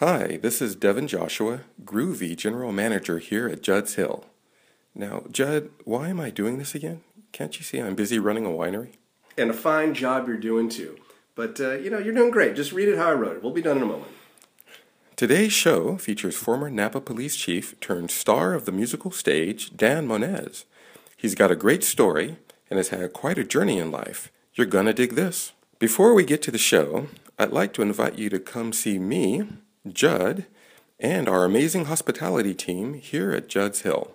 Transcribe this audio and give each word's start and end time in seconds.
Hi, 0.00 0.38
this 0.40 0.62
is 0.62 0.76
Devin 0.76 1.08
Joshua, 1.08 1.60
Groovy 1.84 2.34
General 2.34 2.72
Manager 2.72 3.18
here 3.18 3.46
at 3.48 3.62
Judd's 3.62 3.96
Hill. 3.96 4.24
Now, 4.94 5.24
Judd, 5.30 5.68
why 5.84 6.08
am 6.08 6.18
I 6.18 6.30
doing 6.30 6.56
this 6.56 6.74
again? 6.74 7.02
Can't 7.32 7.58
you 7.58 7.62
see 7.62 7.82
I'm 7.82 7.94
busy 7.94 8.18
running 8.18 8.46
a 8.46 8.48
winery? 8.48 8.92
And 9.36 9.50
a 9.50 9.52
fine 9.52 9.92
job 9.92 10.26
you're 10.26 10.38
doing 10.38 10.70
too. 10.70 10.96
But, 11.34 11.60
uh, 11.60 11.72
you 11.72 11.90
know, 11.90 11.98
you're 11.98 12.14
doing 12.14 12.30
great. 12.30 12.56
Just 12.56 12.72
read 12.72 12.88
it 12.88 12.96
how 12.96 13.10
I 13.10 13.12
wrote 13.12 13.36
it. 13.36 13.42
We'll 13.42 13.52
be 13.52 13.60
done 13.60 13.76
in 13.76 13.82
a 13.82 13.86
moment. 13.86 14.10
Today's 15.16 15.52
show 15.52 15.98
features 15.98 16.34
former 16.34 16.70
Napa 16.70 17.02
Police 17.02 17.36
Chief 17.36 17.78
turned 17.80 18.10
star 18.10 18.54
of 18.54 18.64
the 18.64 18.72
musical 18.72 19.10
stage, 19.10 19.76
Dan 19.76 20.06
Moniz. 20.06 20.64
He's 21.14 21.34
got 21.34 21.50
a 21.50 21.56
great 21.56 21.84
story 21.84 22.38
and 22.70 22.78
has 22.78 22.88
had 22.88 23.12
quite 23.12 23.36
a 23.36 23.44
journey 23.44 23.78
in 23.78 23.90
life. 23.90 24.32
You're 24.54 24.66
gonna 24.66 24.94
dig 24.94 25.14
this. 25.14 25.52
Before 25.78 26.14
we 26.14 26.24
get 26.24 26.40
to 26.40 26.50
the 26.50 26.56
show, 26.56 27.08
I'd 27.38 27.52
like 27.52 27.74
to 27.74 27.82
invite 27.82 28.18
you 28.18 28.30
to 28.30 28.38
come 28.38 28.72
see 28.72 28.98
me, 28.98 29.46
Judd, 29.94 30.46
and 30.98 31.28
our 31.28 31.44
amazing 31.44 31.86
hospitality 31.86 32.54
team 32.54 32.94
here 32.94 33.32
at 33.32 33.48
Judd's 33.48 33.82
Hill. 33.82 34.14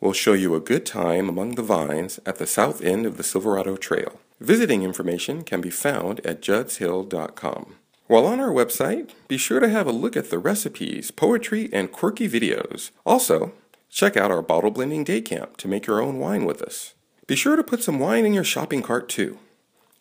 We'll 0.00 0.12
show 0.12 0.32
you 0.32 0.54
a 0.54 0.60
good 0.60 0.86
time 0.86 1.28
among 1.28 1.54
the 1.54 1.62
vines 1.62 2.20
at 2.24 2.36
the 2.36 2.46
south 2.46 2.82
end 2.82 3.04
of 3.06 3.16
the 3.16 3.24
Silverado 3.24 3.76
Trail. 3.76 4.20
Visiting 4.40 4.82
information 4.82 5.42
can 5.42 5.60
be 5.60 5.70
found 5.70 6.24
at 6.24 6.40
juddshill.com. 6.40 7.74
While 8.06 8.26
on 8.26 8.40
our 8.40 8.50
website, 8.50 9.10
be 9.26 9.36
sure 9.36 9.60
to 9.60 9.68
have 9.68 9.86
a 9.86 9.92
look 9.92 10.16
at 10.16 10.30
the 10.30 10.38
recipes, 10.38 11.10
poetry, 11.10 11.68
and 11.72 11.92
quirky 11.92 12.28
videos. 12.28 12.90
Also, 13.04 13.52
check 13.90 14.16
out 14.16 14.30
our 14.30 14.40
bottle 14.40 14.70
blending 14.70 15.04
day 15.04 15.20
camp 15.20 15.56
to 15.58 15.68
make 15.68 15.86
your 15.86 16.00
own 16.00 16.18
wine 16.18 16.44
with 16.44 16.62
us. 16.62 16.94
Be 17.26 17.36
sure 17.36 17.56
to 17.56 17.64
put 17.64 17.82
some 17.82 17.98
wine 17.98 18.24
in 18.24 18.32
your 18.32 18.44
shopping 18.44 18.82
cart 18.82 19.08
too. 19.08 19.38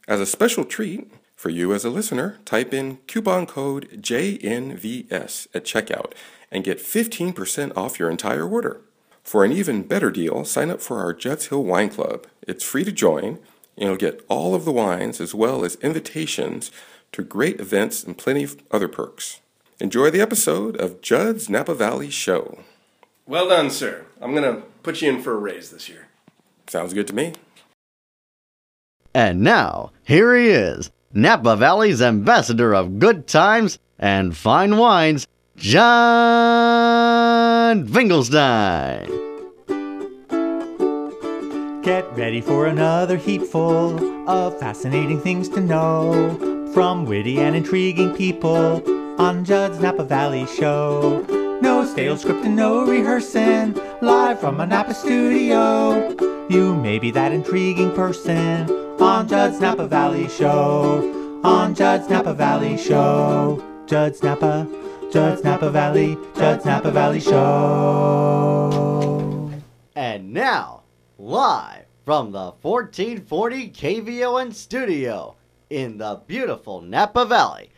As 0.07 0.21
a 0.21 0.25
special 0.25 0.63
treat, 0.63 1.11
for 1.37 1.49
you 1.49 1.73
as 1.73 1.85
a 1.85 1.89
listener, 1.89 2.39
type 2.43 2.73
in 2.73 2.97
coupon 3.07 3.45
code 3.45 3.87
JNVS 4.01 5.47
at 5.53 5.63
checkout 5.63 6.11
and 6.51 6.63
get 6.63 6.79
15% 6.79 7.77
off 7.77 7.99
your 7.99 8.09
entire 8.09 8.47
order. 8.47 8.81
For 9.23 9.45
an 9.45 9.51
even 9.51 9.83
better 9.83 10.09
deal, 10.09 10.43
sign 10.45 10.71
up 10.71 10.81
for 10.81 10.99
our 10.99 11.13
Judd's 11.13 11.47
Hill 11.47 11.63
Wine 11.63 11.89
Club. 11.89 12.27
It's 12.41 12.63
free 12.63 12.83
to 12.83 12.91
join, 12.91 13.39
and 13.77 13.87
you'll 13.87 13.97
get 13.97 14.25
all 14.27 14.55
of 14.55 14.65
the 14.65 14.71
wines 14.71 15.21
as 15.21 15.35
well 15.35 15.63
as 15.63 15.75
invitations 15.75 16.71
to 17.11 17.23
great 17.23 17.59
events 17.59 18.03
and 18.03 18.17
plenty 18.17 18.43
of 18.43 18.57
other 18.71 18.87
perks. 18.87 19.39
Enjoy 19.79 20.09
the 20.09 20.21
episode 20.21 20.75
of 20.77 21.01
Judd's 21.01 21.49
Napa 21.49 21.75
Valley 21.75 22.09
Show. 22.09 22.63
Well 23.27 23.49
done, 23.49 23.69
sir. 23.69 24.05
I'm 24.21 24.33
going 24.33 24.55
to 24.55 24.63
put 24.81 25.01
you 25.01 25.09
in 25.09 25.21
for 25.21 25.33
a 25.33 25.37
raise 25.37 25.69
this 25.69 25.87
year. 25.87 26.07
Sounds 26.67 26.93
good 26.93 27.07
to 27.07 27.15
me. 27.15 27.33
And 29.13 29.41
now, 29.41 29.91
here 30.03 30.35
he 30.35 30.47
is, 30.47 30.89
Napa 31.13 31.55
Valley's 31.55 32.01
ambassador 32.01 32.75
of 32.75 32.99
good 32.99 33.27
times 33.27 33.79
and 33.97 34.35
fine 34.35 34.75
wines, 34.77 35.25
John 35.55 35.87
Finkelstein. 37.87 39.07
Get 41.81 42.05
ready 42.17 42.41
for 42.41 42.65
another 42.65 43.15
heap 43.15 43.43
full 43.43 44.29
of 44.29 44.59
fascinating 44.59 45.21
things 45.21 45.47
to 45.49 45.61
know 45.61 46.67
from 46.73 47.05
witty 47.05 47.39
and 47.39 47.55
intriguing 47.55 48.13
people 48.13 48.83
on 49.19 49.45
Judd's 49.45 49.79
Napa 49.79 50.03
Valley 50.03 50.45
Show. 50.45 51.25
No 51.61 51.85
stale 51.85 52.17
script 52.17 52.43
and 52.43 52.57
no 52.57 52.85
rehearsing, 52.85 53.79
live 54.01 54.41
from 54.41 54.59
a 54.59 54.65
Napa 54.67 54.93
studio. 54.93 56.36
You 56.49 56.75
may 56.75 56.97
be 56.97 57.11
that 57.11 57.33
intriguing 57.33 57.91
person 57.91 58.69
on 59.01 59.27
Judd's 59.27 59.59
Napa 59.59 59.85
Valley 59.85 60.29
Show. 60.29 61.41
On 61.43 61.75
Judd's 61.75 62.09
Napa 62.09 62.33
Valley 62.33 62.77
Show. 62.77 63.61
Judd's 63.85 64.23
Napa, 64.23 64.65
Judd's 65.11 65.43
Napa 65.43 65.69
Valley, 65.69 66.17
Judd's 66.37 66.63
Napa 66.63 66.89
Valley 66.91 67.19
Show. 67.19 68.71
And 69.95 70.33
now, 70.33 70.83
live 71.17 71.83
from 72.05 72.31
the 72.31 72.53
1440 72.61 73.69
KVON 73.71 74.53
studio 74.53 75.35
in 75.69 75.97
the 75.97 76.21
beautiful 76.27 76.79
Napa 76.81 77.25
Valley, 77.25 77.71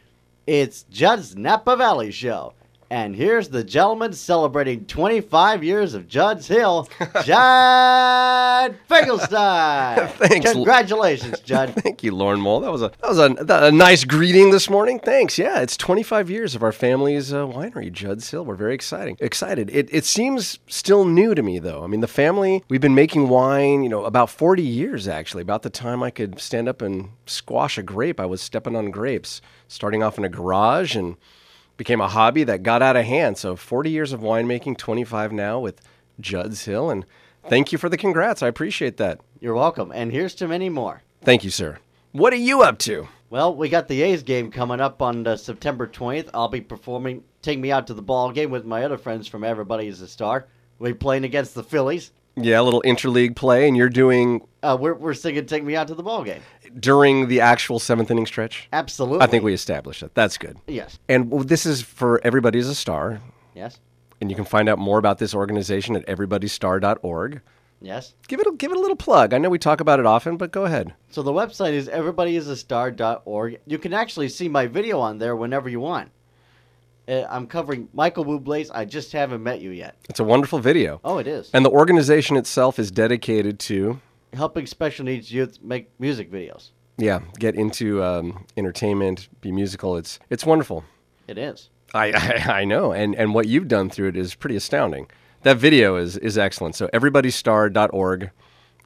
it's 0.45 0.83
Judd's 0.91 1.35
Napa 1.35 1.75
Valley 1.75 2.11
Show. 2.11 2.53
And 2.91 3.15
here's 3.15 3.49
the 3.49 3.63
gentleman 3.63 4.13
celebrating 4.13 4.85
25 4.85 5.63
years 5.63 5.93
of 5.93 6.07
Judd's 6.07 6.47
Hill, 6.47 6.89
Judd 7.23 8.75
Finkelstein. 8.87 10.07
Thanks. 10.17 10.53
Congratulations, 10.53 11.39
Judd. 11.41 11.75
Thank 11.75 12.01
you, 12.01 12.15
Lauren 12.15 12.41
Mole. 12.41 12.61
That 12.61 12.71
was 12.71 12.81
a 12.81 12.91
that 13.01 13.07
was 13.07 13.19
a, 13.19 13.65
a 13.65 13.71
nice 13.71 14.03
greeting 14.03 14.49
this 14.49 14.71
morning. 14.71 14.99
Thanks. 14.99 15.37
Yeah, 15.37 15.59
it's 15.59 15.77
25 15.77 16.31
years 16.31 16.55
of 16.55 16.63
our 16.63 16.71
family's 16.71 17.31
uh, 17.31 17.45
winery, 17.45 17.91
Judd's 17.91 18.31
Hill. 18.31 18.43
We're 18.43 18.55
very 18.55 18.73
exciting. 18.73 19.17
Excited. 19.19 19.69
It 19.69 19.87
it 19.93 20.05
seems 20.05 20.57
still 20.65 21.05
new 21.05 21.35
to 21.35 21.43
me 21.43 21.59
though. 21.59 21.83
I 21.83 21.87
mean, 21.87 22.01
the 22.01 22.07
family 22.07 22.63
we've 22.69 22.81
been 22.81 22.95
making 22.95 23.29
wine, 23.29 23.83
you 23.83 23.89
know, 23.89 24.05
about 24.05 24.31
40 24.31 24.63
years 24.63 25.07
actually. 25.07 25.43
About 25.43 25.61
the 25.61 25.69
time 25.69 26.01
I 26.01 26.09
could 26.09 26.39
stand 26.39 26.67
up 26.67 26.81
and 26.81 27.09
squash 27.27 27.77
a 27.77 27.83
grape, 27.83 28.19
I 28.19 28.25
was 28.25 28.41
stepping 28.41 28.75
on 28.75 28.89
grapes, 28.89 29.41
starting 29.67 30.01
off 30.01 30.17
in 30.17 30.25
a 30.25 30.29
garage 30.29 30.95
and 30.95 31.17
became 31.79 32.01
a 32.01 32.09
hobby 32.09 32.43
that 32.43 32.61
got 32.61 32.81
out 32.81 32.97
of 32.97 33.05
hand. 33.05 33.37
So 33.37 33.55
40 33.55 33.89
years 33.89 34.11
of 34.11 34.19
winemaking, 34.19 34.77
25 34.77 35.31
now 35.31 35.59
with 35.59 35.81
Judd's 36.19 36.65
Hill. 36.65 36.91
And 36.91 37.05
thank 37.47 37.71
you 37.71 37.77
for 37.77 37.87
the 37.87 37.97
congrats. 37.97 38.43
I 38.43 38.47
appreciate 38.47 38.97
that. 38.97 39.21
You're 39.39 39.55
welcome. 39.55 39.89
And 39.95 40.11
here's 40.11 40.35
to 40.35 40.47
many 40.47 40.67
more. 40.67 41.01
Thank 41.21 41.45
you, 41.45 41.49
sir. 41.49 41.79
What 42.11 42.33
are 42.33 42.35
you 42.35 42.63
up 42.63 42.79
to? 42.79 43.07
Well, 43.29 43.55
we 43.55 43.69
got 43.69 43.87
the 43.87 44.01
A's 44.01 44.23
game 44.23 44.51
coming 44.51 44.81
up 44.81 45.01
on 45.01 45.25
uh, 45.25 45.37
September 45.37 45.87
20th. 45.87 46.29
I'll 46.33 46.49
be 46.49 46.59
performing, 46.59 47.23
take 47.41 47.59
me 47.59 47.71
out 47.71 47.87
to 47.87 47.93
the 47.93 48.01
ball 48.01 48.33
game 48.33 48.51
with 48.51 48.65
my 48.65 48.83
other 48.83 48.97
friends 48.97 49.27
from 49.27 49.45
Everybody 49.45 49.87
is 49.87 50.01
a 50.01 50.07
Star. 50.07 50.47
We're 50.79 50.95
playing 50.95 51.23
against 51.23 51.55
the 51.55 51.63
Phillies. 51.63 52.11
Yeah, 52.41 52.59
a 52.59 52.63
little 52.63 52.81
interleague 52.83 53.35
play, 53.35 53.67
and 53.67 53.75
you're 53.77 53.89
doing 53.89 54.41
Uh, 54.63 54.77
we're, 54.79 54.93
we're 54.93 55.13
singing 55.13 55.45
Take 55.45 55.63
Me 55.63 55.75
Out 55.75 55.87
to 55.87 55.95
the 55.95 56.03
Ball 56.03 56.23
Game. 56.23 56.41
during 56.79 57.27
the 57.27 57.41
actual 57.41 57.79
seventh 57.79 58.11
inning 58.11 58.25
stretch. 58.25 58.67
Absolutely. 58.73 59.21
I 59.21 59.27
think 59.27 59.43
we 59.43 59.53
established 59.53 60.01
that. 60.01 60.13
That's 60.15 60.37
good. 60.37 60.57
Yes. 60.67 60.99
And 61.07 61.31
this 61.47 61.65
is 61.65 61.81
for 61.81 62.17
everybody 62.23 62.59
Everybody's 62.59 62.67
a 62.69 62.75
Star, 62.75 63.19
Yes. 63.55 63.79
and 64.21 64.29
you 64.29 64.35
can 64.35 64.45
find 64.45 64.69
out 64.69 64.77
more 64.79 64.97
about 64.97 65.17
this 65.17 65.33
organization 65.35 65.95
at 65.95 66.05
everybodystar.org. 66.07 67.41
Yes. 67.81 68.13
Give 68.27 68.39
it 68.39 68.47
a, 68.47 68.51
give 68.57 68.71
it 68.71 68.77
a 68.77 68.79
little 68.79 68.95
plug. 68.97 69.33
I 69.33 69.37
know 69.37 69.49
we 69.49 69.57
talk 69.59 69.79
about 69.81 69.99
it 69.99 70.05
often, 70.05 70.35
but 70.37 70.51
go 70.51 70.65
ahead. 70.65 70.93
So 71.09 71.21
the 71.23 71.31
website 71.31 71.71
is 71.73 71.87
everybodyisastar.org. 71.87 73.59
You 73.65 73.77
can 73.77 73.93
actually 73.93 74.29
see 74.29 74.47
my 74.49 74.67
video 74.67 74.99
on 74.99 75.17
there 75.17 75.35
whenever 75.35 75.69
you 75.69 75.79
want. 75.79 76.11
Uh, 77.09 77.25
I'm 77.27 77.47
covering 77.47 77.89
Michael 77.93 78.23
Bublé's 78.23 78.69
I 78.69 78.85
Just 78.85 79.11
Haven't 79.11 79.41
Met 79.41 79.61
You 79.61 79.71
Yet. 79.71 79.95
It's 80.09 80.19
a 80.19 80.23
wonderful 80.23 80.59
video. 80.59 81.01
Oh, 81.03 81.17
it 81.17 81.25
is. 81.25 81.49
And 81.53 81.65
the 81.65 81.71
organization 81.71 82.37
itself 82.37 82.77
is 82.77 82.91
dedicated 82.91 83.59
to, 83.61 83.99
Helping 84.33 84.67
special 84.67 85.05
needs 85.05 85.31
youth 85.31 85.57
make 85.63 85.89
music 85.99 86.31
videos. 86.31 86.69
yeah, 86.99 87.21
get 87.39 87.55
into 87.55 88.03
um, 88.03 88.45
entertainment, 88.57 89.27
be 89.41 89.51
musical. 89.51 89.97
It's 89.97 90.19
it's 90.29 90.45
wonderful. 90.45 90.83
It 91.27 91.39
is. 91.39 91.69
I, 91.95 92.11
I 92.47 92.59
I 92.59 92.65
know, 92.65 92.91
and 92.91 93.15
and 93.15 93.33
what 93.33 93.47
you've 93.47 93.67
done 93.67 93.89
through 93.89 94.09
it 94.09 94.17
is 94.17 94.35
pretty 94.35 94.55
astounding. 94.55 95.09
That 95.41 95.57
video 95.57 95.95
is 95.95 96.15
is 96.17 96.37
excellent. 96.37 96.75
So 96.75 96.89
everybodystar.org. 96.93 98.29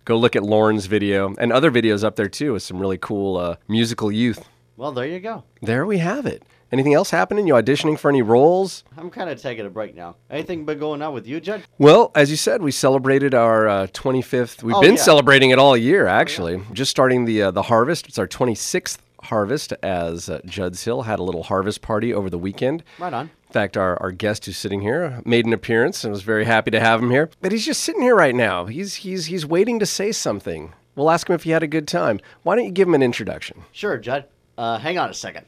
Go 0.05 0.17
look 0.17 0.35
at 0.37 0.43
Lauren's 0.43 0.85
video 0.85 1.33
and 1.37 1.51
other 1.51 1.71
videos 1.71 2.05
up 2.05 2.15
there 2.15 2.29
too 2.29 2.53
with 2.53 2.63
some 2.63 2.79
really 2.79 2.97
cool 2.97 3.35
uh, 3.37 3.55
musical 3.67 4.11
youth. 4.11 4.47
Well, 4.77 4.91
there 4.93 5.05
you 5.05 5.19
go. 5.19 5.43
There 5.61 5.85
we 5.85 5.97
have 5.97 6.25
it. 6.25 6.43
Anything 6.73 6.95
else 6.95 7.11
happening? 7.11 7.45
You 7.45 7.53
auditioning 7.53 7.99
for 7.99 8.09
any 8.09 8.23
roles? 8.23 8.83
I'm 8.97 9.11
kind 9.11 9.29
of 9.29 9.39
taking 9.39 9.63
a 9.67 9.69
break 9.69 9.93
now. 9.95 10.15
Anything 10.31 10.65
been 10.65 10.79
going 10.79 11.03
on 11.03 11.13
with 11.13 11.27
you, 11.27 11.39
Judge? 11.39 11.61
Well, 11.77 12.11
as 12.15 12.31
you 12.31 12.35
said, 12.35 12.63
we 12.63 12.71
celebrated 12.71 13.35
our 13.35 13.67
uh, 13.67 13.87
25th. 13.93 14.63
We've 14.63 14.75
Oh, 14.75 14.81
been 14.81 14.95
yeah. 14.95 15.01
celebrating 15.03 15.51
it 15.51 15.59
all 15.59 15.77
year, 15.77 16.07
actually. 16.07 16.63
Just 16.73 16.89
starting 16.89 17.25
the 17.25 17.43
uh, 17.43 17.51
the 17.51 17.61
harvest. 17.61 18.07
It's 18.07 18.17
our 18.17 18.27
26th 18.27 18.97
harvest 19.21 19.71
as 19.83 20.29
uh, 20.29 20.41
Judd's 20.45 20.83
Hill 20.83 21.03
had 21.03 21.19
a 21.19 21.23
little 21.23 21.43
harvest 21.43 21.83
party 21.83 22.11
over 22.11 22.27
the 22.27 22.39
weekend. 22.39 22.83
Right 22.97 23.13
on. 23.13 23.29
In 23.49 23.53
fact, 23.53 23.77
our, 23.77 24.01
our 24.01 24.11
guest 24.11 24.47
who's 24.47 24.57
sitting 24.57 24.81
here 24.81 25.21
made 25.25 25.45
an 25.45 25.53
appearance 25.53 26.03
and 26.03 26.11
was 26.11 26.23
very 26.23 26.45
happy 26.45 26.71
to 26.71 26.79
have 26.79 27.03
him 27.03 27.11
here. 27.11 27.29
But 27.39 27.51
he's 27.51 27.67
just 27.67 27.81
sitting 27.81 28.01
here 28.01 28.15
right 28.15 28.33
now. 28.33 28.65
He's 28.65 28.95
he's 28.95 29.27
he's 29.27 29.45
waiting 29.45 29.77
to 29.77 29.85
say 29.85 30.11
something. 30.11 30.73
We'll 30.95 31.11
ask 31.11 31.29
him 31.29 31.35
if 31.35 31.43
he 31.43 31.51
had 31.51 31.61
a 31.61 31.67
good 31.67 31.87
time. 31.87 32.19
Why 32.41 32.55
don't 32.55 32.65
you 32.65 32.71
give 32.71 32.87
him 32.87 32.95
an 32.95 33.03
introduction? 33.03 33.61
Sure, 33.71 33.95
Judd. 33.99 34.25
Uh, 34.57 34.79
hang 34.79 34.97
on 34.97 35.11
a 35.11 35.13
second. 35.13 35.45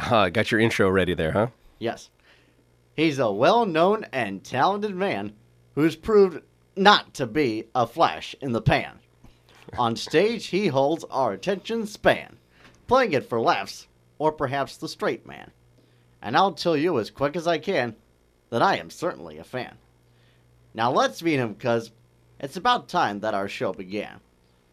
Uh, 0.00 0.30
got 0.30 0.50
your 0.50 0.60
intro 0.60 0.88
ready 0.88 1.14
there, 1.14 1.32
huh? 1.32 1.48
Yes. 1.78 2.08
He's 2.94 3.18
a 3.18 3.30
well 3.30 3.66
known 3.66 4.06
and 4.12 4.42
talented 4.42 4.94
man 4.94 5.34
who's 5.74 5.94
proved 5.94 6.42
not 6.74 7.12
to 7.14 7.26
be 7.26 7.66
a 7.74 7.86
flash 7.86 8.34
in 8.40 8.52
the 8.52 8.62
pan. 8.62 8.98
On 9.78 9.94
stage, 9.94 10.46
he 10.46 10.68
holds 10.68 11.04
our 11.10 11.32
attention 11.32 11.86
span, 11.86 12.38
playing 12.88 13.12
it 13.12 13.28
for 13.28 13.40
laughs, 13.40 13.86
or 14.18 14.32
perhaps 14.32 14.76
the 14.76 14.88
straight 14.88 15.26
man. 15.26 15.50
And 16.22 16.36
I'll 16.36 16.52
tell 16.52 16.76
you 16.76 16.98
as 16.98 17.10
quick 17.10 17.36
as 17.36 17.46
I 17.46 17.58
can 17.58 17.94
that 18.50 18.62
I 18.62 18.76
am 18.76 18.90
certainly 18.90 19.38
a 19.38 19.44
fan. 19.44 19.76
Now 20.74 20.90
let's 20.90 21.22
meet 21.22 21.36
him, 21.36 21.54
cuz 21.54 21.92
it's 22.38 22.56
about 22.56 22.88
time 22.88 23.20
that 23.20 23.34
our 23.34 23.48
show 23.48 23.72
began. 23.72 24.20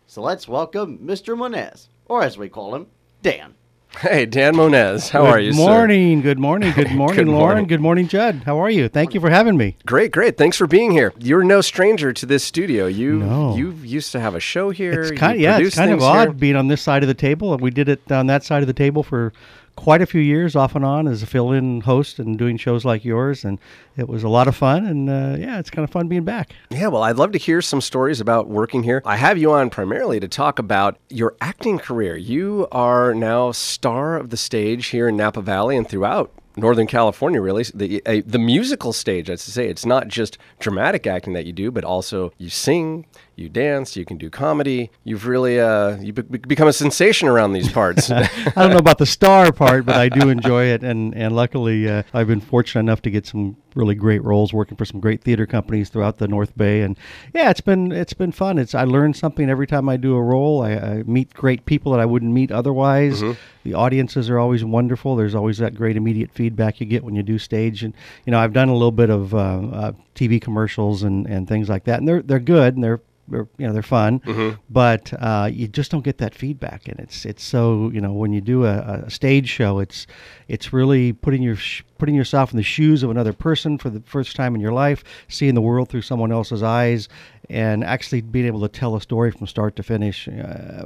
So 0.07 0.21
let's 0.21 0.47
welcome 0.47 0.99
Mr. 0.99 1.37
Moniz, 1.37 1.89
or 2.05 2.23
as 2.23 2.37
we 2.37 2.49
call 2.49 2.73
him, 2.73 2.87
Dan. 3.21 3.55
Hey, 4.01 4.27
Dan 4.27 4.55
Moniz, 4.55 5.09
how 5.09 5.23
good 5.23 5.29
are 5.29 5.39
you, 5.39 5.53
sir? 5.53 5.57
morning, 5.57 6.21
Good 6.21 6.37
morning. 6.37 6.71
Good 6.73 6.91
morning, 6.95 7.15
Good 7.17 7.27
Lauren. 7.27 7.39
morning. 7.39 7.67
Good 7.67 7.81
morning, 7.81 8.07
Judd. 8.07 8.43
How 8.45 8.61
are 8.61 8.69
you? 8.69 8.89
Thank 8.89 9.15
you 9.15 9.19
for 9.19 9.29
having 9.31 9.57
me. 9.57 9.75
Great, 9.87 10.11
great. 10.11 10.37
Thanks 10.37 10.55
for 10.55 10.67
being 10.67 10.91
here. 10.91 11.13
You're 11.19 11.43
no 11.43 11.61
stranger 11.61 12.13
to 12.13 12.25
this 12.27 12.43
studio. 12.43 12.85
You 12.85 13.19
No. 13.19 13.55
you 13.55 13.71
used 13.83 14.11
to 14.11 14.19
have 14.19 14.35
a 14.35 14.39
show 14.39 14.69
here. 14.69 15.01
It's 15.01 15.11
you 15.11 15.17
kind 15.17 15.39
yeah, 15.39 15.57
it's 15.57 15.75
kind 15.75 15.91
of 15.91 16.03
odd 16.03 16.27
here. 16.27 16.33
being 16.33 16.55
on 16.55 16.67
this 16.67 16.81
side 16.81 17.01
of 17.01 17.07
the 17.07 17.15
table. 17.15 17.57
We 17.57 17.71
did 17.71 17.89
it 17.89 18.11
on 18.11 18.27
that 18.27 18.43
side 18.43 18.61
of 18.61 18.67
the 18.67 18.73
table 18.73 19.01
for 19.01 19.33
quite 19.77 20.01
a 20.01 20.05
few 20.05 20.19
years, 20.19 20.55
off 20.57 20.75
and 20.75 20.83
on, 20.83 21.07
as 21.07 21.23
a 21.23 21.25
fill-in 21.25 21.81
host 21.81 22.19
and 22.19 22.37
doing 22.37 22.57
shows 22.57 22.83
like 22.83 23.05
yours, 23.05 23.45
and 23.45 23.59
it 23.95 24.09
was 24.09 24.23
a 24.23 24.27
lot 24.27 24.49
of 24.49 24.55
fun. 24.55 24.85
And 24.85 25.09
uh, 25.09 25.37
yeah, 25.39 25.59
it's 25.59 25.69
kind 25.69 25.85
of 25.85 25.89
fun 25.89 26.09
being 26.09 26.25
back. 26.25 26.51
Yeah, 26.69 26.87
well, 26.87 27.03
I'd 27.03 27.15
love 27.15 27.31
to 27.31 27.37
hear 27.37 27.61
some 27.61 27.79
stories 27.79 28.19
about 28.19 28.49
working 28.49 28.83
here. 28.83 29.01
I 29.05 29.15
have 29.15 29.37
you 29.37 29.53
on 29.53 29.69
primarily 29.69 30.19
to 30.19 30.27
talk 30.27 30.59
about 30.59 30.97
your 31.09 31.37
acting 31.39 31.79
career. 31.79 32.17
You 32.17 32.67
are 32.73 33.13
now 33.13 33.53
star 33.53 34.17
of 34.17 34.31
the 34.31 34.37
stage 34.37 34.87
here 34.87 35.07
in 35.07 35.15
Napa 35.15 35.41
Valley 35.41 35.77
and 35.77 35.87
throughout 35.87 36.33
Northern 36.57 36.87
California, 36.87 37.39
really. 37.39 37.63
The, 37.73 38.01
uh, 38.05 38.21
the 38.25 38.39
musical 38.39 38.91
stage, 38.91 39.27
to 39.27 39.37
say, 39.37 39.69
it's 39.69 39.85
not 39.85 40.07
just 40.07 40.39
dramatic 40.59 41.05
acting 41.05 41.33
that 41.33 41.45
you 41.45 41.53
do, 41.53 41.69
but 41.69 41.83
also 41.83 42.33
you 42.39 42.49
sing, 42.49 43.05
you 43.37 43.49
dance, 43.49 43.95
you 43.95 44.03
can 44.03 44.17
do 44.17 44.31
comedy. 44.31 44.89
You've 45.03 45.27
really 45.27 45.59
uh, 45.59 45.97
you 45.97 46.11
be- 46.11 46.39
become 46.39 46.67
a 46.67 46.73
sensation 46.73 47.27
around 47.27 47.53
these 47.53 47.71
parts. 47.71 48.09
I 48.11 48.27
don't 48.55 48.71
know 48.71 48.79
about 48.79 48.97
the 48.97 49.05
star 49.05 49.51
part, 49.51 49.85
but 49.85 49.95
I 49.95 50.09
do 50.09 50.29
enjoy 50.29 50.65
it, 50.65 50.83
and 50.83 51.13
and 51.15 51.35
luckily 51.35 51.87
uh, 51.87 52.01
I've 52.15 52.25
been 52.25 52.41
fortunate 52.41 52.79
enough 52.79 53.03
to 53.03 53.11
get 53.11 53.27
some 53.27 53.55
really 53.75 53.93
great 53.93 54.23
roles 54.23 54.53
working 54.53 54.75
for 54.75 54.85
some 54.85 54.99
great 54.99 55.23
theater 55.23 55.45
companies 55.45 55.89
throughout 55.89 56.17
the 56.17 56.27
North 56.27 56.57
Bay, 56.57 56.81
and 56.81 56.97
yeah, 57.31 57.51
it's 57.51 57.61
been 57.61 57.91
it's 57.91 58.13
been 58.13 58.31
fun. 58.31 58.57
It's 58.57 58.73
I 58.73 58.85
learn 58.85 59.13
something 59.13 59.51
every 59.51 59.67
time 59.67 59.87
I 59.87 59.97
do 59.97 60.15
a 60.15 60.21
role. 60.21 60.63
I, 60.63 60.71
I 60.71 61.03
meet 61.03 61.31
great 61.35 61.67
people 61.67 61.91
that 61.91 62.01
I 62.01 62.05
wouldn't 62.07 62.33
meet 62.33 62.51
otherwise. 62.51 63.21
The 63.63 63.75
audiences 63.75 64.31
are 64.31 64.39
always 64.39 64.65
wonderful. 64.65 65.15
There's 65.15 65.35
always 65.35 65.59
that 65.59 65.75
great 65.75 65.95
immediate 65.95 66.31
feedback 66.31 66.79
you 66.79 66.87
get 66.87 67.03
when 67.03 67.13
you 67.13 67.21
do 67.21 67.37
stage, 67.37 67.83
and 67.83 67.93
you 68.25 68.31
know 68.31 68.39
I've 68.39 68.53
done 68.53 68.69
a 68.69 68.73
little 68.73 68.91
bit 68.91 69.11
of 69.11 69.35
uh, 69.35 69.37
uh, 69.37 69.91
TV 70.15 70.41
commercials 70.41 71.03
and 71.03 71.27
and 71.27 71.47
things 71.47 71.69
like 71.69 71.83
that, 71.83 71.99
and 71.99 72.07
they're 72.07 72.23
they're 72.23 72.39
good 72.39 72.73
and 72.73 72.83
they're 72.83 73.01
you 73.31 73.47
know 73.67 73.73
they're 73.73 73.81
fun, 73.81 74.21
but 74.69 75.13
uh, 75.19 75.49
you 75.51 75.67
just 75.67 75.91
don't 75.91 76.03
get 76.03 76.17
that 76.19 76.33
feedback, 76.35 76.87
and 76.87 76.99
it's 76.99 77.25
it's 77.25 77.43
so 77.43 77.89
you 77.93 77.99
know 78.01 78.13
when 78.13 78.31
you 78.33 78.41
do 78.41 78.65
a, 78.65 79.03
a 79.05 79.09
stage 79.09 79.49
show, 79.49 79.79
it's 79.79 80.07
it's 80.47 80.71
really 80.71 81.13
putting 81.13 81.41
your 81.43 81.55
sh- 81.55 81.83
putting 81.97 82.15
yourself 82.15 82.51
in 82.51 82.57
the 82.57 82.63
shoes 82.63 83.03
of 83.03 83.09
another 83.09 83.33
person 83.33 83.77
for 83.77 83.89
the 83.89 84.01
first 84.01 84.35
time 84.35 84.55
in 84.55 84.61
your 84.61 84.71
life, 84.71 85.03
seeing 85.27 85.55
the 85.55 85.61
world 85.61 85.89
through 85.89 86.01
someone 86.01 86.31
else's 86.31 86.63
eyes, 86.63 87.07
and 87.49 87.83
actually 87.83 88.21
being 88.21 88.45
able 88.45 88.61
to 88.61 88.67
tell 88.67 88.95
a 88.95 89.01
story 89.01 89.31
from 89.31 89.47
start 89.47 89.75
to 89.77 89.83
finish, 89.83 90.27
uh, 90.27 90.85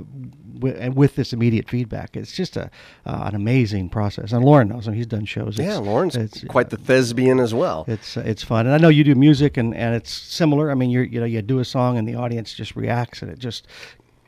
with, 0.60 0.78
and 0.80 0.96
with 0.96 1.16
this 1.16 1.34
immediate 1.34 1.70
feedback. 1.70 2.16
It's 2.16 2.34
just 2.34 2.56
a 2.56 2.70
uh, 3.06 3.24
an 3.26 3.36
amazing 3.36 3.90
process. 3.90 4.32
And 4.32 4.46
Lauren 4.46 4.70
knows, 4.70 4.88
him; 4.88 4.94
he's 4.94 5.08
done 5.08 5.26
shows. 5.26 5.58
yeah, 5.58 5.78
Lauren's 5.78 6.16
it's, 6.16 6.44
quite 6.46 6.70
the 6.70 6.78
thespian 6.78 7.40
as 7.40 7.54
well. 7.54 7.86
it's 7.88 8.18
uh, 8.18 8.24
it's 8.26 8.44
fun, 8.44 8.66
and 8.66 8.76
I 8.76 8.78
know 8.78 8.90
you 8.90 9.04
do 9.04 9.16
music, 9.16 9.58
and, 9.58 9.76
and 9.76 9.96
it's 9.96 10.12
similar. 10.12 10.72
I 10.72 10.76
mean, 10.76 10.90
you're 10.90 11.04
you 11.04 11.20
know 11.20 11.26
you 11.26 11.42
do 11.42 11.60
a 11.60 11.66
song, 11.66 11.98
and 11.98 12.08
the 12.08 12.16
audience 12.16 12.54
just 12.54 12.76
reacts, 12.76 13.22
and 13.22 13.32
it 13.32 13.40
just 13.40 13.68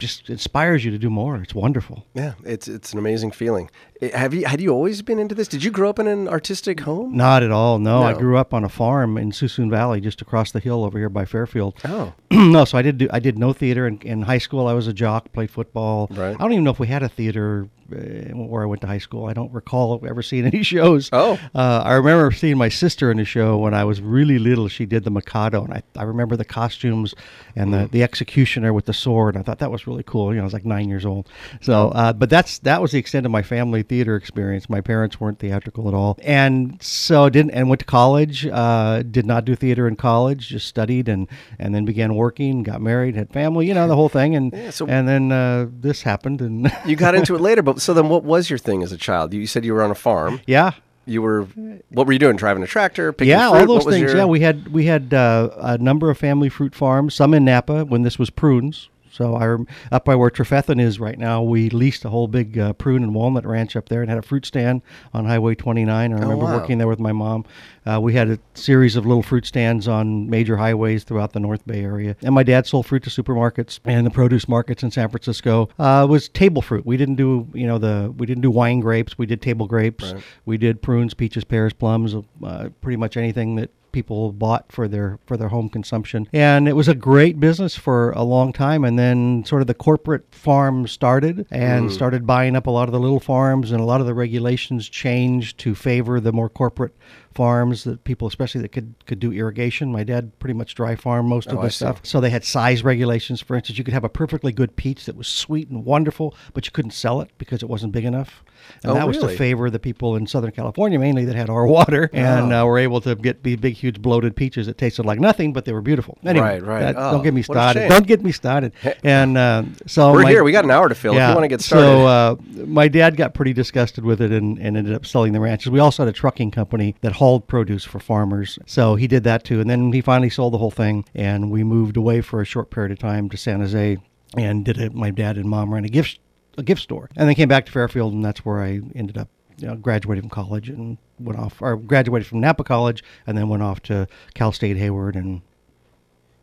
just 0.03 0.29
inspires 0.29 0.83
you 0.85 0.91
to 0.91 0.97
do 0.97 1.09
more. 1.09 1.37
It's 1.37 1.55
wonderful. 1.55 2.05
Yeah, 2.13 2.33
it's 2.43 2.67
it's 2.67 2.93
an 2.93 2.99
amazing 2.99 3.31
feeling. 3.31 3.69
Eh, 4.01 4.15
Have 4.17 4.33
you 4.33 4.45
had 4.45 4.59
you 4.61 4.69
always 4.71 5.01
been 5.01 5.17
into 5.19 5.33
this? 5.35 5.47
Did 5.47 5.63
you 5.63 5.71
grow 5.71 5.89
up 5.89 5.99
in 5.99 6.07
an 6.07 6.27
artistic 6.27 6.81
home? 6.81 7.15
Not 7.15 7.41
at 7.43 7.51
all. 7.51 7.79
No, 7.79 8.03
I 8.03 8.13
grew 8.13 8.37
up 8.37 8.53
on 8.53 8.63
a 8.63 8.69
farm 8.69 9.17
in 9.17 9.31
Suisun 9.31 9.69
Valley, 9.69 10.01
just 10.01 10.21
across 10.21 10.51
the 10.51 10.59
hill 10.59 10.83
over 10.83 10.97
here 10.97 11.09
by 11.09 11.25
Fairfield. 11.25 11.73
Oh. 11.85 12.13
no, 12.31 12.65
so 12.65 12.77
I 12.77 12.81
did 12.81 12.97
do 12.97 13.07
I 13.11 13.19
did 13.19 13.37
no 13.39 13.53
theater 13.53 13.87
in, 13.87 13.99
in 14.01 14.21
high 14.23 14.39
school. 14.39 14.67
I 14.67 14.73
was 14.73 14.87
a 14.87 14.93
jock, 14.93 15.31
played 15.31 15.49
football. 15.51 16.07
Right. 16.11 16.35
I 16.35 16.37
don't 16.37 16.51
even 16.53 16.63
know 16.63 16.71
if 16.71 16.79
we 16.79 16.87
had 16.87 17.03
a 17.03 17.09
theater 17.09 17.67
uh, 17.91 17.95
where 18.35 18.63
I 18.63 18.65
went 18.65 18.81
to 18.81 18.87
high 18.87 18.97
school. 19.07 19.25
I 19.27 19.33
don't 19.33 19.53
recall 19.53 20.03
ever 20.11 20.21
seeing 20.21 20.45
any 20.45 20.63
shows. 20.63 21.09
Oh. 21.13 21.39
uh, 21.55 21.81
I 21.85 21.93
remember 21.93 22.31
seeing 22.31 22.57
my 22.57 22.69
sister 22.69 23.11
in 23.11 23.19
a 23.19 23.25
show 23.25 23.57
when 23.57 23.73
I 23.73 23.83
was 23.83 24.01
really 24.01 24.39
little. 24.39 24.67
She 24.67 24.85
did 24.85 25.03
the 25.03 25.11
Mikado, 25.11 25.63
and 25.63 25.73
I, 25.73 25.81
I 25.95 26.03
remember 26.03 26.35
the 26.35 26.45
costumes 26.45 27.13
and 27.55 27.63
Mm. 27.63 27.83
the, 27.83 27.87
the 27.99 28.03
executioner 28.03 28.73
with 28.73 28.85
the 28.85 28.93
sword. 28.93 29.37
I 29.37 29.41
thought 29.43 29.59
that 29.59 29.69
was 29.71 29.85
really 29.85 29.92
cool. 30.01 30.29
You 30.31 30.37
know, 30.37 30.41
I 30.41 30.45
was 30.45 30.53
like 30.53 30.65
nine 30.65 30.89
years 30.89 31.05
old. 31.05 31.29
So, 31.61 31.89
uh, 31.89 32.13
but 32.13 32.31
that's 32.31 32.57
that 32.59 32.81
was 32.81 32.91
the 32.93 32.97
extent 32.97 33.27
of 33.27 33.31
my 33.31 33.43
family 33.43 33.83
theater 33.83 34.15
experience. 34.15 34.67
My 34.67 34.81
parents 34.81 35.19
weren't 35.21 35.37
theatrical 35.37 35.87
at 35.87 35.93
all, 35.93 36.17
and 36.23 36.81
so 36.81 37.29
didn't 37.29 37.51
and 37.51 37.69
went 37.69 37.79
to 37.81 37.85
college. 37.85 38.47
Uh, 38.47 39.03
did 39.03 39.27
not 39.27 39.45
do 39.45 39.55
theater 39.55 39.87
in 39.87 39.95
college. 39.95 40.47
Just 40.47 40.67
studied 40.67 41.07
and 41.07 41.27
and 41.59 41.75
then 41.75 41.85
began 41.85 42.15
working. 42.15 42.63
Got 42.63 42.81
married, 42.81 43.15
had 43.15 43.31
family. 43.31 43.67
You 43.67 43.75
know, 43.75 43.87
the 43.87 43.95
whole 43.95 44.09
thing. 44.09 44.35
And 44.35 44.51
Yeah, 44.51 44.69
so- 44.71 44.87
and 44.87 45.07
then 45.07 45.31
uh, 45.31 45.67
this 45.69 46.01
happened, 46.01 46.41
and 46.41 46.71
You 46.87 46.95
got 46.95 47.13
into 47.13 47.35
it 47.35 47.41
later, 47.41 47.61
but 47.61 47.79
so 47.79 47.93
then 47.93 48.09
what 48.09 48.23
was 48.23 48.49
your 48.49 48.57
thing 48.57 48.81
as 48.81 48.91
a 48.91 48.97
child? 48.97 49.33
You 49.33 49.45
said 49.45 49.65
you 49.65 49.73
were 49.75 49.83
on 49.83 49.91
a 49.91 49.95
farm. 49.95 50.41
yeah. 50.47 50.71
You 51.05 51.21
were 51.21 51.41
what 51.89 52.07
were 52.07 52.13
you 52.13 52.19
doing? 52.19 52.37
Driving 52.37 52.63
a 52.63 52.65
tractor, 52.65 53.11
picking 53.11 53.31
yeah, 53.31 53.49
fruit? 53.49 53.59
all 53.59 53.65
those 53.75 53.83
things. 53.83 53.99
your- 54.09 54.15
Yeah, 54.15 54.23
we 54.23 54.39
had 54.39 54.69
we 54.69 54.85
had 54.85 55.13
uh, 55.13 55.49
a 55.57 55.77
number 55.77 56.09
of 56.09 56.17
family 56.17 56.47
fruit 56.47 56.73
farms. 56.73 57.13
Some 57.13 57.33
in 57.33 57.43
Napa 57.43 57.83
when 57.83 58.03
this 58.03 58.17
was 58.17 58.29
prunes. 58.29 58.87
So 59.13 59.35
I 59.35 59.93
up 59.93 60.05
by 60.05 60.15
where 60.15 60.31
Trefethen 60.31 60.81
is 60.81 60.99
right 60.99 61.19
now, 61.19 61.43
we 61.43 61.69
leased 61.69 62.03
a 62.03 62.09
whole 62.09 62.27
big 62.27 62.57
uh, 62.57 62.73
prune 62.73 63.03
and 63.03 63.13
walnut 63.13 63.45
ranch 63.45 63.75
up 63.75 63.87
there 63.87 64.01
and 64.01 64.09
had 64.09 64.17
a 64.17 64.23
fruit 64.23 64.43
stand 64.43 64.81
on 65.13 65.25
Highway 65.25 65.53
29. 65.53 66.11
I 66.11 66.13
remember 66.15 66.33
Oh, 66.33 66.37
wow. 66.47 66.57
working 66.57 66.79
there 66.79 66.87
with 66.87 66.99
my 66.99 67.11
mom. 67.11 67.45
Uh, 67.85 67.99
we 68.01 68.13
had 68.13 68.27
a 68.29 68.39
series 68.55 68.95
of 68.95 69.05
little 69.05 69.21
fruit 69.21 69.45
stands 69.45 69.87
on 69.87 70.29
major 70.31 70.57
highways 70.57 71.03
throughout 71.03 71.33
the 71.33 71.39
North 71.39 71.63
Bay 71.67 71.83
area, 71.83 72.15
and 72.23 72.33
my 72.33 72.41
dad 72.41 72.65
sold 72.65 72.87
fruit 72.87 73.03
to 73.03 73.09
supermarkets 73.11 73.79
and 73.85 74.03
the 74.05 74.09
produce 74.09 74.47
markets 74.47 74.81
in 74.81 74.89
San 74.89 75.09
Francisco. 75.09 75.69
Uh, 75.77 76.07
was 76.09 76.27
table 76.29 76.61
fruit. 76.63 76.83
We 76.85 76.97
didn't 76.97 77.15
do 77.15 77.47
you 77.53 77.67
know 77.67 77.77
the 77.77 78.11
we 78.17 78.25
didn't 78.25 78.41
do 78.41 78.49
wine 78.49 78.79
grapes. 78.79 79.17
We 79.17 79.25
did 79.27 79.41
table 79.43 79.67
grapes. 79.67 80.13
We 80.45 80.57
did 80.57 80.81
prunes, 80.81 81.13
peaches, 81.13 81.43
pears, 81.43 81.73
plums. 81.73 82.15
Uh, 82.43 82.69
pretty 82.81 82.97
much 82.97 83.15
anything 83.17 83.57
that 83.57 83.69
people 83.93 84.33
bought 84.33 84.71
for 84.71 84.89
their 84.89 85.19
for 85.25 85.37
their 85.37 85.47
home 85.47 85.69
consumption. 85.69 86.27
And 86.33 86.67
it 86.67 86.73
was 86.73 86.89
a 86.89 86.95
great 86.95 87.39
business 87.39 87.77
for 87.77 88.11
a 88.11 88.23
long 88.23 88.51
time. 88.51 88.83
And 88.83 88.99
then 88.99 89.45
sort 89.45 89.61
of 89.61 89.67
the 89.67 89.73
corporate 89.73 90.25
farm 90.35 90.85
started 90.87 91.47
and 91.49 91.89
mm. 91.89 91.93
started 91.93 92.27
buying 92.27 92.57
up 92.57 92.67
a 92.67 92.71
lot 92.71 92.89
of 92.89 92.91
the 92.91 92.99
little 92.99 93.21
farms 93.21 93.71
and 93.71 93.79
a 93.79 93.85
lot 93.85 94.01
of 94.01 94.07
the 94.07 94.13
regulations 94.13 94.89
changed 94.89 95.57
to 95.59 95.73
favor 95.73 96.19
the 96.19 96.33
more 96.33 96.49
corporate 96.49 96.93
farms 97.33 97.83
that 97.83 98.03
people 98.03 98.27
especially 98.27 98.61
that 98.61 98.71
could 98.71 98.93
could 99.05 99.19
do 99.19 99.31
irrigation 99.31 99.91
my 99.91 100.03
dad 100.03 100.31
pretty 100.39 100.53
much 100.53 100.75
dry 100.75 100.95
farm 100.95 101.27
most 101.27 101.47
of 101.49 101.57
Oh, 101.57 101.61
I 101.61 101.65
the 101.65 101.71
stuff 101.71 101.99
so 102.03 102.19
they 102.21 102.29
had 102.29 102.43
size 102.43 102.83
regulations 102.83 103.41
for 103.41 103.55
instance 103.55 103.77
you 103.77 103.83
could 103.83 103.93
have 103.93 104.03
a 104.03 104.09
perfectly 104.09 104.51
good 104.51 104.75
peach 104.75 105.05
that 105.05 105.15
was 105.15 105.27
sweet 105.27 105.69
and 105.69 105.83
wonderful 105.85 106.35
but 106.53 106.65
you 106.65 106.71
couldn't 106.71 106.91
sell 106.91 107.21
it 107.21 107.29
because 107.37 107.63
it 107.63 107.69
wasn't 107.69 107.91
big 107.93 108.05
enough 108.05 108.43
and 108.83 108.91
Oh, 108.91 108.95
that 108.95 109.05
was 109.07 109.17
to 109.17 109.27
favor 109.27 109.69
the 109.69 109.79
people 109.79 110.15
in 110.15 110.25
southern 110.27 110.51
california 110.51 110.97
mainly 110.99 111.25
that 111.25 111.35
had 111.35 111.49
our 111.49 111.65
water 111.67 112.09
and 112.13 112.53
Oh. 112.53 112.61
uh, 112.63 112.65
were 112.65 112.79
able 112.79 113.01
to 113.01 113.15
get 113.15 113.43
be 113.43 113.55
big, 113.55 113.73
huge, 113.73 114.01
bloated 114.01 114.35
peaches 114.35 114.67
that 114.67 114.77
tasted 114.77 115.05
like 115.05 115.19
nothing, 115.19 115.51
but 115.53 115.65
they 115.65 115.73
were 115.73 115.81
beautiful. 115.81 116.17
Anyway, 116.23 116.59
Right, 116.59 116.63
right. 116.63 116.79
that- 116.81 116.95
Oh, 116.97 117.11
don't 117.11 117.23
get 117.23 117.33
me 117.33 117.41
started. 117.41 117.89
Don't 117.89 118.07
get 118.07 118.23
me 118.23 118.31
started. 118.31 118.71
And 119.03 119.37
uh, 119.37 119.63
so 119.85 120.11
We're 120.13 120.23
my- 120.23 120.29
here. 120.29 120.43
We 120.43 120.51
got 120.53 120.63
an 120.63 120.71
hour 120.71 120.87
to 120.87 120.95
fill. 120.95 121.13
If 121.17 121.27
you 121.27 121.35
wanna 121.35 121.47
get 121.49 121.59
started. 121.61 121.85
So 121.85 122.05
uh, 122.07 122.35
my 122.65 122.87
dad 122.87 123.17
got 123.17 123.33
pretty 123.33 123.51
disgusted 123.53 124.05
with 124.05 124.21
it 124.21 124.31
and, 124.31 124.57
and 124.59 124.77
ended 124.77 124.93
up 124.93 125.05
selling 125.05 125.33
the 125.33 125.39
ranches. 125.41 125.69
We 125.71 125.79
also 125.79 126.03
had 126.03 126.09
a 126.09 126.13
trucking 126.13 126.51
company 126.51 126.95
that 127.01 127.11
hauled 127.23 127.47
produce 127.47 127.85
for 127.85 127.99
farmers, 128.01 128.59
so 128.65 128.95
he 128.95 129.07
did 129.07 129.23
that 129.23 129.45
too. 129.45 129.61
And 129.61 129.69
then 129.69 129.93
he 129.93 130.01
finally 130.01 130.29
sold 130.29 130.53
the 130.53 130.57
whole 130.57 130.71
thing, 130.71 131.05
and 131.15 131.49
we 131.49 131.63
moved 131.63 131.95
away 131.95 132.19
for 132.19 132.41
a 132.41 132.45
short 132.45 132.69
period 132.69 132.91
of 132.91 132.99
time 132.99 133.29
to 133.29 133.37
San 133.37 133.61
Jose, 133.61 133.97
and 134.35 134.65
did 134.65 134.77
it. 134.77 134.93
My 134.93 135.09
dad 135.09 135.37
and 135.37 135.49
mom 135.49 135.73
ran 135.73 135.85
a 135.85 135.87
gift 135.87 136.19
a 136.57 136.63
gift 136.63 136.81
store, 136.81 137.09
and 137.15 137.29
then 137.29 137.35
came 137.35 137.47
back 137.47 137.65
to 137.67 137.71
Fairfield, 137.71 138.11
and 138.13 138.25
that's 138.25 138.43
where 138.43 138.61
I 138.61 138.81
ended 138.93 139.17
up. 139.17 139.29
You 139.57 139.67
know, 139.67 139.75
graduated 139.75 140.23
from 140.23 140.31
college 140.31 140.67
and 140.67 140.97
went 141.17 141.39
off, 141.39 141.61
or 141.61 141.77
graduated 141.77 142.27
from 142.27 142.41
Napa 142.41 142.65
College, 142.65 143.03
and 143.25 143.37
then 143.37 143.47
went 143.47 143.63
off 143.63 143.79
to 143.83 144.05
Cal 144.33 144.51
State 144.51 144.75
Hayward, 144.75 145.15
and 145.15 145.41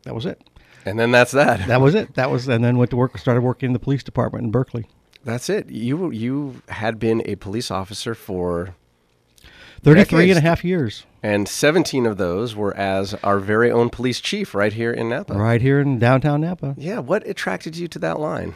that 0.04 0.14
was 0.14 0.24
it. 0.24 0.40
and 0.86 0.98
then 0.98 1.10
that's 1.10 1.32
that. 1.32 1.60
That 1.66 1.82
was 1.82 1.94
it. 1.94 2.14
That 2.14 2.30
was, 2.30 2.48
and 2.48 2.64
then 2.64 2.78
went 2.78 2.90
to 2.92 2.96
work. 2.96 3.18
Started 3.18 3.42
working 3.42 3.66
in 3.68 3.72
the 3.74 3.78
police 3.78 4.02
department 4.02 4.44
in 4.44 4.50
Berkeley. 4.50 4.86
That's 5.24 5.50
it. 5.50 5.68
You 5.68 6.10
you 6.10 6.62
had 6.68 6.98
been 6.98 7.20
a 7.26 7.34
police 7.34 7.70
officer 7.70 8.14
for 8.14 8.74
33 9.82 10.30
and 10.30 10.38
a 10.38 10.42
half 10.42 10.64
years 10.64 11.04
and 11.22 11.48
17 11.48 12.06
of 12.06 12.16
those 12.16 12.54
were 12.54 12.76
as 12.76 13.14
our 13.22 13.38
very 13.38 13.70
own 13.70 13.90
police 13.90 14.20
chief 14.20 14.54
right 14.54 14.72
here 14.72 14.92
in 14.92 15.08
Napa. 15.08 15.34
right 15.34 15.60
here 15.60 15.80
in 15.80 15.98
downtown 15.98 16.40
Napa. 16.40 16.74
Yeah, 16.76 16.98
what 16.98 17.26
attracted 17.26 17.76
you 17.76 17.88
to 17.88 17.98
that 18.00 18.18
line? 18.18 18.54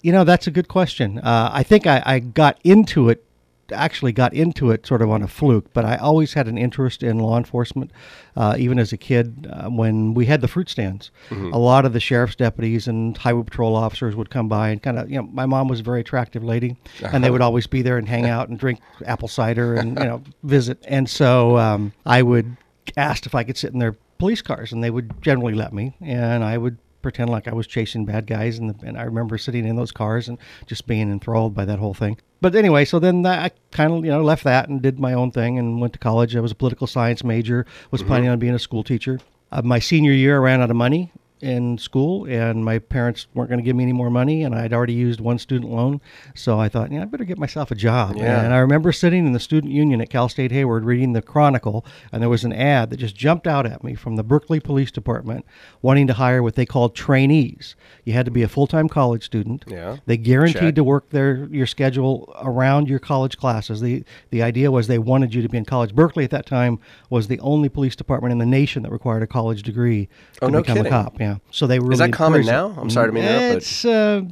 You 0.00 0.12
know, 0.12 0.24
that's 0.24 0.46
a 0.46 0.50
good 0.50 0.68
question. 0.68 1.18
Uh, 1.18 1.50
I 1.52 1.62
think 1.62 1.86
I, 1.86 2.02
I 2.04 2.18
got 2.18 2.58
into 2.64 3.08
it, 3.08 3.24
actually 3.72 4.12
got 4.12 4.32
into 4.34 4.70
it 4.70 4.86
sort 4.86 5.02
of 5.02 5.10
on 5.10 5.22
a 5.22 5.28
fluke, 5.28 5.72
but 5.72 5.84
I 5.84 5.96
always 5.96 6.34
had 6.34 6.46
an 6.48 6.56
interest 6.58 7.02
in 7.02 7.18
law 7.18 7.36
enforcement, 7.36 7.90
uh, 8.36 8.54
even 8.58 8.78
as 8.78 8.92
a 8.92 8.96
kid. 8.96 9.46
Uh, 9.50 9.68
when 9.68 10.14
we 10.14 10.26
had 10.26 10.40
the 10.40 10.48
fruit 10.48 10.68
stands, 10.68 11.10
a 11.30 11.58
lot 11.58 11.84
of 11.84 11.92
the 11.92 12.00
sheriff's 12.00 12.36
deputies 12.36 12.86
and 12.86 13.16
highway 13.16 13.42
patrol 13.42 13.74
officers 13.76 14.14
would 14.16 14.30
come 14.30 14.48
by 14.48 14.68
and 14.70 14.82
kind 14.82 14.98
of, 14.98 15.10
you 15.10 15.16
know, 15.16 15.28
my 15.32 15.46
mom 15.46 15.68
was 15.68 15.80
a 15.80 15.82
very 15.82 16.00
attractive 16.00 16.44
lady, 16.44 16.76
and 17.02 17.22
they 17.24 17.30
would 17.30 17.42
always 17.42 17.66
be 17.66 17.82
there 17.82 17.98
and 17.98 18.08
hang 18.08 18.26
out 18.26 18.48
and 18.48 18.58
drink 18.58 18.80
apple 19.06 19.28
cider 19.28 19.74
and, 19.74 19.98
you 19.98 20.04
know, 20.04 20.22
visit. 20.42 20.78
And 20.86 21.08
so 21.08 21.56
um, 21.58 21.92
I 22.06 22.22
would 22.22 22.56
ask 22.96 23.26
if 23.26 23.34
I 23.34 23.44
could 23.44 23.56
sit 23.56 23.72
in 23.72 23.78
their 23.78 23.96
police 24.18 24.42
cars, 24.42 24.72
and 24.72 24.82
they 24.84 24.90
would 24.90 25.20
generally 25.22 25.54
let 25.54 25.72
me, 25.72 25.96
and 26.00 26.44
I 26.44 26.56
would 26.58 26.78
pretend 27.02 27.30
like 27.30 27.48
I 27.48 27.52
was 27.54 27.66
chasing 27.66 28.04
bad 28.04 28.26
guys, 28.26 28.58
and, 28.58 28.70
the, 28.70 28.86
and 28.86 28.96
I 28.96 29.02
remember 29.02 29.36
sitting 29.36 29.66
in 29.66 29.76
those 29.76 29.90
cars 29.92 30.28
and 30.28 30.38
just 30.66 30.86
being 30.86 31.10
enthralled 31.10 31.54
by 31.54 31.64
that 31.64 31.78
whole 31.80 31.94
thing. 31.94 32.18
But 32.42 32.56
anyway, 32.56 32.84
so 32.84 32.98
then 32.98 33.24
I 33.24 33.52
kind 33.70 33.92
of 33.92 34.04
you 34.04 34.10
know 34.10 34.20
left 34.20 34.42
that 34.44 34.68
and 34.68 34.82
did 34.82 34.98
my 34.98 35.14
own 35.14 35.30
thing 35.30 35.60
and 35.60 35.80
went 35.80 35.92
to 35.92 36.00
college. 36.00 36.34
I 36.34 36.40
was 36.40 36.50
a 36.50 36.56
political 36.56 36.88
science 36.88 37.22
major. 37.22 37.64
Was 37.92 38.02
planning 38.02 38.28
on 38.28 38.40
being 38.40 38.52
a 38.52 38.58
school 38.58 38.82
teacher. 38.82 39.20
Uh, 39.52 39.62
my 39.62 39.78
senior 39.78 40.12
year, 40.12 40.36
I 40.36 40.38
ran 40.38 40.60
out 40.60 40.68
of 40.68 40.76
money 40.76 41.12
in 41.42 41.76
school, 41.76 42.24
and 42.26 42.64
my 42.64 42.78
parents 42.78 43.26
weren't 43.34 43.50
going 43.50 43.58
to 43.58 43.64
give 43.64 43.74
me 43.76 43.82
any 43.82 43.92
more 43.92 44.10
money, 44.10 44.44
and 44.44 44.54
I'd 44.54 44.72
already 44.72 44.92
used 44.92 45.20
one 45.20 45.38
student 45.38 45.70
loan, 45.72 46.00
so 46.34 46.58
I 46.60 46.68
thought, 46.68 46.92
yeah, 46.92 47.02
I 47.02 47.04
better 47.04 47.24
get 47.24 47.36
myself 47.36 47.70
a 47.70 47.74
job. 47.74 48.16
Yeah. 48.16 48.42
And 48.44 48.54
I 48.54 48.58
remember 48.58 48.92
sitting 48.92 49.26
in 49.26 49.32
the 49.32 49.40
student 49.40 49.72
union 49.72 50.00
at 50.00 50.08
Cal 50.08 50.28
State 50.28 50.52
Hayward 50.52 50.84
reading 50.84 51.12
the 51.12 51.20
Chronicle, 51.22 51.84
and 52.12 52.22
there 52.22 52.28
was 52.30 52.44
an 52.44 52.52
ad 52.52 52.90
that 52.90 52.98
just 52.98 53.16
jumped 53.16 53.46
out 53.48 53.66
at 53.66 53.82
me 53.82 53.94
from 53.94 54.14
the 54.16 54.22
Berkeley 54.22 54.60
Police 54.60 54.92
Department 54.92 55.44
wanting 55.82 56.06
to 56.06 56.14
hire 56.14 56.42
what 56.42 56.54
they 56.54 56.64
called 56.64 56.94
trainees. 56.94 57.74
You 58.04 58.12
had 58.12 58.24
to 58.26 58.30
be 58.30 58.42
a 58.42 58.48
full-time 58.48 58.88
college 58.88 59.24
student. 59.24 59.64
Yeah. 59.66 59.96
They 60.06 60.16
guaranteed 60.16 60.60
Check. 60.62 60.74
to 60.76 60.84
work 60.84 61.10
their 61.10 61.46
your 61.50 61.66
schedule 61.66 62.32
around 62.40 62.88
your 62.88 62.98
college 63.00 63.36
classes. 63.36 63.80
The 63.80 64.04
the 64.30 64.42
idea 64.42 64.70
was 64.70 64.86
they 64.86 64.98
wanted 64.98 65.34
you 65.34 65.42
to 65.42 65.48
be 65.48 65.58
in 65.58 65.64
college. 65.64 65.94
Berkeley 65.94 66.22
at 66.24 66.30
that 66.30 66.46
time 66.46 66.78
was 67.10 67.26
the 67.28 67.40
only 67.40 67.68
police 67.68 67.96
department 67.96 68.30
in 68.32 68.38
the 68.38 68.46
nation 68.46 68.84
that 68.84 68.92
required 68.92 69.22
a 69.22 69.26
college 69.26 69.62
degree 69.62 70.08
Oh, 70.40 70.46
to 70.46 70.52
no 70.52 70.60
become 70.62 70.76
kidding. 70.78 70.92
a 70.92 71.02
cop. 71.02 71.20
Yeah. 71.20 71.31
So 71.50 71.66
they 71.66 71.78
really 71.78 71.94
Is 71.94 71.98
that 72.00 72.12
common 72.12 72.40
it. 72.42 72.46
now? 72.46 72.74
I'm 72.78 72.90
sorry 72.90 73.10
to 73.12 73.16
interrupt, 73.16 73.38
but- 73.50 73.56
It's 73.58 73.84
uh, 73.84 74.22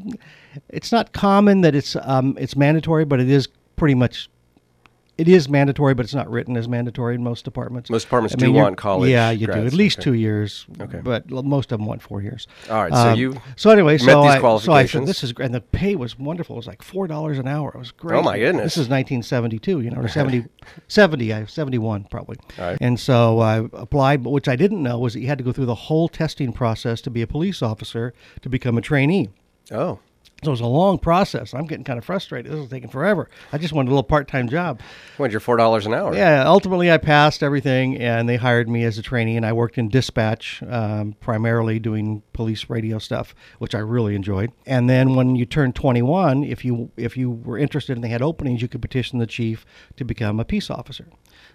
it's 0.69 0.91
not 0.93 1.13
common 1.13 1.61
that 1.63 1.75
it's 1.75 1.97
um, 2.03 2.37
it's 2.41 2.57
mandatory, 2.57 3.05
but 3.05 3.21
it 3.21 3.29
is 3.31 3.49
pretty 3.77 3.95
much. 3.95 4.29
It 5.21 5.29
is 5.29 5.51
mandatory, 5.51 5.93
but 5.93 6.07
it's 6.07 6.15
not 6.15 6.31
written 6.31 6.57
as 6.57 6.67
mandatory 6.67 7.15
in 7.15 7.23
most 7.23 7.45
departments. 7.45 7.91
Most 7.91 8.05
departments 8.05 8.35
I 8.35 8.39
do 8.39 8.47
mean, 8.47 8.55
want 8.55 8.79
college 8.79 9.11
Yeah, 9.11 9.31
you 9.31 9.47
do 9.47 9.53
at 9.53 9.75
least 9.75 9.99
okay. 9.99 10.05
two 10.05 10.15
years. 10.15 10.65
Okay. 10.81 11.01
but 11.05 11.29
most 11.31 11.71
of 11.73 11.79
them 11.79 11.87
want 11.87 12.01
four 12.01 12.23
years. 12.23 12.47
All 12.71 12.83
right, 12.83 12.91
so 12.91 12.99
Um, 13.11 13.19
you 13.19 13.37
so 13.55 13.69
anyway, 13.69 13.99
met 13.99 14.01
so 14.01 14.23
these 14.23 14.31
I, 14.31 14.59
so 14.59 14.73
I 14.73 14.87
said 14.87 15.07
this 15.07 15.23
is 15.23 15.35
and 15.39 15.55
the 15.55 15.61
pay 15.61 15.95
was 15.95 16.19
wonderful. 16.19 16.57
It 16.57 16.61
was 16.61 16.67
like 16.67 16.83
four 16.83 17.07
dollars 17.07 17.39
an 17.39 17.47
hour. 17.47 17.71
It 17.75 17.79
was 17.79 17.91
great. 17.91 18.17
Oh, 18.19 18.23
my 18.23 18.39
goodness. 18.39 18.65
This 18.65 18.79
is 18.79 18.89
1972, 18.89 19.83
you 19.83 19.91
know, 19.91 20.01
or 20.01 20.09
70, 20.21 20.47
70, 20.89 21.35
I 21.35 21.45
71 21.45 22.05
probably. 22.05 22.39
All 22.59 22.65
right. 22.65 22.79
And 22.81 22.99
so 22.99 23.41
I 23.41 23.59
applied, 23.75 24.23
but 24.23 24.31
which 24.31 24.49
I 24.49 24.57
didn't 24.57 24.83
know 24.83 24.99
was 24.99 25.13
that 25.13 25.21
you 25.21 25.27
had 25.27 25.37
to 25.37 25.45
go 25.45 25.53
through 25.53 25.67
the 25.67 25.75
whole 25.75 26.09
testing 26.09 26.51
process 26.51 27.03
to 27.03 27.11
be 27.11 27.21
a 27.21 27.27
police 27.27 27.61
officer 27.61 28.15
to 28.41 28.49
become 28.49 28.79
a 28.79 28.81
trainee. 28.81 29.29
Oh, 29.71 29.99
So 30.43 30.51
it 30.51 30.53
was 30.53 30.61
a 30.61 30.67
long 30.67 30.99
process. 30.99 31.53
I'm 31.53 31.67
getting 31.67 31.85
kind 31.85 31.99
of 31.99 32.05
frustrated. 32.05 32.51
This 32.51 32.61
is 32.61 32.71
taking 32.71 32.89
forever. 32.89 33.29
I 33.53 33.59
just 33.59 33.75
wanted 33.75 33.89
a 33.89 33.93
little 33.93 34.03
part-time 34.03 34.49
job. 34.49 34.81
what? 35.19 35.31
You're 35.31 35.41
four 35.41 35.57
dollars 35.59 35.85
an 35.85 35.93
hour. 35.93 36.15
Yeah, 36.15 36.45
ultimately 36.47 36.91
I 36.91 36.97
passed 36.97 37.43
everything, 37.43 37.99
and 37.99 38.29
they 38.29 38.37
hired 38.37 38.69
me 38.69 38.85
as 38.85 38.97
a 38.97 39.03
trainee, 39.03 39.37
and 39.37 39.45
I 39.45 39.53
worked 39.53 39.77
in 39.77 39.89
dispatch, 39.89 40.63
um, 40.67 41.15
primarily 41.21 41.79
doing 41.79 42.23
police 42.33 42.71
radio 42.71 42.99
stuff, 42.99 43.35
which 43.59 43.75
I 43.75 43.81
really 43.81 44.15
enjoyed. 44.15 44.51
And 44.67 44.89
then 44.89 45.15
when 45.15 45.37
you 45.37 45.45
turned 45.45 45.75
21, 45.75 46.45
if 46.45 46.65
you 46.65 46.91
if 46.97 47.17
you 47.17 47.31
were 47.31 47.59
interested 47.59 47.97
and 47.97 48.03
they 48.03 48.09
had 48.09 48.23
openings, 48.23 48.63
you 48.63 48.69
could 48.69 48.81
petition 48.83 49.19
the 49.19 49.27
chief 49.27 49.67
to 49.97 50.05
become 50.05 50.41
a 50.41 50.45
peace 50.45 50.71
officer. 50.71 51.07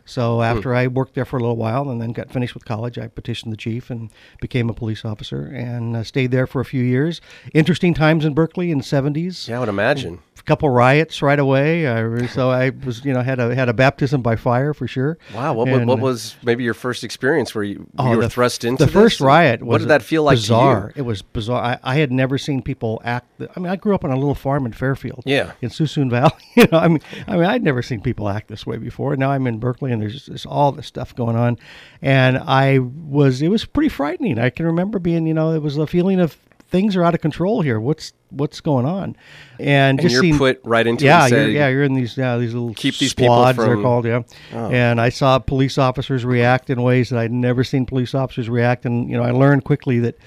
So 0.05 0.41
after 0.43 0.75
I 0.75 0.87
worked 0.87 1.15
there 1.15 1.25
for 1.25 1.37
a 1.37 1.39
little 1.39 1.55
while 1.55 1.89
and 1.89 1.99
then 1.99 2.11
got 2.11 2.31
finished 2.31 2.53
with 2.53 2.63
college, 2.63 2.97
I 2.99 3.07
petitioned 3.07 3.51
the 3.51 3.57
chief 3.57 3.89
and 3.89 4.11
became 4.39 4.69
a 4.69 4.73
police 4.73 5.03
officer 5.03 5.45
and 5.47 5.95
uh, 5.95 6.03
stayed 6.03 6.29
there 6.31 6.45
for 6.45 6.61
a 6.61 6.65
few 6.65 6.83
years. 6.83 7.21
Interesting 7.53 7.93
times 7.95 8.23
in 8.23 8.33
Berkeley 8.33 8.71
in 8.71 8.77
the 8.77 8.83
70s 8.83 9.47
Yeah, 9.47 9.57
I 9.57 9.59
would 9.59 9.69
imagine. 9.69 10.19
Couple 10.45 10.69
riots 10.69 11.21
right 11.21 11.39
away. 11.39 11.87
I, 11.87 12.25
so 12.27 12.49
I 12.49 12.69
was, 12.69 13.03
you 13.03 13.13
know, 13.13 13.21
had 13.21 13.39
a 13.39 13.53
had 13.55 13.69
a 13.69 13.73
baptism 13.73 14.21
by 14.21 14.35
fire 14.35 14.73
for 14.73 14.87
sure. 14.87 15.17
Wow. 15.33 15.53
What, 15.53 15.67
what, 15.67 15.79
And, 15.81 15.87
what 15.87 15.99
uh, 15.99 16.03
was 16.03 16.35
maybe 16.43 16.63
your 16.63 16.73
first 16.73 17.03
experience 17.03 17.53
where 17.55 17.63
you, 17.63 17.87
oh, 17.97 18.11
you 18.11 18.17
were 18.17 18.23
the- 18.23 18.29
thrust 18.29 18.63
into 18.63 18.85
the 18.85 18.91
first 18.91 19.19
this? 19.19 19.25
riot? 19.25 19.61
Was 19.61 19.67
What 19.67 19.77
did 19.79 19.87
that 19.89 20.01
feel 20.01 20.23
like 20.23 20.35
bizarre. 20.37 20.93
It 20.95 21.01
was 21.01 21.21
bizarre. 21.21 21.63
I, 21.63 21.79
I 21.83 21.95
had 21.95 22.11
never 22.11 22.37
seen 22.37 22.61
people 22.61 23.01
act. 23.03 23.41
I 23.55 23.59
mean, 23.59 23.69
I 23.71 23.75
grew 23.75 23.95
up 23.95 24.03
on 24.03 24.11
a 24.11 24.15
little 24.17 24.35
farm 24.35 24.65
in 24.65 24.73
Fairfield. 24.73 25.23
Yeah. 25.25 25.53
in 25.61 25.69
Suisun 25.69 26.09
Valley. 26.09 26.31
You 26.55 26.65
know, 26.71 26.77
I 26.79 26.87
mean, 26.87 27.01
I 27.27 27.35
mean, 27.35 27.43
I'd 27.45 27.63
never 27.63 27.81
seen 27.81 27.99
people 27.99 28.29
act 28.29 28.47
this 28.47 28.65
way 28.65 28.77
before. 28.77 29.17
Now 29.17 29.31
I'm 29.31 29.45
in 29.45 29.59
Berkeley, 29.59 29.91
and 29.91 30.01
there's 30.01 30.27
just 30.27 30.45
all 30.45 30.71
this 30.71 30.87
stuff 30.87 31.13
going 31.13 31.35
on, 31.35 31.57
and 32.01 32.37
I 32.37 32.79
was. 32.79 33.41
It 33.41 33.49
was 33.49 33.65
pretty 33.65 33.89
frightening. 33.89 34.39
I 34.39 34.49
can 34.51 34.65
remember 34.65 34.97
being, 34.97 35.27
you 35.27 35.33
know, 35.33 35.51
it 35.51 35.61
was 35.61 35.77
a 35.77 35.85
feeling 35.85 36.21
of 36.21 36.37
things 36.69 36.95
are 36.95 37.03
out 37.03 37.13
of 37.13 37.21
control 37.21 37.61
here. 37.61 37.79
What's 37.79 38.13
what's 38.31 38.59
going 38.61 38.85
on? 38.85 39.15
And, 39.59 39.99
And 39.99 40.01
just 40.01 40.13
you're 40.13 40.21
seeing, 40.21 40.37
put 40.37 40.59
right 40.63 40.85
into 40.85 41.05
yeah, 41.05 41.27
you're, 41.27 41.47
yeah, 41.49 41.67
you're 41.69 41.83
in 41.83 41.93
these 41.93 42.17
yeah 42.17 42.37
these 42.37 42.53
little 42.53 42.73
Keep 42.73 42.97
these 42.97 43.11
squads 43.11 43.57
they're 43.57 43.81
called 43.81 44.05
yeah, 44.05 44.23
Oh. 44.53 44.69
and 44.71 44.99
I 44.99 45.09
saw 45.09 45.39
police 45.39 45.77
officers 45.77 46.25
react 46.25 46.69
in 46.69 46.81
ways 46.81 47.09
that 47.09 47.19
I'd 47.19 47.31
never 47.31 47.63
seen 47.63 47.85
police 47.85 48.13
officers 48.13 48.49
react, 48.49 48.85
and 48.85 49.09
you 49.09 49.15
know 49.17 49.23
I 49.23 49.31
learned 49.31 49.63
quickly 49.63 49.99
that 49.99 50.17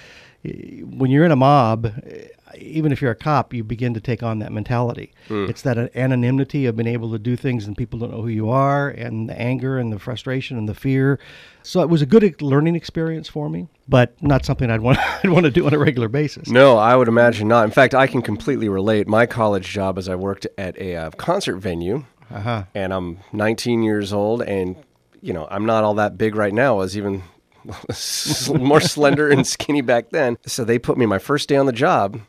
eh, 0.45 0.81
when 0.83 1.11
you're 1.11 1.25
in 1.25 1.33
a 1.33 1.37
mob, 1.37 1.87
eh, 1.87 2.29
even 2.61 2.93
if 2.93 3.01
you're 3.03 3.11
a 3.11 3.17
cop, 3.17 3.53
you 3.55 3.63
begin 3.65 3.95
to 3.95 4.01
take 4.01 4.23
on 4.23 4.39
that 4.41 4.53
mentality. 4.53 5.13
Hmm. 5.29 5.47
It's 5.49 5.63
that 5.63 5.79
anonymity 5.97 6.67
of 6.67 6.77
being 6.77 6.87
able 6.89 7.11
to 7.13 7.19
do 7.19 7.37
things 7.37 7.67
and 7.67 7.77
people 7.77 7.99
don't 7.99 8.11
know 8.13 8.23
who 8.23 8.29
you 8.29 8.49
are, 8.51 8.89
and 8.89 9.29
the 9.29 9.41
anger 9.41 9.79
and 9.79 9.93
the 9.93 9.99
frustration 9.99 10.57
and 10.59 10.69
the 10.69 10.75
fear. 10.75 11.19
So 11.63 11.81
it 11.83 11.89
was 11.89 12.01
a 12.03 12.07
good 12.07 12.41
learning 12.43 12.77
experience 12.77 13.29
for 13.29 13.49
me, 13.51 13.69
but 13.89 14.15
not 14.23 14.45
something 14.45 14.71
I'd 14.71 14.81
want 14.81 14.99
I'd 15.25 15.31
want 15.31 15.45
to 15.45 15.51
do 15.51 15.67
on 15.67 15.75
a 15.75 15.79
regular 15.79 16.09
basis. 16.09 16.49
No, 16.49 16.77
I 16.79 16.97
would 16.97 17.09
imagine 17.09 17.49
not. 17.49 17.65
In 17.65 17.71
fact, 17.71 17.95
I 17.95 18.07
can 18.07 18.23
completely 18.23 18.69
relate. 18.69 19.07
My 19.09 19.27
college 19.27 19.69
job 19.69 19.99
is 19.99 20.09
I 20.09 20.15
worked 20.15 20.47
at 20.57 20.79
a 20.79 20.97
uh, 20.97 21.11
concert 21.11 21.57
venue, 21.57 22.05
Uh-huh. 22.31 22.65
and 22.75 22.93
I'm 22.95 23.19
19 23.33 23.83
years 23.83 24.13
old, 24.13 24.43
and 24.43 24.77
you 25.21 25.33
know 25.33 25.47
I'm 25.51 25.67
not 25.67 25.85
all 25.85 25.95
that 25.95 26.17
big 26.17 26.35
right 26.37 26.53
now. 26.55 26.75
I 26.77 26.79
was 26.79 26.97
even 26.97 27.23
more 28.55 28.81
slender 28.81 29.29
and 29.29 29.47
skinny 29.47 29.81
back 29.81 30.11
then. 30.11 30.39
So 30.47 30.65
they 30.65 30.79
put 30.79 30.97
me 30.97 31.07
my 31.07 31.19
first 31.19 31.49
day 31.49 31.57
on 31.57 31.67
the 31.67 31.73
job, 31.73 32.21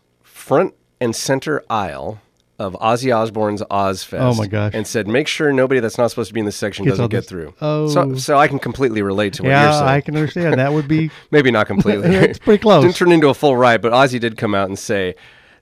front 0.50 0.74
and 1.00 1.16
center 1.16 1.64
aisle 1.70 2.20
of 2.58 2.74
Ozzy 2.74 3.16
Osbourne's 3.16 3.62
Ozzfest. 3.62 4.20
Oh, 4.20 4.34
my 4.34 4.48
gosh. 4.48 4.74
And 4.74 4.86
said, 4.86 5.08
make 5.08 5.28
sure 5.28 5.54
nobody 5.54 5.80
that's 5.80 5.98
not 6.00 6.10
supposed 6.10 6.28
to 6.30 6.34
be 6.34 6.40
in 6.42 6.46
this 6.48 6.58
section 6.58 6.84
Gets 6.86 6.94
doesn't 6.98 7.10
get 7.10 7.18
this- 7.20 7.30
through. 7.30 7.54
Oh. 7.62 7.88
So, 7.88 8.16
so 8.16 8.36
I 8.38 8.48
can 8.48 8.58
completely 8.60 9.02
relate 9.04 9.34
to 9.36 9.44
what 9.44 9.50
you're 9.50 9.58
Yeah, 9.58 9.72
saying. 9.78 9.88
I 9.90 10.02
can 10.02 10.16
understand. 10.18 10.56
That 10.56 10.74
would 10.74 10.88
be 10.88 11.12
Maybe 11.32 11.52
not 11.52 11.68
completely. 11.68 12.10
It's 12.16 12.40
pretty 12.40 12.62
close. 12.62 12.84
Didn't 12.84 12.96
turn 12.98 13.12
into 13.12 13.30
a 13.30 13.34
full 13.34 13.56
riot, 13.56 13.82
but 13.82 13.92
Ozzy 13.94 14.20
did 14.20 14.36
come 14.38 14.54
out 14.56 14.68
and 14.68 14.78
say, 14.78 15.16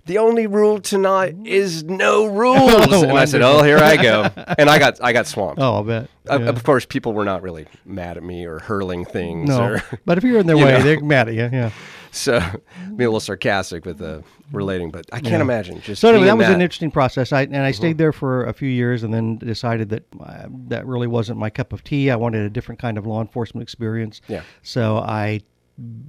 "The 0.06 0.18
only 0.18 0.48
rule 0.48 0.80
tonight 0.80 1.36
is 1.46 1.84
no 1.84 2.26
rules." 2.44 3.04
and 3.04 3.12
I 3.12 3.26
said, 3.26 3.42
"Oh, 3.44 3.62
here 3.62 3.78
I 3.78 3.98
go," 3.98 4.24
and 4.58 4.68
I 4.70 4.80
got 4.80 5.00
I 5.04 5.14
got 5.14 5.28
swamped. 5.28 5.62
oh, 5.62 5.74
I'll 5.76 5.84
bet. 5.84 6.10
Uh, 6.30 6.40
Yeah. 6.40 6.50
Of 6.50 6.64
course, 6.64 6.86
people 6.86 7.14
were 7.14 7.26
not 7.26 7.44
really 7.44 7.68
mad 7.86 8.18
at 8.18 8.24
me 8.24 8.46
or 8.46 8.58
hurling 8.60 9.06
things. 9.06 9.50
No, 9.50 9.62
Or, 9.74 9.84
but 10.06 10.18
if 10.18 10.24
you're 10.24 10.40
in 10.40 10.48
their 10.48 10.58
way, 10.58 10.72
know. 10.78 10.82
they're 10.82 11.00
mad 11.02 11.28
at 11.28 11.36
you. 11.36 11.50
Yeah. 11.52 11.70
So, 12.12 12.40
be 12.96 13.04
a 13.04 13.08
little 13.08 13.20
sarcastic 13.20 13.86
with 13.86 13.98
the 14.00 14.24
relating, 14.52 14.92
but 14.92 15.06
I 15.12 15.20
can't 15.20 15.34
Yeah. 15.34 15.42
imagine 15.42 15.82
just. 15.82 16.02
So 16.02 16.10
anyway, 16.10 16.26
that 16.28 16.38
was 16.38 16.48
that. 16.48 16.56
an 16.56 16.62
interesting 16.62 16.92
process. 16.92 17.32
I 17.34 17.42
and 17.44 17.56
I 17.58 17.60
Uh-huh. 17.60 17.72
stayed 17.74 17.98
there 17.98 18.12
for 18.14 18.46
a 18.46 18.54
few 18.54 18.70
years, 18.70 19.04
and 19.04 19.14
then 19.14 19.38
decided 19.38 19.90
that 19.90 20.04
uh, 20.20 20.48
that 20.68 20.86
really 20.86 21.08
wasn't 21.08 21.38
my 21.40 21.50
cup 21.50 21.74
of 21.74 21.84
tea. 21.84 22.10
I 22.12 22.16
wanted 22.16 22.42
a 22.46 22.50
different 22.50 22.80
kind 22.80 22.98
of 22.98 23.06
law 23.06 23.22
enforcement 23.22 23.64
experience. 23.64 24.22
Yeah. 24.28 24.42
So 24.64 24.98
I 24.98 25.42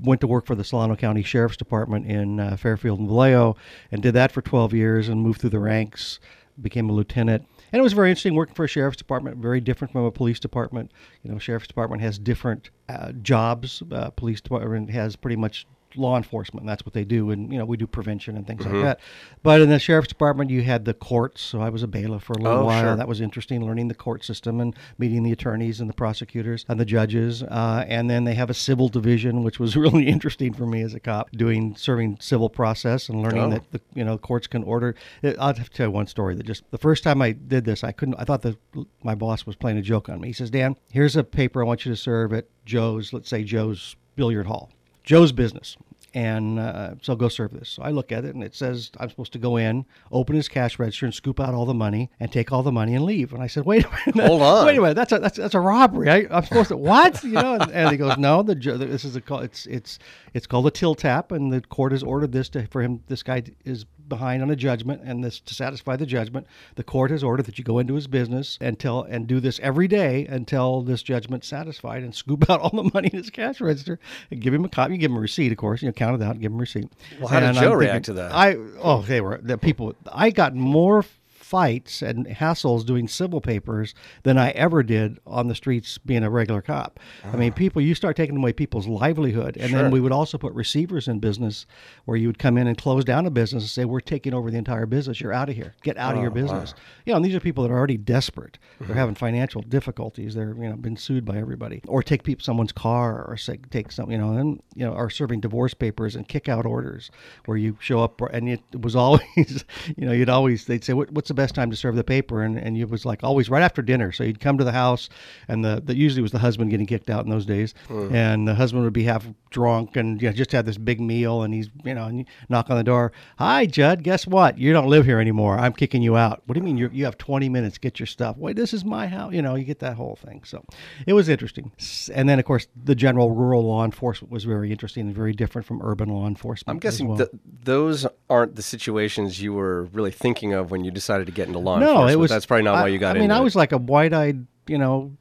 went 0.02 0.20
to 0.22 0.26
work 0.26 0.46
for 0.46 0.54
the 0.54 0.64
Solano 0.64 0.96
County 0.96 1.22
Sheriff's 1.22 1.56
Department 1.58 2.06
in 2.06 2.40
uh, 2.40 2.56
Fairfield 2.56 3.00
and 3.00 3.08
Vallejo, 3.08 3.54
and 3.92 4.02
did 4.02 4.14
that 4.14 4.32
for 4.32 4.40
12 4.40 4.72
years, 4.72 5.08
and 5.08 5.20
moved 5.22 5.40
through 5.42 5.50
the 5.50 5.58
ranks, 5.58 6.20
became 6.62 6.88
a 6.88 6.92
lieutenant. 6.92 7.44
And 7.70 7.78
it 7.78 7.82
was 7.82 7.92
very 7.92 8.08
interesting 8.08 8.34
working 8.34 8.54
for 8.54 8.64
a 8.64 8.68
sheriff's 8.68 8.96
department, 8.96 9.36
very 9.36 9.60
different 9.60 9.92
from 9.92 10.04
a 10.04 10.10
police 10.10 10.40
department. 10.40 10.90
You 11.22 11.30
know, 11.30 11.38
sheriff's 11.38 11.66
department 11.68 12.00
has 12.00 12.18
different 12.18 12.70
uh, 12.88 13.12
jobs. 13.20 13.82
Uh, 13.92 14.08
police 14.08 14.40
department 14.40 14.88
has 14.90 15.16
pretty 15.16 15.36
much 15.36 15.66
law 15.96 16.16
enforcement. 16.16 16.66
That's 16.66 16.84
what 16.84 16.92
they 16.94 17.04
do, 17.04 17.30
and 17.30 17.52
you 17.52 17.58
know 17.58 17.64
we 17.64 17.76
do 17.76 17.86
prevention 17.86 18.36
and 18.36 18.46
things 18.46 18.64
Mm-hmm. 18.64 18.74
like 18.76 18.84
that. 18.84 19.00
But 19.42 19.60
in 19.60 19.68
the 19.70 19.78
sheriff's 19.78 20.08
department, 20.08 20.50
you 20.50 20.62
had 20.62 20.84
the 20.84 20.94
courts. 20.94 21.40
So 21.40 21.60
I 21.60 21.68
was 21.70 21.82
a 21.82 21.86
bailiff 21.86 22.22
for 22.24 22.34
a 22.34 22.38
little 22.38 22.58
Oh, 22.60 22.64
while. 22.66 22.82
sure. 22.82 22.96
That 22.96 23.08
was 23.08 23.20
interesting, 23.20 23.64
learning 23.64 23.88
the 23.88 23.94
court 23.94 24.24
system 24.24 24.60
and 24.60 24.74
meeting 24.98 25.22
the 25.22 25.32
attorneys 25.32 25.80
and 25.80 25.88
the 25.88 25.94
prosecutors 25.94 26.64
and 26.68 26.78
the 26.78 26.84
judges. 26.84 27.42
Uh, 27.42 27.84
and 27.88 28.10
then 28.10 28.24
they 28.24 28.34
have 28.34 28.50
a 28.50 28.54
civil 28.54 28.88
division, 28.88 29.42
which 29.42 29.58
was 29.58 29.76
really 29.84 30.08
interesting 30.08 30.52
for 30.52 30.66
me 30.66 30.82
as 30.82 30.94
a 30.94 31.00
cop, 31.00 31.30
doing 31.32 31.74
serving 31.76 32.18
civil 32.20 32.50
process 32.50 33.08
and 33.08 33.22
learning 33.22 33.44
Oh. 33.44 33.50
that 33.50 33.70
the 33.72 33.80
you 33.94 34.04
know 34.04 34.18
courts 34.18 34.46
can 34.46 34.62
order. 34.64 34.94
I'll 35.38 35.54
have 35.54 35.70
to 35.70 35.76
tell 35.76 35.86
you 35.86 35.92
one 35.92 36.06
story 36.06 36.34
that 36.34 36.44
just 36.46 36.64
the 36.70 36.78
first 36.78 37.02
time 37.04 37.22
I 37.22 37.32
did 37.32 37.64
this, 37.64 37.82
I 37.84 37.92
couldn't. 37.92 38.16
I 38.18 38.24
thought 38.24 38.42
that 38.42 38.56
my 39.02 39.14
boss 39.14 39.46
was 39.46 39.56
playing 39.56 39.78
a 39.78 39.82
joke 39.82 40.08
on 40.08 40.20
me. 40.20 40.28
He 40.28 40.32
says, 40.34 40.50
"Dan, 40.50 40.76
here's 40.92 41.16
a 41.16 41.24
paper 41.24 41.62
I 41.62 41.66
want 41.66 41.84
you 41.86 41.92
to 41.92 41.96
serve 41.96 42.32
at 42.32 42.46
Joe's. 42.64 43.12
Let's 43.12 43.28
say 43.30 43.42
Joe's 43.44 43.96
billiard 44.16 44.46
hall, 44.46 44.70
Joe's 45.08 45.32
business." 45.32 45.76
And 46.14 46.58
uh, 46.58 46.94
so 47.02 47.14
go 47.14 47.28
serve 47.28 47.52
this. 47.52 47.68
So 47.68 47.82
I 47.82 47.90
look 47.90 48.12
at 48.12 48.24
it 48.24 48.34
and 48.34 48.42
it 48.42 48.54
says 48.54 48.90
I'm 48.98 49.10
supposed 49.10 49.32
to 49.34 49.38
go 49.38 49.56
in, 49.58 49.84
open 50.10 50.36
his 50.36 50.48
cash 50.48 50.78
register, 50.78 51.04
and 51.06 51.14
scoop 51.14 51.38
out 51.38 51.52
all 51.54 51.66
the 51.66 51.74
money 51.74 52.10
and 52.18 52.32
take 52.32 52.50
all 52.50 52.62
the 52.62 52.72
money 52.72 52.94
and 52.94 53.04
leave. 53.04 53.32
And 53.32 53.42
I 53.42 53.46
said, 53.46 53.64
"Wait 53.66 53.84
a 53.84 53.90
minute, 53.90 54.26
Hold 54.28 54.42
on. 54.52 54.66
wait 54.66 54.78
a 54.78 54.80
minute, 54.80 54.94
that's 54.94 55.12
a 55.12 55.18
that's, 55.18 55.36
that's 55.38 55.54
a 55.54 55.60
robbery. 55.60 56.08
I, 56.10 56.26
I'm 56.30 56.44
supposed 56.44 56.68
to 56.68 56.76
what? 56.76 57.22
You 57.22 57.32
know?" 57.32 57.54
And, 57.54 57.70
and 57.70 57.90
he 57.90 57.96
goes, 57.96 58.16
"No, 58.18 58.42
the 58.42 58.54
this 58.54 59.04
is 59.04 59.16
a 59.16 59.20
call. 59.20 59.40
It's 59.40 59.66
it's 59.66 59.98
it's 60.34 60.46
called 60.46 60.66
a 60.66 60.70
till 60.70 60.94
tap, 60.94 61.30
and 61.32 61.52
the 61.52 61.60
court 61.60 61.92
has 61.92 62.02
ordered 62.02 62.32
this 62.32 62.48
to 62.50 62.66
for 62.66 62.82
him. 62.82 63.02
This 63.06 63.22
guy 63.22 63.42
is 63.64 63.84
behind 64.08 64.42
on 64.42 64.50
a 64.50 64.56
judgment, 64.56 65.02
and 65.04 65.22
this 65.22 65.40
to 65.40 65.54
satisfy 65.54 65.96
the 65.96 66.06
judgment, 66.06 66.46
the 66.76 66.84
court 66.84 67.10
has 67.10 67.22
ordered 67.22 67.46
that 67.46 67.58
you 67.58 67.64
go 67.64 67.78
into 67.78 67.94
his 67.94 68.06
business 68.06 68.58
until 68.60 69.02
and 69.02 69.26
do 69.26 69.40
this 69.40 69.60
every 69.60 69.88
day 69.88 70.26
until 70.26 70.82
this 70.82 71.02
judgment's 71.02 71.46
satisfied, 71.46 72.02
and 72.02 72.14
scoop 72.14 72.48
out 72.50 72.60
all 72.60 72.70
the 72.70 72.90
money 72.94 73.10
in 73.12 73.18
his 73.18 73.30
cash 73.30 73.60
register 73.60 73.98
and 74.30 74.40
give 74.40 74.54
him 74.54 74.64
a 74.64 74.68
copy. 74.68 74.94
You 74.94 74.98
give 74.98 75.10
him 75.10 75.16
a 75.16 75.20
receipt, 75.20 75.52
of 75.52 75.58
course. 75.58 75.82
You 75.82 75.88
know, 75.88 75.92
count 75.92 76.20
it 76.20 76.24
out, 76.24 76.32
and 76.32 76.40
give 76.40 76.52
him 76.52 76.58
a 76.58 76.60
receipt. 76.60 76.88
Well, 77.18 77.28
how 77.28 77.40
did 77.40 77.54
Joe 77.54 77.72
I'm 77.72 77.78
react 77.78 78.06
to 78.06 78.14
that? 78.14 78.32
I 78.32 78.56
oh, 78.82 79.02
they 79.02 79.20
were 79.20 79.38
the 79.42 79.58
people. 79.58 79.94
I 80.12 80.30
got 80.30 80.54
more 80.54 81.04
fights 81.48 82.02
and 82.02 82.26
hassles 82.26 82.84
doing 82.84 83.08
civil 83.08 83.40
papers 83.40 83.94
than 84.22 84.36
I 84.36 84.50
ever 84.50 84.82
did 84.82 85.18
on 85.26 85.48
the 85.48 85.54
streets 85.54 85.96
being 85.96 86.22
a 86.22 86.28
regular 86.28 86.60
cop. 86.60 87.00
I 87.24 87.36
mean, 87.36 87.52
people, 87.54 87.80
you 87.80 87.94
start 87.94 88.16
taking 88.16 88.36
away 88.36 88.52
people's 88.52 88.86
livelihood. 88.86 89.56
And 89.56 89.64
Ah. 89.64 89.68
Sure. 89.68 89.82
then 89.82 89.90
we 89.90 90.00
would 90.00 90.12
also 90.12 90.36
put 90.36 90.52
receivers 90.52 91.08
in 91.08 91.20
business 91.20 91.64
where 92.04 92.16
you 92.18 92.26
would 92.26 92.38
come 92.38 92.58
in 92.58 92.66
and 92.66 92.76
close 92.76 93.04
down 93.04 93.24
a 93.26 93.30
business 93.30 93.62
and 93.62 93.70
say, 93.70 93.84
We're 93.86 94.00
taking 94.00 94.34
over 94.34 94.50
the 94.50 94.58
entire 94.58 94.84
business. 94.86 95.20
You're 95.20 95.32
out 95.32 95.48
of 95.48 95.56
here. 95.56 95.74
Get 95.82 95.96
out 95.96 96.16
of 96.16 96.20
your 96.22 96.30
business. 96.30 96.74
You 97.06 97.12
know, 97.12 97.16
and 97.16 97.24
these 97.24 97.34
are 97.34 97.40
people 97.40 97.64
that 97.64 97.70
are 97.70 97.78
already 97.78 97.96
desperate. 97.96 98.58
Mm-hmm. 98.74 98.86
They're 98.86 98.96
having 98.96 99.14
financial 99.14 99.62
difficulties. 99.62 100.34
They're, 100.34 100.54
you 100.54 100.68
know, 100.68 100.76
been 100.76 100.96
sued 100.96 101.24
by 101.24 101.38
everybody. 101.38 101.80
Or 101.88 102.02
take 102.02 102.24
people, 102.24 102.44
someone's 102.44 102.72
car 102.72 103.24
or 103.24 103.36
say, 103.38 103.58
take 103.70 103.90
some, 103.90 104.10
you 104.10 104.18
know, 104.18 104.32
and, 104.36 104.60
you 104.74 104.84
know, 104.84 104.92
are 104.92 105.08
serving 105.10 105.40
divorce 105.40 105.72
papers 105.74 106.14
and 106.14 106.28
kick 106.28 106.48
out 106.48 106.66
orders 106.66 107.10
where 107.46 107.56
you 107.56 107.76
show 107.80 108.02
up 108.04 108.20
and 108.32 108.48
it 108.48 108.60
was 108.78 108.94
always, 109.04 109.64
you 109.96 110.04
know, 110.06 110.12
you'd 110.12 110.28
always, 110.28 110.66
they'd 110.66 110.84
say, 110.84 110.92
what, 110.92 111.10
What's 111.12 111.28
the 111.28 111.34
best 111.38 111.54
time 111.54 111.70
to 111.70 111.76
serve 111.76 111.96
the 111.96 112.04
paper? 112.04 112.42
And, 112.42 112.58
and 112.58 112.76
it 112.76 112.90
was 112.90 113.06
like 113.06 113.24
always 113.24 113.48
right 113.48 113.62
after 113.62 113.80
dinner. 113.80 114.12
So 114.12 114.24
you'd 114.24 114.40
come 114.40 114.58
to 114.58 114.64
the 114.64 114.72
house 114.72 115.08
and 115.48 115.64
the, 115.64 115.80
the 115.84 115.96
usually 115.96 116.22
was 116.22 116.32
the 116.32 116.38
husband 116.38 116.70
getting 116.70 116.86
kicked 116.86 117.08
out 117.08 117.24
in 117.24 117.30
those 117.30 117.46
days. 117.46 117.74
Hmm. 117.86 118.14
And 118.14 118.48
the 118.48 118.54
husband 118.54 118.84
would 118.84 118.92
be 118.92 119.04
half 119.04 119.26
drunk 119.50 119.96
and 119.96 120.20
you 120.20 120.28
know, 120.28 120.34
just 120.34 120.52
had 120.52 120.66
this 120.66 120.76
big 120.76 121.00
meal 121.00 121.42
and 121.42 121.54
he's, 121.54 121.70
you 121.84 121.94
know, 121.94 122.04
and 122.04 122.18
you 122.18 122.24
knock 122.48 122.68
on 122.70 122.76
the 122.76 122.84
door. 122.84 123.12
Hi, 123.38 123.64
Judd. 123.66 124.02
Guess 124.02 124.26
what? 124.26 124.58
You 124.58 124.72
don't 124.72 124.88
live 124.88 125.06
here 125.06 125.20
anymore. 125.20 125.58
I'm 125.58 125.72
kicking 125.72 126.02
you 126.02 126.16
out. 126.16 126.42
What 126.46 126.54
do 126.54 126.60
you 126.60 126.64
mean 126.64 126.76
you 126.76 126.90
you 126.92 127.04
have 127.04 127.16
20 127.18 127.48
minutes? 127.48 127.78
Get 127.78 127.98
your 127.98 128.06
stuff. 128.06 128.36
Wait, 128.36 128.56
this 128.56 128.74
is 128.74 128.84
my 128.84 129.06
house. 129.06 129.32
You 129.32 129.42
know, 129.42 129.54
you 129.54 129.64
get 129.64 129.78
that 129.80 129.94
whole 129.94 130.16
thing. 130.16 130.42
So 130.44 130.64
it 131.06 131.12
was 131.12 131.28
interesting. 131.28 131.72
And 132.12 132.28
then, 132.28 132.38
of 132.38 132.44
course, 132.44 132.66
the 132.84 132.94
general 132.94 133.30
rural 133.30 133.64
law 133.64 133.84
enforcement 133.84 134.32
was 134.32 134.44
very 134.44 134.70
interesting 134.70 135.06
and 135.06 135.14
very 135.14 135.32
different 135.32 135.66
from 135.66 135.80
urban 135.82 136.08
law 136.08 136.26
enforcement. 136.26 136.74
I'm 136.74 136.78
guessing 136.78 137.08
well. 137.08 137.18
th- 137.18 137.30
those 137.62 138.06
aren't 138.28 138.56
the 138.56 138.62
situations 138.62 139.40
you 139.40 139.52
were 139.52 139.84
really 139.84 140.10
thinking 140.10 140.52
of 140.52 140.70
when 140.70 140.84
you 140.84 140.90
decided 140.90 141.26
to 141.28 141.32
get 141.32 141.46
into 141.46 141.58
law 141.58 141.78
no, 141.78 141.86
enforcement. 141.86 142.12
it 142.12 142.16
was. 142.16 142.30
That's 142.30 142.46
probably 142.46 142.64
not 142.64 142.76
I, 142.76 142.82
why 142.82 142.88
you 142.88 142.98
got 142.98 143.16
I 143.16 143.20
mean, 143.20 143.30
I 143.30 143.38
it. 143.38 143.44
was 143.44 143.54
like 143.54 143.72
a 143.72 143.78
wide-eyed, 143.78 144.46
you 144.66 144.78
know, 144.78 145.16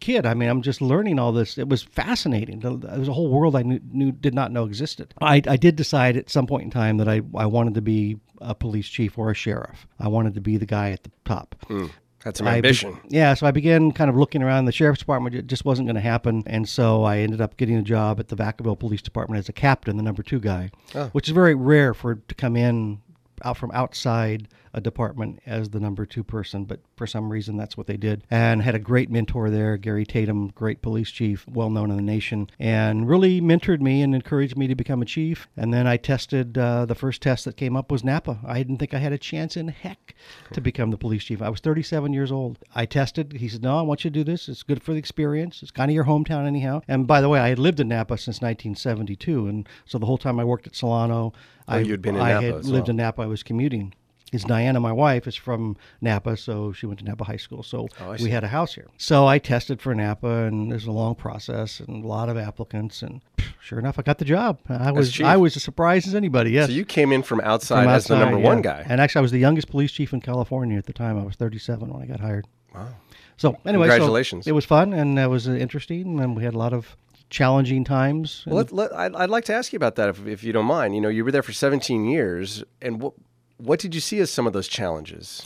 kid. 0.00 0.26
I 0.26 0.34
mean, 0.34 0.48
I'm 0.48 0.62
just 0.62 0.80
learning 0.80 1.18
all 1.18 1.32
this. 1.32 1.56
It 1.56 1.68
was 1.68 1.82
fascinating. 1.82 2.60
There 2.60 2.72
was 2.72 3.08
a 3.08 3.12
whole 3.12 3.28
world 3.28 3.56
I 3.56 3.62
knew, 3.62 3.80
knew 3.90 4.12
did 4.12 4.34
not 4.34 4.52
know 4.52 4.64
existed. 4.64 5.14
I, 5.20 5.42
I 5.46 5.56
did 5.56 5.76
decide 5.76 6.16
at 6.16 6.30
some 6.30 6.46
point 6.46 6.64
in 6.64 6.70
time 6.70 6.98
that 6.98 7.08
I, 7.08 7.22
I 7.34 7.46
wanted 7.46 7.74
to 7.74 7.82
be 7.82 8.18
a 8.40 8.54
police 8.54 8.88
chief 8.88 9.18
or 9.18 9.30
a 9.30 9.34
sheriff. 9.34 9.86
I 9.98 10.08
wanted 10.08 10.34
to 10.34 10.40
be 10.40 10.56
the 10.56 10.66
guy 10.66 10.90
at 10.90 11.04
the 11.04 11.10
top. 11.24 11.54
Hmm. 11.66 11.86
Some 12.32 12.48
I 12.48 12.52
be- 12.52 12.56
ambition. 12.56 12.98
yeah, 13.10 13.34
so 13.34 13.46
I 13.46 13.50
began 13.50 13.92
kind 13.92 14.08
of 14.08 14.16
looking 14.16 14.42
around. 14.42 14.64
The 14.64 14.72
sheriff's 14.72 15.00
department 15.00 15.34
it 15.34 15.46
just 15.46 15.66
wasn't 15.66 15.88
going 15.88 15.96
to 15.96 16.00
happen, 16.00 16.42
and 16.46 16.66
so 16.66 17.04
I 17.04 17.18
ended 17.18 17.42
up 17.42 17.58
getting 17.58 17.76
a 17.76 17.82
job 17.82 18.18
at 18.18 18.28
the 18.28 18.36
Vacaville 18.36 18.78
Police 18.78 19.02
Department 19.02 19.38
as 19.38 19.50
a 19.50 19.52
captain, 19.52 19.98
the 19.98 20.02
number 20.02 20.22
two 20.22 20.40
guy, 20.40 20.70
oh. 20.94 21.08
which 21.08 21.28
is 21.28 21.34
very 21.34 21.54
rare 21.54 21.92
for 21.92 22.14
to 22.14 22.34
come 22.34 22.56
in 22.56 23.02
out 23.44 23.56
from 23.56 23.70
outside 23.72 24.48
a 24.74 24.80
department 24.80 25.40
as 25.46 25.70
the 25.70 25.78
number 25.78 26.04
two 26.04 26.24
person. 26.24 26.64
But 26.64 26.80
for 26.96 27.06
some 27.06 27.30
reason, 27.30 27.56
that's 27.56 27.76
what 27.76 27.86
they 27.86 27.96
did, 27.96 28.24
and 28.30 28.60
had 28.60 28.74
a 28.74 28.80
great 28.80 29.08
mentor 29.08 29.48
there, 29.48 29.76
Gary 29.76 30.04
Tatum, 30.04 30.48
great 30.48 30.82
police 30.82 31.10
chief, 31.10 31.46
well 31.48 31.70
known 31.70 31.90
in 31.90 31.96
the 31.96 32.02
nation, 32.02 32.50
and 32.58 33.08
really 33.08 33.40
mentored 33.40 33.80
me 33.80 34.02
and 34.02 34.14
encouraged 34.14 34.56
me 34.56 34.66
to 34.66 34.74
become 34.74 35.00
a 35.00 35.06
chief. 35.06 35.48
And 35.56 35.72
then 35.72 35.86
I 35.86 35.96
tested. 35.96 36.58
Uh, 36.58 36.84
the 36.86 36.94
first 36.94 37.22
test 37.22 37.44
that 37.44 37.56
came 37.56 37.76
up 37.76 37.90
was 37.90 38.02
Napa. 38.02 38.40
I 38.44 38.58
didn't 38.58 38.78
think 38.78 38.92
I 38.92 38.98
had 38.98 39.12
a 39.12 39.18
chance 39.18 39.56
in 39.56 39.68
heck 39.68 40.14
to 40.52 40.60
become 40.60 40.90
the 40.90 40.98
police 40.98 41.24
chief. 41.24 41.40
I 41.40 41.48
was 41.48 41.60
37 41.60 42.12
years 42.12 42.32
old. 42.32 42.58
I 42.74 42.84
tested. 42.86 43.34
He 43.34 43.48
said, 43.48 43.62
"No, 43.62 43.78
I 43.78 43.82
want 43.82 44.04
you 44.04 44.10
to 44.10 44.18
do 44.18 44.24
this. 44.24 44.48
It's 44.48 44.62
good 44.64 44.82
for 44.82 44.92
the 44.92 44.98
experience. 44.98 45.62
It's 45.62 45.70
kind 45.70 45.90
of 45.90 45.94
your 45.94 46.04
hometown, 46.04 46.46
anyhow." 46.46 46.82
And 46.88 47.06
by 47.06 47.20
the 47.20 47.28
way, 47.28 47.38
I 47.38 47.48
had 47.48 47.58
lived 47.58 47.78
in 47.78 47.88
Napa 47.88 48.18
since 48.18 48.42
1972, 48.42 49.46
and 49.46 49.68
so 49.84 49.98
the 49.98 50.06
whole 50.06 50.18
time 50.18 50.40
I 50.40 50.44
worked 50.44 50.66
at 50.66 50.74
Solano, 50.74 51.32
I, 51.66 51.78
you'd 51.80 52.02
been 52.02 52.16
in 52.16 52.20
I 52.20 52.32
Napa 52.34 52.46
had 52.46 52.54
lived 52.64 52.68
well. 52.86 52.90
in 52.90 52.96
Napa. 52.96 53.22
I 53.22 53.26
was 53.26 53.42
commuting. 53.42 53.94
Because 54.26 54.44
Diana, 54.44 54.80
my 54.80 54.90
wife, 54.90 55.28
is 55.28 55.36
from 55.36 55.76
Napa, 56.00 56.36
so 56.36 56.72
she 56.72 56.86
went 56.86 56.98
to 56.98 57.04
Napa 57.04 57.22
High 57.22 57.36
School. 57.36 57.62
So 57.62 57.86
Oh, 58.00 58.16
we 58.20 58.30
had 58.30 58.42
a 58.42 58.48
house 58.48 58.74
here. 58.74 58.88
So 58.98 59.26
I 59.28 59.38
tested 59.38 59.80
for 59.80 59.94
Napa, 59.94 60.26
and 60.26 60.72
there's 60.72 60.86
a 60.86 60.90
long 60.92 61.14
process 61.14 61.78
and 61.78 62.04
a 62.04 62.08
lot 62.08 62.28
of 62.28 62.36
applicants. 62.36 63.00
And 63.02 63.20
sure 63.60 63.78
enough, 63.78 63.96
I 63.96 64.02
got 64.02 64.18
the 64.18 64.24
job. 64.24 64.58
I 64.68 64.90
was 64.90 65.12
chief. 65.12 65.24
I 65.24 65.36
was 65.36 65.56
as 65.56 65.62
surprised 65.62 66.08
as 66.08 66.16
anybody. 66.16 66.50
Yes, 66.50 66.66
So 66.66 66.72
you 66.72 66.84
came 66.84 67.12
in 67.12 67.22
from 67.22 67.40
outside 67.42 67.84
From 67.84 67.92
as 67.92 68.06
the 68.06 68.16
number 68.18 68.34
outside, 68.38 68.44
one 68.44 68.62
guy. 68.62 68.84
And 68.88 69.00
actually, 69.00 69.20
I 69.20 69.22
was 69.22 69.30
the 69.30 69.38
youngest 69.38 69.68
police 69.68 69.92
chief 69.92 70.12
in 70.12 70.20
California 70.20 70.78
at 70.78 70.86
the 70.86 70.92
time. 70.92 71.16
I 71.16 71.22
was 71.22 71.36
37 71.36 71.88
when 71.92 72.02
I 72.02 72.06
got 72.06 72.18
hired. 72.18 72.46
Wow. 72.74 72.88
So 73.36 73.50
anyway, 73.64 73.86
so 73.86 73.92
Congratulations. 73.92 74.46
it 74.48 74.52
was 74.52 74.64
fun 74.64 74.92
and 74.92 75.16
it 75.16 75.28
was 75.30 75.46
interesting, 75.46 76.18
and 76.18 76.34
we 76.36 76.42
had 76.42 76.54
a 76.54 76.58
lot 76.58 76.72
of 76.72 76.96
challenging 77.34 77.82
times. 77.82 78.44
Well, 78.46 78.56
let, 78.56 78.72
let, 78.72 78.94
I'd, 78.94 79.14
I'd 79.16 79.30
like 79.30 79.44
to 79.46 79.54
ask 79.54 79.72
you 79.72 79.76
about 79.76 79.96
that 79.96 80.08
if, 80.08 80.24
if 80.26 80.44
you 80.44 80.52
don't 80.52 80.66
mind. 80.66 80.94
You 80.94 81.00
know, 81.00 81.08
you 81.08 81.24
were 81.24 81.32
there 81.32 81.42
for 81.42 81.52
17 81.52 82.04
years, 82.04 82.62
and 82.80 83.02
what 83.02 83.14
what 83.56 83.80
did 83.80 83.94
you 83.94 84.00
see 84.00 84.20
as 84.20 84.30
some 84.30 84.46
of 84.46 84.52
those 84.52 84.68
challenges? 84.68 85.42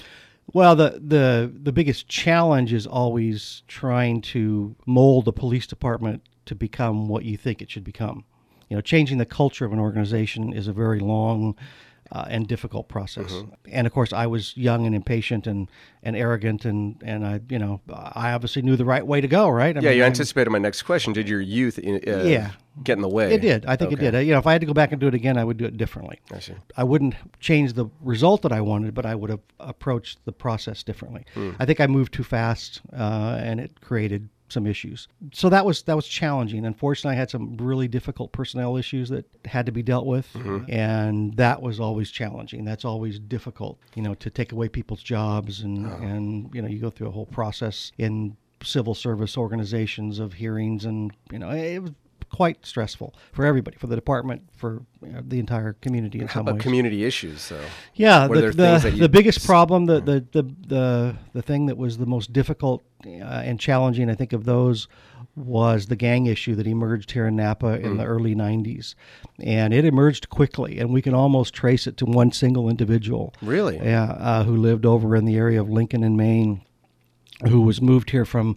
Well, 0.53 0.77
the, 0.77 1.01
the 1.03 1.51
the 1.53 1.73
biggest 1.73 2.07
challenge 2.07 2.73
is 2.73 2.87
always 2.87 3.63
trying 3.69 4.21
to 4.33 4.77
mold 4.87 5.25
the 5.25 5.33
police 5.33 5.67
department 5.67 6.23
to 6.47 6.55
become 6.55 7.09
what 7.09 7.25
you 7.25 7.37
think 7.37 7.63
it 7.63 7.71
should 7.71 7.85
become. 7.85 8.25
You 8.69 8.77
know, 8.77 8.83
changing 8.83 9.17
the 9.17 9.27
culture 9.27 9.65
of 9.65 9.73
an 9.73 9.79
organization 9.79 10.53
is 10.53 10.69
a 10.69 10.73
very 10.75 11.01
long 11.01 11.57
uh, 12.13 12.25
and 12.29 12.47
difficult 12.49 12.89
process. 12.89 13.33
Mm-hmm. 13.33 13.51
And 13.71 13.87
of 13.87 13.93
course, 13.93 14.13
I 14.13 14.27
was 14.27 14.57
young 14.57 14.87
and 14.87 14.95
impatient 14.95 15.47
and, 15.47 15.69
and 16.03 16.17
arrogant, 16.17 16.65
and, 16.65 16.97
and 17.05 17.27
I, 17.27 17.41
you 17.51 17.59
know, 17.59 17.81
I 17.93 18.33
obviously 18.33 18.63
knew 18.63 18.77
the 18.77 18.85
right 18.85 19.07
way 19.07 19.21
to 19.21 19.29
go. 19.29 19.49
Right? 19.49 19.77
I 19.77 19.81
Yeah, 19.81 19.89
mean, 19.91 19.97
you 19.99 20.03
I'm- 20.05 20.11
anticipated 20.11 20.51
my 20.51 20.59
next 20.59 20.83
question. 20.83 21.13
Did 21.13 21.29
your 21.29 21.41
youth 21.41 21.79
uh, 21.79 21.83
Yeah. 22.25 22.53
get 22.83 22.95
in 22.97 23.03
the 23.03 23.09
way? 23.09 23.33
It 23.35 23.41
did. 23.43 23.67
I 23.67 23.77
think 23.77 23.93
Okay. 23.93 24.07
it 24.07 24.11
did. 24.13 24.27
You 24.27 24.33
know, 24.33 24.39
if 24.39 24.47
I 24.47 24.53
had 24.53 24.61
to 24.63 24.67
go 24.67 24.73
back 24.75 24.93
and 24.93 25.01
do 25.01 25.07
it 25.07 25.15
again, 25.15 25.37
I 25.37 25.45
would 25.45 25.57
do 25.59 25.65
it 25.67 25.77
differently. 25.77 26.19
I 26.33 26.39
see. 26.41 26.55
I 26.77 26.85
wouldn't 26.85 27.15
change 27.41 27.75
the 27.75 27.87
result 28.01 28.43
that 28.43 28.53
I 28.53 28.61
wanted, 28.61 28.95
but 28.95 29.05
I 29.05 29.15
would 29.15 29.31
have 29.31 29.41
approached 29.61 30.25
the 30.25 30.33
process 30.33 30.83
differently. 30.83 31.25
Hmm. 31.35 31.51
I 31.59 31.67
think 31.67 31.81
I 31.81 31.87
moved 31.87 32.15
too 32.15 32.25
fast, 32.25 32.81
uh, 32.93 33.39
and 33.43 33.61
it 33.61 33.81
created 33.81 34.29
some 34.49 34.67
issues. 34.67 35.09
So 35.33 35.49
that 35.51 35.65
was 35.67 35.83
that 35.83 35.97
was 35.97 36.07
challenging. 36.07 36.65
Unfortunately, 36.65 37.17
I 37.17 37.19
had 37.19 37.31
some 37.31 37.57
really 37.59 37.89
difficult 37.89 38.33
personnel 38.33 38.77
issues 38.77 39.09
that 39.11 39.27
had 39.45 39.67
to 39.67 39.73
be 39.73 39.83
dealt 39.83 40.07
with, 40.07 40.29
Mm-hmm. 40.35 40.71
and 40.71 41.35
that 41.37 41.61
was 41.63 41.81
always 41.81 42.11
challenging. 42.11 42.65
That's 42.65 42.85
always 42.85 43.19
difficult, 43.19 43.79
you 43.95 44.03
know, 44.03 44.15
to 44.15 44.31
take 44.31 44.53
away 44.53 44.69
people's 44.69 45.03
jobs, 45.03 45.61
and 45.63 45.87
Oh. 45.87 45.97
and 46.03 46.51
you 46.55 46.63
know, 46.63 46.69
you 46.69 46.79
go 46.79 46.91
through 46.91 47.09
a 47.09 47.13
whole 47.13 47.27
process 47.27 47.93
in 47.99 48.37
civil 48.63 48.95
service 48.95 49.37
organizations 49.39 50.19
of 50.19 50.33
hearings, 50.33 50.85
and 50.85 51.13
you 51.33 51.39
know, 51.39 51.51
it 51.51 51.79
was 51.81 51.93
quite 52.29 52.65
stressful 52.67 53.15
for 53.33 53.45
everybody, 53.45 53.77
for 53.77 53.87
the 53.87 53.95
department, 53.97 54.43
for 54.57 54.83
you 55.03 55.13
know, 55.13 55.23
the 55.27 55.39
entire 55.39 55.73
community 55.75 56.21
in 56.21 56.27
How 56.29 56.35
some 56.35 56.43
about 56.43 56.55
ways. 56.55 56.63
community 56.63 57.05
issues, 57.05 57.49
though? 57.49 57.61
Yeah, 57.95 58.27
Were 58.27 58.41
the, 58.41 58.47
the, 58.51 58.53
things 58.53 58.83
that 58.83 58.93
you- 58.95 59.01
the 59.01 59.09
biggest 59.09 59.45
problem, 59.47 59.87
the, 59.87 60.01
the, 60.01 60.25
the, 60.33 60.43
the, 60.67 61.17
the 61.35 61.43
thing 61.43 61.67
that 61.67 61.77
was 61.77 61.99
the 61.99 62.07
most 62.07 62.33
difficult 62.33 62.83
uh, 63.07 63.11
and 63.11 63.59
challenging, 63.61 64.11
I 64.11 64.15
think, 64.15 64.33
of 64.33 64.45
those 64.45 64.89
was 65.37 65.87
the 65.87 65.95
gang 65.97 66.27
issue 66.27 66.57
that 66.57 66.67
emerged 66.67 67.13
here 67.13 67.27
in 67.29 67.37
Napa 67.37 67.79
in 67.81 67.97
the 67.97 68.05
early 68.05 68.35
90s. 68.35 68.95
And 69.39 69.73
it 69.73 69.85
emerged 69.85 70.29
quickly, 70.31 70.81
and 70.81 70.93
we 70.93 71.01
can 71.01 71.15
almost 71.15 71.55
trace 71.55 71.87
it 71.87 71.97
to 71.99 72.05
one 72.07 72.33
single 72.33 72.69
individual. 72.69 73.33
Really? 73.41 73.77
Yeah, 73.77 74.11
uh, 74.19 74.43
who 74.45 74.57
lived 74.57 74.85
over 74.85 75.15
in 75.15 75.27
the 75.27 75.37
area 75.37 75.61
of 75.61 75.71
Lincoln 75.71 76.03
and 76.03 76.17
Main 76.17 76.63
who 77.47 77.61
was 77.61 77.81
moved 77.81 78.11
here 78.11 78.25
from, 78.25 78.57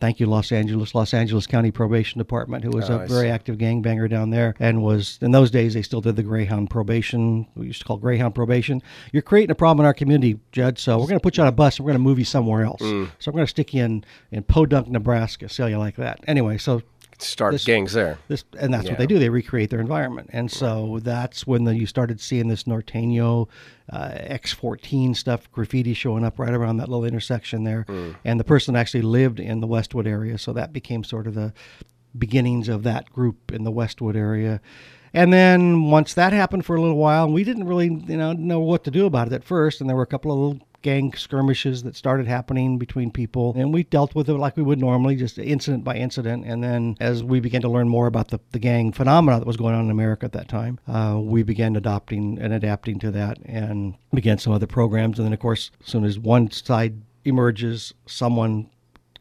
thank 0.00 0.18
you, 0.18 0.24
Los 0.26 0.52
Angeles, 0.52 0.94
Los 0.94 1.12
Angeles 1.12 1.46
County 1.46 1.70
Probation 1.70 2.18
Department, 2.18 2.64
who 2.64 2.70
was 2.70 2.88
Oh, 2.88 2.96
a 2.96 3.02
I 3.02 3.06
very 3.06 3.26
see. 3.26 3.30
active 3.30 3.58
gangbanger 3.58 4.08
down 4.08 4.30
there, 4.30 4.54
and 4.58 4.82
was 4.82 5.18
in 5.20 5.32
those 5.32 5.50
days 5.50 5.74
they 5.74 5.82
still 5.82 6.00
did 6.00 6.16
the 6.16 6.22
Greyhound 6.22 6.70
probation. 6.70 7.46
We 7.54 7.66
used 7.66 7.80
to 7.80 7.84
call 7.86 7.98
Greyhound 7.98 8.34
probation. 8.34 8.80
You're 9.12 9.22
creating 9.22 9.50
a 9.50 9.54
problem 9.54 9.80
in 9.84 9.86
our 9.86 9.92
community, 9.94 10.40
Judge. 10.50 10.78
So 10.80 10.98
we're 10.98 11.08
going 11.08 11.18
to 11.18 11.22
put 11.22 11.36
you 11.36 11.42
on 11.42 11.48
a 11.48 11.52
bus 11.52 11.76
and 11.78 11.84
we're 11.84 11.90
going 11.92 12.00
to 12.02 12.04
move 12.08 12.18
you 12.18 12.24
somewhere 12.24 12.64
else. 12.64 12.80
Mm. 12.80 13.10
So 13.18 13.30
I'm 13.30 13.34
going 13.34 13.44
to 13.46 13.50
stick 13.50 13.74
you 13.74 13.84
in 13.84 14.04
in 14.30 14.42
Podunk, 14.44 14.88
Nebraska, 14.88 15.48
sell 15.50 15.68
you 15.68 15.76
like 15.78 15.96
that. 15.96 16.20
Anyway, 16.26 16.56
so 16.56 16.80
Start 17.24 17.52
This- 17.52 17.64
gangs 17.64 17.92
there. 17.92 18.18
this 18.28 18.44
and 18.58 18.72
that's 18.72 18.84
Yeah. 18.84 18.90
what 18.92 18.98
they 18.98 19.06
do. 19.06 19.18
They 19.18 19.28
recreate 19.28 19.70
their 19.70 19.80
environment, 19.80 20.30
and 20.32 20.50
so 20.50 20.98
that's 21.02 21.46
when 21.46 21.64
the, 21.64 21.74
you 21.76 21.86
started 21.86 22.20
seeing 22.20 22.48
this 22.48 22.64
Norteño 22.64 23.48
uh, 23.92 24.10
X14 24.30 25.14
stuff, 25.14 25.50
graffiti 25.52 25.92
showing 25.94 26.24
up 26.24 26.38
right 26.38 26.52
around 26.54 26.78
that 26.78 26.88
little 26.88 27.04
intersection 27.04 27.64
there. 27.64 27.84
And 28.24 28.38
the 28.40 28.44
person 28.44 28.74
actually 28.76 29.02
lived 29.02 29.38
in 29.40 29.60
the 29.60 29.66
Westwood 29.66 30.06
area, 30.06 30.38
so 30.38 30.52
that 30.52 30.72
became 30.72 31.04
sort 31.04 31.26
of 31.26 31.34
the 31.34 31.52
beginnings 32.16 32.68
of 32.68 32.82
that 32.84 33.12
group 33.12 33.52
in 33.52 33.64
the 33.64 33.70
Westwood 33.70 34.16
area. 34.16 34.60
And 35.14 35.32
then 35.32 35.90
once 35.90 36.14
that 36.14 36.32
happened 36.32 36.64
for 36.64 36.74
a 36.76 36.80
little 36.80 36.96
while, 36.96 37.30
we 37.30 37.44
didn't 37.44 37.64
really, 37.66 37.88
you 37.88 38.16
know, 38.16 38.32
know 38.32 38.60
what 38.60 38.82
to 38.84 38.90
do 38.90 39.04
about 39.04 39.26
it 39.26 39.34
at 39.34 39.44
first. 39.44 39.80
And 39.80 39.90
there 39.90 39.96
were 39.96 40.02
a 40.02 40.06
couple 40.06 40.32
of 40.32 40.38
little 40.38 40.66
gang 40.82 41.12
skirmishes 41.14 41.82
that 41.84 41.96
started 41.96 42.26
happening 42.26 42.78
between 42.78 43.10
people, 43.10 43.54
and 43.56 43.72
we 43.72 43.84
dealt 43.84 44.14
with 44.14 44.28
it 44.28 44.34
like 44.34 44.56
we 44.56 44.62
would 44.62 44.78
normally, 44.78 45.16
just 45.16 45.38
incident 45.38 45.84
by 45.84 45.96
incident. 45.96 46.44
And 46.44 46.62
then 46.62 46.96
as 47.00 47.22
we 47.24 47.40
began 47.40 47.62
to 47.62 47.68
learn 47.68 47.88
more 47.88 48.06
about 48.06 48.28
the, 48.28 48.40
the 48.50 48.58
gang 48.58 48.92
phenomena 48.92 49.38
that 49.38 49.46
was 49.46 49.56
going 49.56 49.74
on 49.74 49.84
in 49.84 49.90
America 49.90 50.26
at 50.26 50.32
that 50.32 50.48
time, 50.48 50.78
uh, 50.88 51.18
we 51.20 51.42
began 51.42 51.76
adopting 51.76 52.38
and 52.40 52.52
adapting 52.52 52.98
to 53.00 53.10
that 53.12 53.38
and 53.44 53.94
began 54.12 54.38
some 54.38 54.52
other 54.52 54.66
programs. 54.66 55.18
And 55.18 55.26
then, 55.26 55.32
of 55.32 55.40
course, 55.40 55.70
as 55.80 55.86
soon 55.86 56.04
as 56.04 56.18
one 56.18 56.50
side 56.50 57.00
emerges, 57.24 57.94
someone 58.06 58.68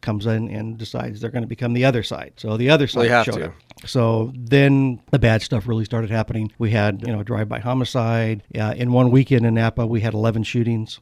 comes 0.02 0.26
in 0.26 0.50
and 0.50 0.78
decides 0.78 1.22
they're 1.22 1.30
going 1.30 1.44
to 1.44 1.48
become 1.48 1.74
the 1.74 1.86
other 1.86 2.04
side. 2.04 2.34
So 2.38 2.58
the 2.58 2.70
other 2.70 2.88
side 2.88 3.10
have 3.10 3.26
showed 3.26 3.36
to. 3.36 3.46
up. 3.48 3.54
So 3.86 4.32
then 4.36 5.00
the 5.12 5.20
bad 5.20 5.42
stuff 5.42 5.68
really 5.68 5.86
started 5.86 6.10
happening. 6.10 6.52
We 6.58 6.72
had, 6.72 7.02
you 7.06 7.14
know, 7.14 7.22
a 7.22 7.24
drive-by 7.24 7.60
homicide. 7.60 8.44
Uh, 8.58 8.74
in 8.76 8.92
one 8.92 9.12
weekend 9.12 9.46
in 9.46 9.54
Napa, 9.56 9.86
we 9.86 10.02
had 10.02 10.14
11 10.14 10.44
shootings. 10.44 11.00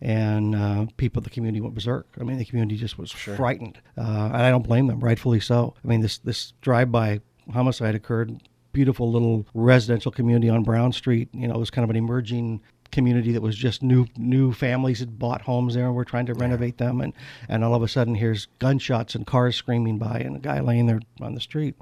And 0.00 0.54
uh, 0.54 0.86
people, 0.96 1.20
in 1.20 1.24
the 1.24 1.30
community 1.30 1.60
went 1.60 1.74
berserk. 1.74 2.06
I 2.20 2.24
mean, 2.24 2.38
the 2.38 2.44
community 2.44 2.76
just 2.76 2.98
was 2.98 3.10
frightened, 3.10 3.80
uh, 3.96 4.30
and 4.32 4.36
I 4.36 4.50
don't 4.50 4.62
blame 4.62 4.86
them. 4.86 5.00
Rightfully 5.00 5.40
so. 5.40 5.74
I 5.84 5.88
mean, 5.88 6.02
this 6.02 6.18
this 6.18 6.52
drive-by 6.60 7.20
homicide 7.52 7.94
occurred. 7.96 8.40
Beautiful 8.72 9.10
little 9.10 9.46
residential 9.54 10.12
community 10.12 10.48
on 10.48 10.62
Brown 10.62 10.92
Street. 10.92 11.30
You 11.32 11.48
know, 11.48 11.54
it 11.54 11.58
was 11.58 11.70
kind 11.70 11.82
of 11.82 11.90
an 11.90 11.96
emerging 11.96 12.60
community 12.90 13.32
that 13.32 13.42
was 13.42 13.56
just 13.56 13.82
new 13.82 14.06
new 14.16 14.52
families 14.52 15.00
had 15.00 15.18
bought 15.18 15.42
homes 15.42 15.74
there 15.74 15.86
and 15.86 15.94
we're 15.94 16.04
trying 16.04 16.26
to 16.26 16.34
renovate 16.34 16.78
them. 16.78 17.00
And 17.00 17.12
and 17.48 17.64
all 17.64 17.74
of 17.74 17.82
a 17.82 17.88
sudden 17.88 18.14
here's 18.14 18.46
gunshots 18.58 19.14
and 19.14 19.26
cars 19.26 19.56
screaming 19.56 19.98
by 19.98 20.18
and 20.18 20.36
a 20.36 20.38
guy 20.40 20.60
laying 20.60 20.86
there 20.86 21.00
on 21.20 21.34
the 21.34 21.40
street. 21.40 21.74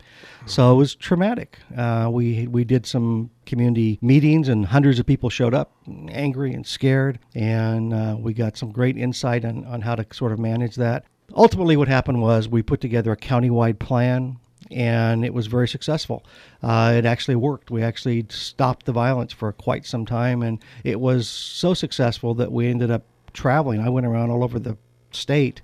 So 0.46 0.72
it 0.72 0.76
was 0.76 0.94
traumatic. 0.94 1.58
Uh, 1.76 2.08
we 2.12 2.46
we 2.48 2.64
did 2.64 2.86
some 2.86 3.30
community 3.46 3.98
meetings 4.02 4.48
and 4.48 4.66
hundreds 4.66 4.98
of 4.98 5.06
people 5.06 5.30
showed 5.30 5.54
up 5.54 5.72
angry 6.08 6.52
and 6.52 6.66
scared. 6.66 7.18
And 7.34 7.94
uh, 7.94 8.16
we 8.18 8.34
got 8.34 8.56
some 8.56 8.72
great 8.72 8.96
insight 8.96 9.44
on, 9.44 9.64
on 9.64 9.80
how 9.80 9.94
to 9.94 10.06
sort 10.12 10.32
of 10.32 10.38
manage 10.38 10.76
that. 10.76 11.04
Ultimately 11.34 11.76
what 11.76 11.88
happened 11.88 12.20
was 12.22 12.48
we 12.48 12.62
put 12.62 12.80
together 12.80 13.12
a 13.12 13.16
countywide 13.16 13.78
plan 13.78 14.38
and 14.70 15.24
it 15.24 15.32
was 15.32 15.46
very 15.46 15.68
successful. 15.68 16.24
Uh, 16.62 16.94
it 16.96 17.04
actually 17.04 17.36
worked. 17.36 17.70
We 17.70 17.82
actually 17.82 18.26
stopped 18.28 18.86
the 18.86 18.92
violence 18.92 19.32
for 19.32 19.52
quite 19.52 19.86
some 19.86 20.06
time, 20.06 20.42
and 20.42 20.58
it 20.84 21.00
was 21.00 21.28
so 21.28 21.74
successful 21.74 22.34
that 22.34 22.50
we 22.50 22.68
ended 22.68 22.90
up 22.90 23.04
traveling. 23.32 23.80
I 23.80 23.88
went 23.88 24.06
around 24.06 24.30
all 24.30 24.42
over 24.42 24.58
the 24.58 24.76
state 25.12 25.62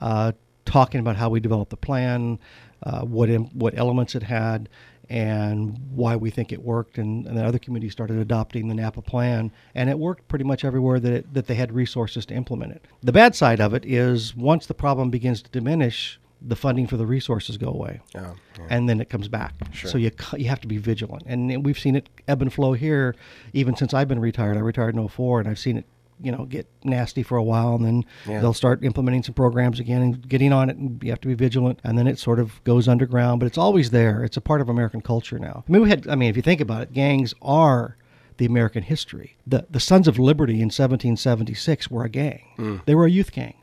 uh, 0.00 0.32
talking 0.64 1.00
about 1.00 1.16
how 1.16 1.28
we 1.28 1.40
developed 1.40 1.70
the 1.70 1.76
plan, 1.76 2.38
uh, 2.82 3.02
what 3.02 3.28
what 3.54 3.76
elements 3.76 4.14
it 4.14 4.22
had, 4.22 4.68
and 5.08 5.78
why 5.90 6.16
we 6.16 6.30
think 6.30 6.52
it 6.52 6.62
worked. 6.62 6.98
And, 6.98 7.26
and 7.26 7.36
then 7.36 7.44
other 7.44 7.58
communities 7.58 7.92
started 7.92 8.18
adopting 8.18 8.68
the 8.68 8.74
Napa 8.74 9.02
plan, 9.02 9.52
and 9.74 9.90
it 9.90 9.98
worked 9.98 10.28
pretty 10.28 10.44
much 10.44 10.64
everywhere 10.64 11.00
that 11.00 11.12
it, 11.12 11.34
that 11.34 11.46
they 11.46 11.54
had 11.54 11.72
resources 11.72 12.26
to 12.26 12.34
implement 12.34 12.72
it. 12.72 12.84
The 13.02 13.12
bad 13.12 13.34
side 13.34 13.60
of 13.60 13.74
it 13.74 13.84
is 13.84 14.34
once 14.36 14.66
the 14.66 14.74
problem 14.74 15.10
begins 15.10 15.42
to 15.42 15.50
diminish. 15.50 16.18
The 16.46 16.56
funding 16.56 16.86
for 16.86 16.96
the 16.98 17.06
resources 17.06 17.56
go 17.56 17.68
away 17.68 18.00
Oh, 18.14 18.34
and 18.68 18.86
then 18.88 19.00
it 19.00 19.08
comes 19.08 19.28
back. 19.28 19.54
So 19.74 19.96
you 19.98 20.10
you 20.36 20.48
have 20.48 20.60
to 20.60 20.68
be 20.68 20.76
vigilant, 20.78 21.22
and 21.26 21.64
we've 21.64 21.78
seen 21.78 21.96
it 21.96 22.08
ebb 22.28 22.42
and 22.42 22.52
flow 22.52 22.74
here, 22.74 23.14
even 23.54 23.76
since 23.76 23.94
I've 23.94 24.08
been 24.08 24.20
retired. 24.20 24.56
I 24.56 24.60
retired 24.60 24.94
in 24.94 25.08
04, 25.08 25.40
and 25.40 25.48
I've 25.48 25.58
seen 25.58 25.78
it, 25.78 25.86
you 26.20 26.30
know, 26.30 26.44
get 26.44 26.66
nasty 26.84 27.22
for 27.22 27.36
a 27.38 27.42
while, 27.42 27.74
and 27.76 27.84
then 27.84 28.04
Yeah. 28.28 28.40
they'll 28.40 28.52
start 28.52 28.84
implementing 28.84 29.22
some 29.22 29.34
programs 29.34 29.80
again 29.80 30.02
and 30.02 30.28
getting 30.28 30.52
on 30.52 30.68
it, 30.68 30.76
and 30.76 31.02
you 31.02 31.10
have 31.10 31.20
to 31.22 31.28
be 31.28 31.34
vigilant, 31.34 31.80
and 31.82 31.96
then 31.96 32.06
it 32.06 32.18
sort 32.18 32.38
of 32.38 32.62
goes 32.64 32.88
underground, 32.88 33.40
but 33.40 33.46
it's 33.46 33.58
always 33.58 33.90
there. 33.90 34.22
It's 34.22 34.36
a 34.36 34.40
part 34.42 34.60
of 34.60 34.68
American 34.68 35.00
culture 35.00 35.38
now. 35.38 35.64
I 35.66 35.72
mean, 35.72 35.82
we 35.82 35.88
had, 35.88 36.06
I 36.08 36.14
mean, 36.14 36.28
if 36.28 36.36
you 36.36 36.42
think 36.42 36.60
about 36.60 36.82
it, 36.82 36.92
gangs 36.92 37.32
are 37.40 37.96
the 38.36 38.44
American 38.46 38.82
history. 38.82 39.36
The 39.46 39.66
the 39.70 39.80
Sons 39.80 40.06
of 40.08 40.18
Liberty 40.18 40.54
in 40.60 40.68
1776 40.70 41.90
were 41.90 42.04
a 42.04 42.08
gang. 42.08 42.42
Mm. 42.58 42.84
They 42.84 42.94
were 42.94 43.06
a 43.06 43.10
youth 43.10 43.32
gang. 43.32 43.54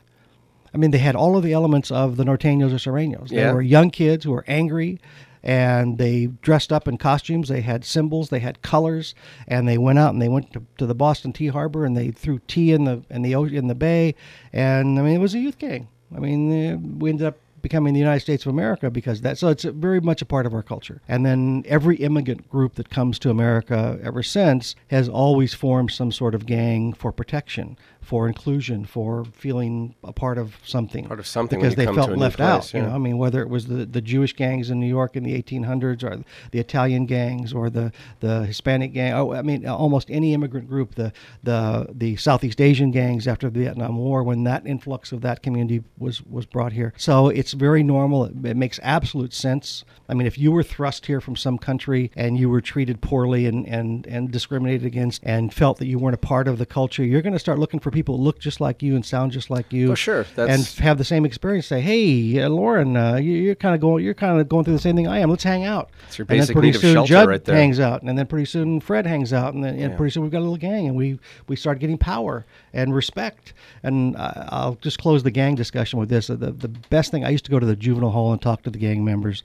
I 0.74 0.78
mean, 0.78 0.90
they 0.90 0.98
had 0.98 1.14
all 1.16 1.36
of 1.36 1.42
the 1.42 1.52
elements 1.52 1.90
of 1.90 2.16
the 2.16 2.24
Norteños 2.24 2.72
or 2.72 2.76
Sureños. 2.90 3.28
They 3.28 3.36
Yeah. 3.36 3.52
were 3.52 3.62
young 3.62 3.90
kids 3.90 4.24
who 4.24 4.30
were 4.30 4.44
angry, 4.48 4.98
and 5.42 5.98
they 5.98 6.26
dressed 6.40 6.72
up 6.72 6.86
in 6.86 6.96
costumes. 6.98 7.48
They 7.48 7.60
had 7.62 7.84
symbols, 7.84 8.28
they 8.30 8.38
had 8.38 8.62
colors, 8.62 9.14
and 9.48 9.68
they 9.68 9.76
went 9.78 9.98
out 9.98 10.12
and 10.12 10.22
they 10.22 10.28
went 10.28 10.52
to, 10.52 10.62
to 10.78 10.86
the 10.86 10.94
Boston 10.94 11.32
Tea 11.32 11.48
Harbor 11.48 11.84
and 11.84 11.96
they 11.96 12.10
threw 12.10 12.40
tea 12.46 12.72
in 12.72 12.84
the 12.84 13.02
in 13.10 13.22
the 13.22 13.32
in 13.34 13.66
the 13.66 13.74
bay. 13.74 14.14
And 14.52 14.98
I 14.98 15.02
mean, 15.02 15.14
it 15.14 15.18
was 15.20 15.34
a 15.34 15.40
youth 15.40 15.58
gang. 15.58 15.88
I 16.14 16.20
mean, 16.20 16.52
eh, 16.52 16.76
we 16.98 17.10
ended 17.10 17.26
up 17.26 17.38
becoming 17.60 17.92
the 17.94 18.00
United 18.00 18.20
States 18.20 18.44
of 18.44 18.50
America 18.50 18.90
because 18.90 19.20
that. 19.22 19.38
So 19.38 19.48
it's 19.48 19.64
very 19.64 20.00
much 20.00 20.22
a 20.22 20.26
part 20.26 20.46
of 20.46 20.54
our 20.54 20.62
culture. 20.62 21.00
And 21.08 21.24
then 21.26 21.64
every 21.66 21.96
immigrant 21.96 22.48
group 22.48 22.74
that 22.74 22.90
comes 22.90 23.18
to 23.20 23.30
America 23.30 23.98
ever 24.02 24.22
since 24.22 24.74
has 24.88 25.08
always 25.08 25.54
formed 25.54 25.90
some 25.90 26.12
sort 26.12 26.34
of 26.34 26.46
gang 26.46 26.92
for 26.92 27.10
protection, 27.12 27.76
for 28.02 28.26
inclusion, 28.26 28.84
for 28.84 29.24
feeling 29.32 29.94
a 30.04 30.12
part 30.12 30.36
of 30.36 30.56
something. 30.64 31.06
Part 31.06 31.20
of 31.20 31.26
something 31.26 31.60
because 31.60 31.76
they 31.76 31.86
felt 31.86 32.10
left 32.10 32.36
place, 32.36 32.48
out. 32.48 32.74
You 32.74 32.82
know, 32.82 32.90
I 32.90 32.98
mean, 32.98 33.16
whether 33.16 33.40
it 33.40 33.48
was 33.48 33.66
the, 33.66 33.86
the 33.86 34.00
Jewish 34.00 34.34
gangs 34.34 34.70
in 34.70 34.80
New 34.80 34.88
York 34.88 35.16
in 35.16 35.22
the 35.22 35.40
1800s, 35.40 36.02
or 36.02 36.22
the 36.50 36.58
Italian 36.58 37.06
gangs, 37.06 37.52
or 37.52 37.70
the, 37.70 37.92
the 38.20 38.44
Hispanic 38.44 38.92
gang. 38.92 39.12
Oh, 39.12 39.32
I 39.32 39.42
mean, 39.42 39.66
almost 39.66 40.10
any 40.10 40.34
immigrant 40.34 40.68
group. 40.68 40.96
The 40.96 41.12
the 41.42 41.86
the 41.92 42.16
Southeast 42.16 42.60
Asian 42.60 42.90
gangs 42.90 43.28
after 43.28 43.48
the 43.48 43.60
Vietnam 43.60 43.96
War, 43.96 44.22
when 44.22 44.44
that 44.44 44.66
influx 44.66 45.12
of 45.12 45.20
that 45.22 45.42
community 45.42 45.82
was 45.98 46.22
was 46.22 46.44
brought 46.44 46.72
here. 46.72 46.92
So 46.96 47.28
it's 47.28 47.52
very 47.52 47.82
normal. 47.82 48.24
It, 48.24 48.44
it 48.44 48.56
makes 48.56 48.80
absolute 48.82 49.32
sense. 49.32 49.84
I 50.08 50.14
mean, 50.14 50.26
if 50.26 50.38
you 50.38 50.52
were 50.52 50.62
thrust 50.62 51.06
here 51.06 51.20
from 51.20 51.36
some 51.36 51.58
country 51.58 52.10
and 52.16 52.38
you 52.38 52.50
were 52.50 52.60
treated 52.60 53.00
poorly 53.00 53.46
and, 53.46 53.66
and, 53.66 54.06
and 54.06 54.30
discriminated 54.30 54.84
against 54.84 55.22
and 55.24 55.54
felt 55.54 55.78
that 55.78 55.86
you 55.86 55.98
weren't 55.98 56.14
a 56.14 56.18
part 56.18 56.48
of 56.48 56.58
the 56.58 56.66
culture, 56.66 57.04
you're 57.04 57.22
going 57.22 57.32
to 57.32 57.38
start 57.38 57.58
looking 57.58 57.80
for 57.80 57.90
people 57.92 58.16
who 58.16 58.22
look 58.22 58.38
just 58.38 58.60
like 58.60 58.82
you 58.82 58.94
and 58.94 59.04
sound 59.04 59.32
just 59.32 59.50
like 59.50 59.72
you. 59.72 59.92
Oh, 59.92 59.94
sure. 59.94 60.26
And 60.36 60.64
have 60.78 60.98
the 60.98 61.04
same 61.04 61.24
experience. 61.24 61.66
Say, 61.66 61.80
hey, 61.80 62.40
uh, 62.42 62.48
Lauren, 62.48 62.96
uh, 62.96 63.16
you, 63.16 63.32
you're 63.32 63.54
kind 63.54 63.74
of 63.74 63.80
going, 63.80 64.04
you're 64.04 64.14
kind 64.14 64.40
of 64.40 64.48
going 64.48 64.64
through 64.64 64.74
the 64.74 64.80
same 64.80 64.96
thing 64.96 65.06
I 65.06 65.18
am. 65.18 65.30
Let's 65.30 65.44
hang 65.44 65.64
out. 65.64 65.90
It's 66.08 66.18
your 66.18 66.26
and 66.28 66.40
then 66.40 66.46
pretty 66.48 66.68
need 66.68 66.76
of 66.76 66.80
soon 66.80 66.94
shelter 66.94 67.08
Judd 67.08 67.28
right 67.28 67.44
there. 67.44 67.56
hangs 67.56 67.78
out, 67.78 68.02
and 68.02 68.18
then 68.18 68.26
pretty 68.26 68.46
soon 68.46 68.80
Fred 68.80 69.06
hangs 69.06 69.32
out, 69.32 69.54
and 69.54 69.62
then 69.62 69.78
and 69.78 69.96
pretty 69.96 70.10
soon 70.10 70.22
we've 70.22 70.32
got 70.32 70.38
a 70.38 70.40
little 70.40 70.56
gang, 70.56 70.86
and 70.86 70.96
we 70.96 71.18
we 71.48 71.56
start 71.56 71.78
getting 71.78 71.98
power 71.98 72.44
and 72.72 72.94
respect. 72.94 73.52
And 73.82 74.16
uh, 74.16 74.46
I'll 74.48 74.74
just 74.76 74.98
close 74.98 75.22
the 75.22 75.30
gang 75.30 75.54
discussion 75.54 75.98
with 75.98 76.08
this: 76.08 76.26
the 76.26 76.36
the 76.36 76.68
best 76.90 77.10
thing 77.10 77.24
I 77.24 77.30
used 77.30 77.44
to 77.44 77.50
go 77.50 77.58
to 77.58 77.66
the 77.66 77.76
juvenile 77.76 78.10
hall 78.10 78.32
and 78.32 78.40
talk 78.40 78.62
to 78.62 78.70
the 78.70 78.78
gang 78.78 79.04
members 79.04 79.42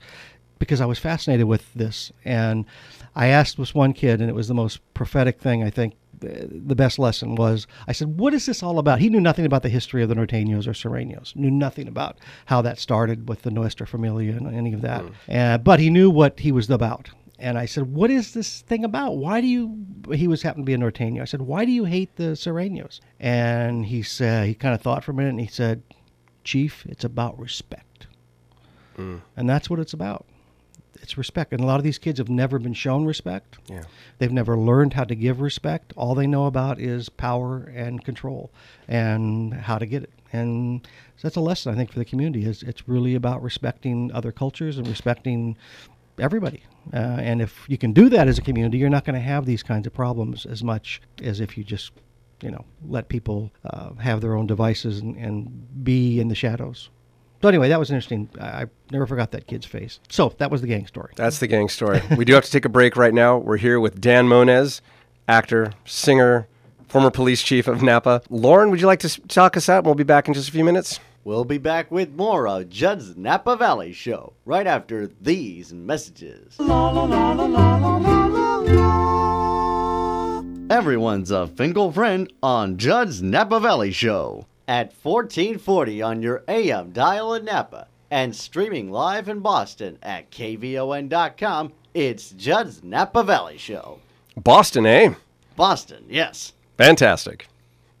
because 0.58 0.80
I 0.80 0.86
was 0.86 0.98
fascinated 0.98 1.46
with 1.46 1.72
this, 1.74 2.12
and 2.24 2.64
I 3.14 3.28
asked 3.28 3.56
this 3.56 3.74
one 3.74 3.92
kid, 3.92 4.20
and 4.20 4.28
it 4.28 4.34
was 4.34 4.48
the 4.48 4.54
most 4.54 4.80
prophetic 4.94 5.40
thing 5.40 5.62
I 5.62 5.70
think. 5.70 5.94
The 6.20 6.74
best 6.74 6.98
lesson 6.98 7.34
was 7.34 7.66
I 7.86 7.92
said, 7.92 8.18
"What 8.18 8.34
is 8.34 8.46
this 8.46 8.62
all 8.62 8.78
about?" 8.78 9.00
He 9.00 9.08
knew 9.08 9.20
nothing 9.20 9.46
about 9.46 9.62
the 9.62 9.68
history 9.68 10.02
of 10.02 10.08
the 10.08 10.14
Norteños 10.14 10.66
or 10.66 10.72
Sureños. 10.72 11.36
Knew 11.36 11.50
nothing 11.50 11.88
about 11.88 12.18
how 12.46 12.62
that 12.62 12.78
started 12.78 13.28
with 13.28 13.42
the 13.42 13.50
Nuestra 13.50 13.86
Familia 13.86 14.36
and 14.36 14.54
any 14.54 14.72
of 14.72 14.80
that. 14.82 15.04
Uh, 15.28 15.58
but 15.58 15.80
he 15.80 15.90
knew 15.90 16.10
what 16.10 16.40
he 16.40 16.52
was 16.52 16.68
about. 16.70 17.10
And 17.38 17.56
I 17.56 17.66
said, 17.66 17.94
"What 17.94 18.10
is 18.10 18.34
this 18.34 18.62
thing 18.62 18.84
about? 18.84 19.16
Why 19.16 19.40
do 19.40 19.46
you?" 19.46 19.86
He 20.12 20.26
was 20.26 20.42
happened 20.42 20.64
to 20.64 20.66
be 20.66 20.74
a 20.74 20.78
Norteño. 20.78 21.22
I 21.22 21.24
said, 21.24 21.42
"Why 21.42 21.64
do 21.64 21.70
you 21.70 21.84
hate 21.84 22.16
the 22.16 22.32
Sureños?" 22.34 22.98
And 23.20 23.86
he 23.86 24.02
said, 24.02 24.48
he 24.48 24.54
kind 24.54 24.74
of 24.74 24.80
thought 24.80 25.04
for 25.04 25.12
a 25.12 25.14
minute, 25.14 25.30
and 25.30 25.40
he 25.40 25.46
said, 25.46 25.82
"Chief, 26.42 26.84
it's 26.88 27.04
about 27.04 27.38
respect." 27.38 28.08
And 29.36 29.48
that's 29.48 29.70
what 29.70 29.78
it's 29.78 29.92
about. 29.92 30.26
It's 31.08 31.16
respect. 31.16 31.54
And 31.54 31.62
a 31.62 31.64
lot 31.64 31.78
of 31.78 31.84
these 31.84 31.96
kids 31.96 32.18
have 32.18 32.28
never 32.28 32.58
been 32.58 32.74
shown 32.74 33.06
respect. 33.06 33.56
Yeah. 33.66 33.84
They've 34.18 34.30
never 34.30 34.58
learned 34.58 34.92
how 34.92 35.04
to 35.04 35.14
give 35.14 35.40
respect. 35.40 35.94
All 35.96 36.14
they 36.14 36.26
know 36.26 36.44
about 36.44 36.78
is 36.78 37.08
power 37.08 37.72
and 37.74 38.04
control 38.04 38.50
and 38.86 39.54
how 39.54 39.78
to 39.78 39.86
get 39.86 40.02
it. 40.02 40.10
And 40.34 40.86
so 41.16 41.22
that's 41.22 41.36
a 41.36 41.40
lesson 41.40 41.72
I 41.72 41.76
think 41.76 41.90
for 41.90 41.98
the 41.98 42.04
community 42.04 42.44
is 42.44 42.62
it's 42.62 42.86
really 42.86 43.14
about 43.14 43.42
respecting 43.42 44.12
other 44.12 44.30
cultures 44.30 44.76
and 44.76 44.86
respecting 44.86 45.56
everybody. 46.18 46.62
Uh, 46.92 47.16
and 47.20 47.40
if 47.40 47.64
you 47.68 47.78
can 47.78 47.94
do 47.94 48.10
that 48.10 48.28
as 48.28 48.36
a 48.36 48.42
community, 48.42 48.76
you're 48.76 48.90
not 48.90 49.06
going 49.06 49.14
to 49.14 49.20
have 49.20 49.46
these 49.46 49.62
kinds 49.62 49.86
of 49.86 49.94
problems 49.94 50.44
as 50.44 50.62
much 50.62 51.00
as 51.22 51.40
if 51.40 51.56
you 51.56 51.64
just, 51.64 51.90
you 52.42 52.50
know, 52.50 52.66
let 52.86 53.08
people 53.08 53.50
uh, 53.64 53.94
have 53.94 54.20
their 54.20 54.34
own 54.34 54.46
devices 54.46 54.98
and, 54.98 55.16
and 55.16 55.82
be 55.82 56.20
in 56.20 56.28
the 56.28 56.34
shadows. 56.34 56.90
So 57.40 57.48
anyway, 57.48 57.68
that 57.68 57.78
was 57.78 57.90
interesting. 57.90 58.28
I, 58.40 58.62
I 58.62 58.66
never 58.90 59.06
forgot 59.06 59.30
that 59.30 59.46
kid's 59.46 59.66
face. 59.66 60.00
So 60.08 60.34
that 60.38 60.50
was 60.50 60.60
the 60.60 60.66
gang 60.66 60.86
story. 60.86 61.12
That's 61.16 61.38
the 61.38 61.46
gang 61.46 61.68
story. 61.68 62.02
we 62.16 62.24
do 62.24 62.34
have 62.34 62.44
to 62.44 62.50
take 62.50 62.64
a 62.64 62.68
break 62.68 62.96
right 62.96 63.14
now. 63.14 63.38
We're 63.38 63.58
here 63.58 63.78
with 63.78 64.00
Dan 64.00 64.26
Moniz, 64.26 64.80
actor, 65.28 65.72
singer, 65.84 66.48
former 66.88 67.10
police 67.10 67.42
chief 67.42 67.68
of 67.68 67.82
Napa. 67.82 68.22
Lauren, 68.28 68.70
would 68.70 68.80
you 68.80 68.86
like 68.86 69.00
to 69.00 69.20
talk 69.28 69.56
us 69.56 69.68
out? 69.68 69.84
We'll 69.84 69.94
be 69.94 70.04
back 70.04 70.26
in 70.26 70.34
just 70.34 70.48
a 70.48 70.52
few 70.52 70.64
minutes. 70.64 70.98
We'll 71.22 71.44
be 71.44 71.58
back 71.58 71.90
with 71.90 72.10
more 72.14 72.48
of 72.48 72.70
Judd's 72.70 73.16
Napa 73.16 73.56
Valley 73.56 73.92
Show 73.92 74.32
right 74.44 74.66
after 74.66 75.08
these 75.20 75.72
messages. 75.72 76.58
La, 76.58 76.90
la, 76.90 77.04
la, 77.04 77.48
Everyone's 80.70 81.30
a 81.30 81.46
Finkel 81.46 81.92
friend 81.92 82.32
on 82.42 82.78
Judd's 82.78 83.22
Napa 83.22 83.58
Valley 83.60 83.90
Show 83.90 84.46
at 84.68 84.92
1440 85.02 86.02
on 86.02 86.22
your 86.22 86.44
AM 86.46 86.92
dial 86.92 87.34
in 87.34 87.46
Napa 87.46 87.88
and 88.10 88.36
streaming 88.36 88.90
live 88.90 89.28
in 89.28 89.40
Boston 89.40 89.98
at 90.02 90.30
KVON.com. 90.30 91.72
It's 91.94 92.30
Judd's 92.30 92.84
Napa 92.84 93.24
Valley 93.24 93.56
Show. 93.58 93.98
Boston, 94.36 94.86
eh? 94.86 95.14
Boston, 95.56 96.04
yes. 96.08 96.52
Fantastic. 96.76 97.48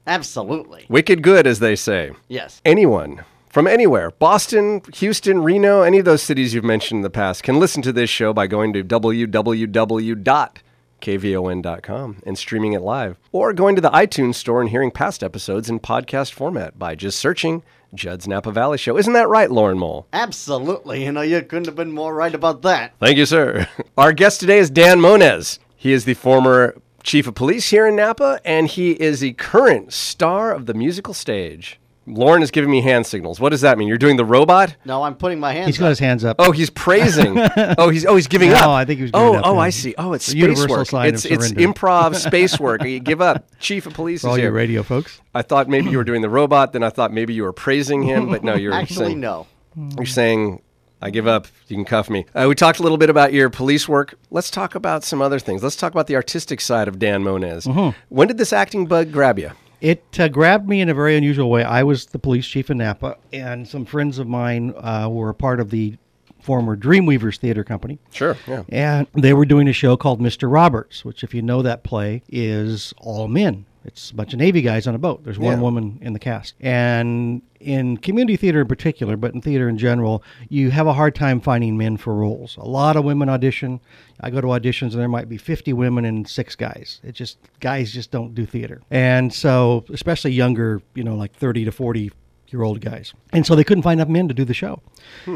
Absolutely. 0.06 0.86
Wicked 0.88 1.22
good, 1.22 1.46
as 1.46 1.58
they 1.58 1.74
say. 1.74 2.12
Yes. 2.28 2.60
Anyone 2.64 3.24
from 3.48 3.66
anywhere, 3.66 4.10
Boston, 4.10 4.82
Houston, 4.94 5.42
Reno, 5.42 5.82
any 5.82 5.98
of 5.98 6.04
those 6.04 6.22
cities 6.22 6.54
you've 6.54 6.64
mentioned 6.64 6.98
in 6.98 7.02
the 7.02 7.10
past, 7.10 7.42
can 7.42 7.58
listen 7.58 7.82
to 7.82 7.92
this 7.92 8.10
show 8.10 8.32
by 8.32 8.46
going 8.46 8.72
to 8.74 8.82
www.kvon.com 11.00 12.22
and 12.24 12.38
streaming 12.38 12.72
it 12.72 12.82
live, 12.82 13.18
or 13.32 13.52
going 13.52 13.74
to 13.74 13.80
the 13.80 13.90
iTunes 13.90 14.36
store 14.36 14.60
and 14.60 14.70
hearing 14.70 14.90
past 14.90 15.22
episodes 15.22 15.68
in 15.70 15.80
podcast 15.80 16.32
format 16.32 16.78
by 16.78 16.94
just 16.94 17.18
searching 17.18 17.62
Judd's 17.94 18.28
Napa 18.28 18.52
Valley 18.52 18.78
Show. 18.78 18.98
Isn't 18.98 19.14
that 19.14 19.28
right, 19.28 19.50
Lauren 19.50 19.78
Mole? 19.78 20.06
Absolutely. 20.12 21.04
You 21.04 21.12
know, 21.12 21.22
you 21.22 21.40
couldn't 21.42 21.66
have 21.66 21.76
been 21.76 21.92
more 21.92 22.14
right 22.14 22.34
about 22.34 22.62
that. 22.62 22.94
Thank 23.00 23.16
you, 23.16 23.26
sir. 23.26 23.68
Our 23.98 24.12
guest 24.12 24.40
today 24.40 24.58
is 24.58 24.70
Dan 24.70 25.00
Moniz. 25.00 25.58
He 25.76 25.92
is 25.92 26.04
the 26.04 26.14
former 26.14 26.76
chief 27.02 27.26
of 27.26 27.34
police 27.34 27.70
here 27.70 27.86
in 27.86 27.96
Napa, 27.96 28.40
and 28.44 28.66
he 28.66 28.92
is 28.92 29.20
the 29.20 29.32
current 29.34 29.92
star 29.92 30.52
of 30.52 30.66
the 30.66 30.74
musical 30.74 31.14
stage. 31.14 31.78
Lauren 32.08 32.42
is 32.42 32.50
giving 32.50 32.70
me 32.70 32.80
hand 32.80 33.06
signals. 33.06 33.38
What 33.38 33.50
does 33.50 33.60
that 33.60 33.76
mean? 33.78 33.86
You're 33.88 33.98
doing 33.98 34.16
the 34.16 34.24
robot? 34.24 34.74
No, 34.84 35.02
I'm 35.02 35.14
putting 35.14 35.38
my 35.38 35.52
hands 35.52 35.66
He's 35.66 35.78
got 35.78 35.86
up. 35.86 35.90
his 35.90 35.98
hands 35.98 36.24
up. 36.24 36.36
Oh, 36.38 36.50
he's 36.52 36.70
praising. 36.70 37.36
oh, 37.78 37.90
he's 37.90 38.06
oh 38.06 38.16
he's 38.16 38.26
giving 38.26 38.50
No, 38.50 38.56
up. 38.56 38.68
I 38.68 38.84
think 38.84 38.98
he 38.98 39.02
was 39.02 39.10
giving 39.12 39.26
Oh, 39.28 39.34
up, 39.34 39.42
oh, 39.46 39.54
yeah. 39.54 39.60
I 39.60 39.70
see. 39.70 39.94
Oh, 39.98 40.12
it's 40.14 40.26
The 40.26 40.30
space 40.32 40.40
universal 40.42 40.68
work. 40.78 40.86
sign 40.88 41.08
of 41.08 41.14
It's 41.14 41.24
it's 41.24 41.48
surrender. 41.48 41.72
improv 41.72 42.14
space 42.26 42.58
work. 42.58 42.82
You 42.82 42.98
give 43.00 43.20
up. 43.20 43.46
Chief 43.60 43.86
of 43.86 43.94
police 43.94 44.22
For 44.22 44.28
all 44.28 44.34
is 44.34 44.38
your 44.40 44.46
here. 44.50 44.56
radio 44.56 44.82
folks. 44.82 45.20
I 45.34 45.42
thought 45.42 45.68
maybe 45.68 45.90
you 45.90 45.98
were 45.98 46.04
doing 46.04 46.22
the 46.22 46.30
robot. 46.30 46.72
Then 46.72 46.82
I 46.82 46.90
thought 46.90 47.12
maybe 47.12 47.34
you 47.34 47.42
were 47.44 47.52
praising 47.52 48.02
him, 48.02 48.28
but 48.30 48.42
no, 48.42 48.54
you're 48.54 48.72
Actually, 48.74 49.06
saying 49.06 49.20
no. 49.20 49.46
you're 49.96 50.06
saying, 50.06 50.62
I 51.00 51.10
give 51.10 51.26
up. 51.28 51.46
You 51.68 51.76
can 51.76 51.84
cuff 51.84 52.10
me. 52.10 52.24
Uh, 52.34 52.46
we 52.48 52.54
talked 52.54 52.78
a 52.80 52.82
little 52.82 52.98
bit 52.98 53.10
about 53.10 53.32
your 53.32 53.50
police 53.50 53.88
work. 53.88 54.14
Let's 54.30 54.50
talk 54.50 54.74
about 54.74 55.04
some 55.04 55.20
other 55.22 55.38
things. 55.38 55.62
Let's 55.62 55.76
talk 55.76 55.92
about 55.92 56.06
the 56.08 56.16
artistic 56.16 56.60
side 56.60 56.88
of 56.88 56.98
Dan 56.98 57.22
Moniz. 57.22 57.66
Mm-hmm. 57.66 57.96
When 58.08 58.26
did 58.28 58.38
this 58.38 58.52
acting 58.52 58.86
bug 58.86 59.12
grab 59.12 59.38
you? 59.38 59.50
It 59.80 60.02
uh, 60.18 60.28
grabbed 60.28 60.68
me 60.68 60.80
in 60.80 60.88
a 60.88 60.94
very 60.94 61.16
unusual 61.16 61.50
way. 61.50 61.62
I 61.62 61.82
was 61.82 62.06
the 62.06 62.18
police 62.18 62.46
chief 62.46 62.70
in 62.70 62.78
Napa, 62.78 63.16
and 63.32 63.66
some 63.66 63.84
friends 63.84 64.18
of 64.18 64.26
mine 64.26 64.74
uh, 64.76 65.08
were 65.10 65.28
a 65.28 65.34
part 65.34 65.60
of 65.60 65.70
the 65.70 65.96
former 66.40 66.76
Dreamweavers 66.76 67.38
Theater 67.38 67.64
Company. 67.64 67.98
Sure. 68.10 68.36
Yeah. 68.46 68.64
And 68.68 69.06
they 69.14 69.34
were 69.34 69.44
doing 69.44 69.68
a 69.68 69.72
show 69.72 69.96
called 69.96 70.20
Mr. 70.20 70.50
Roberts, 70.50 71.04
which, 71.04 71.22
if 71.22 71.34
you 71.34 71.42
know 71.42 71.62
that 71.62 71.84
play, 71.84 72.22
is 72.28 72.94
all 72.98 73.28
men. 73.28 73.66
It's 73.88 74.10
a 74.10 74.14
bunch 74.14 74.34
of 74.34 74.38
Navy 74.38 74.60
guys 74.60 74.86
on 74.86 74.94
a 74.94 74.98
boat. 74.98 75.24
There's 75.24 75.38
one 75.38 75.56
Yeah. 75.56 75.62
woman 75.62 75.98
in 76.02 76.12
the 76.12 76.18
cast. 76.18 76.54
And 76.60 77.40
in 77.58 77.96
community 77.96 78.36
theater 78.36 78.60
in 78.60 78.66
particular, 78.68 79.16
but 79.16 79.32
in 79.34 79.40
theater 79.40 79.66
in 79.66 79.78
general, 79.78 80.22
you 80.50 80.70
have 80.70 80.86
a 80.86 80.92
hard 80.92 81.14
time 81.14 81.40
finding 81.40 81.78
men 81.78 81.96
for 81.96 82.14
roles. 82.14 82.58
A 82.58 82.68
lot 82.68 82.96
of 82.96 83.04
women 83.04 83.30
audition. 83.30 83.80
I 84.20 84.28
go 84.28 84.42
to 84.42 84.48
auditions 84.48 84.92
and 84.92 85.00
there 85.00 85.08
might 85.08 85.28
be 85.28 85.38
50 85.38 85.72
women 85.72 86.04
and 86.04 86.28
six 86.28 86.54
guys. 86.54 87.00
It 87.02 87.12
just, 87.14 87.38
guys 87.60 87.90
just 87.90 88.10
don't 88.10 88.34
do 88.34 88.44
theater. 88.44 88.82
And 88.90 89.32
so, 89.32 89.84
especially 89.90 90.32
younger, 90.32 90.82
you 90.94 91.02
know, 91.02 91.16
like 91.16 91.32
30 91.34 91.64
to 91.64 91.72
40 91.72 92.12
year 92.50 92.62
old 92.62 92.80
guys. 92.80 93.12
And 93.32 93.44
so 93.46 93.54
they 93.54 93.64
couldn't 93.64 93.82
find 93.82 94.00
enough 94.00 94.10
men 94.10 94.28
to 94.28 94.34
do 94.34 94.44
the 94.44 94.54
show. 94.54 94.80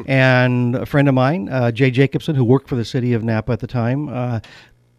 And 0.07 0.75
a 0.77 0.87
friend 0.87 1.09
of 1.09 1.15
mine, 1.15 1.49
uh, 1.49 1.71
Jay 1.71 1.91
Jacobson, 1.91 2.35
who 2.35 2.45
worked 2.45 2.69
for 2.69 2.77
the 2.77 2.85
city 2.85 3.12
of 3.12 3.23
Napa 3.23 3.53
at 3.53 3.61
the 3.61 3.67
time, 3.67 4.09
uh, 4.09 4.41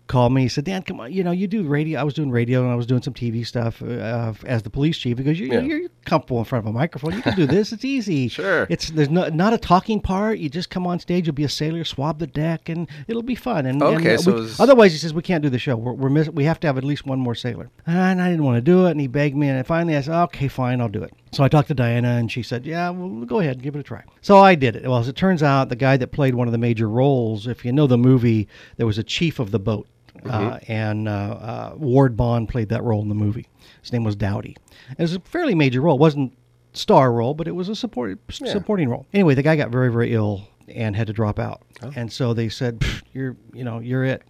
called 0.07 0.33
me. 0.33 0.41
He 0.43 0.49
said, 0.49 0.65
Dan, 0.65 0.83
come 0.83 0.99
on, 0.99 1.11
you 1.13 1.23
know, 1.23 1.31
you 1.31 1.47
do 1.47 1.63
radio. 1.63 1.99
I 1.99 2.03
was 2.03 2.13
doing 2.13 2.29
radio 2.29 2.61
and 2.63 2.71
I 2.71 2.75
was 2.75 2.85
doing 2.85 3.01
some 3.01 3.13
TV 3.13 3.45
stuff 3.47 3.81
uh, 3.81 4.33
as 4.45 4.61
the 4.63 4.69
police 4.69 4.97
chief 4.97 5.15
because 5.17 5.39
you, 5.39 5.47
Yeah. 5.47 5.61
you're 5.61 5.89
comfortable 6.05 6.39
in 6.39 6.45
front 6.45 6.65
of 6.65 6.69
a 6.69 6.73
microphone. 6.73 7.13
You 7.13 7.21
can 7.21 7.35
do 7.35 7.45
this. 7.45 7.71
It's 7.71 7.85
easy. 7.85 8.27
Sure. 8.33 8.67
It's 8.69 8.89
There's 8.89 9.09
no, 9.09 9.29
not 9.29 9.53
a 9.53 9.57
talking 9.57 10.01
part. 10.01 10.39
You 10.39 10.49
just 10.49 10.69
come 10.69 10.85
on 10.85 10.99
stage. 10.99 11.25
You'll 11.27 11.35
be 11.35 11.43
a 11.45 11.49
sailor, 11.49 11.83
swab 11.83 12.19
the 12.19 12.27
deck, 12.27 12.67
and 12.69 12.89
it'll 13.07 13.21
be 13.23 13.35
fun. 13.35 13.65
And, 13.65 13.81
and, 13.81 13.97
Okay, 13.97 14.15
uh, 14.15 14.17
so 14.17 14.33
we- 14.33 14.39
was- 14.41 14.59
otherwise, 14.59 14.91
he 14.91 14.97
says, 14.97 15.13
we 15.13 15.21
can't 15.21 15.41
do 15.43 15.49
the 15.49 15.59
show. 15.59 15.75
We're, 15.77 15.93
we're 15.93 16.09
miss- 16.09 16.29
we 16.29 16.43
have 16.45 16.59
to 16.61 16.67
have 16.67 16.77
at 16.77 16.83
least 16.83 17.05
one 17.05 17.19
more 17.19 17.35
sailor. 17.35 17.69
And 17.87 18.21
I 18.21 18.29
didn't 18.29 18.43
want 18.43 18.57
to 18.57 18.61
do 18.61 18.85
it. 18.87 18.91
And 18.91 18.99
he 19.01 19.07
begged 19.07 19.35
me. 19.37 19.47
And 19.49 19.65
finally, 19.65 19.95
I 19.95 20.01
said, 20.01 20.21
okay, 20.23 20.47
fine, 20.47 20.81
I'll 20.81 20.89
do 20.89 21.01
it. 21.03 21.13
So 21.31 21.43
I 21.43 21.47
talked 21.47 21.67
to 21.69 21.73
Diana, 21.73 22.09
and 22.09 22.31
she 22.31 22.43
said, 22.43 22.65
yeah, 22.65 22.89
well, 22.91 23.25
go 23.25 23.39
ahead, 23.39 23.61
give 23.63 23.75
it 23.75 23.79
a 23.79 23.83
try. 23.83 24.03
So 24.21 24.37
I 24.39 24.53
did 24.55 24.75
it. 24.75 24.83
Well, 24.83 24.99
as 24.99 25.07
it 25.07 25.15
turns 25.15 25.41
out, 25.41 25.69
the 25.69 25.75
guy 25.75 25.97
that 25.97 26.07
played 26.11 26.35
one 26.35 26.47
of 26.47 26.51
the 26.51 26.57
major 26.59 26.87
roles, 26.89 27.47
if 27.47 27.63
you 27.65 27.71
know 27.71 27.87
the 27.87 27.97
movie, 27.97 28.47
there 28.77 28.85
was 28.85 28.97
a 28.99 29.03
chief 29.03 29.39
of 29.39 29.49
the 29.51 29.59
boat. 29.59 29.87
Uh, 30.25 30.59
and 30.67 31.07
uh, 31.07 31.11
uh, 31.11 31.73
Ward 31.77 32.15
Bond 32.15 32.49
played 32.49 32.69
that 32.69 32.83
role 32.83 33.01
in 33.01 33.09
the 33.09 33.15
movie. 33.15 33.47
His 33.81 33.91
name 33.91 34.03
was 34.03 34.15
Dowdy. 34.15 34.55
It 34.91 35.01
was 35.01 35.15
a 35.15 35.19
fairly 35.21 35.55
major 35.55 35.81
role. 35.81 35.95
It 35.97 36.01
wasn't 36.01 36.33
star 36.73 37.11
role, 37.11 37.33
but 37.33 37.47
it 37.47 37.51
was 37.51 37.69
a 37.69 37.75
support, 37.75 38.19
supporting 38.31 38.89
role. 38.89 39.05
Anyway, 39.13 39.35
the 39.35 39.43
guy 39.43 39.55
got 39.55 39.69
very, 39.69 39.91
very 39.91 40.13
ill 40.13 40.47
and 40.67 40.95
had 40.95 41.07
to 41.07 41.13
drop 41.13 41.39
out. 41.39 41.61
And 41.95 42.11
so 42.11 42.33
they 42.33 42.49
said, 42.49 42.83
"You're, 43.13 43.35
you 43.53 43.63
know, 43.63 43.79
you're 43.79 44.03
it." 44.05 44.23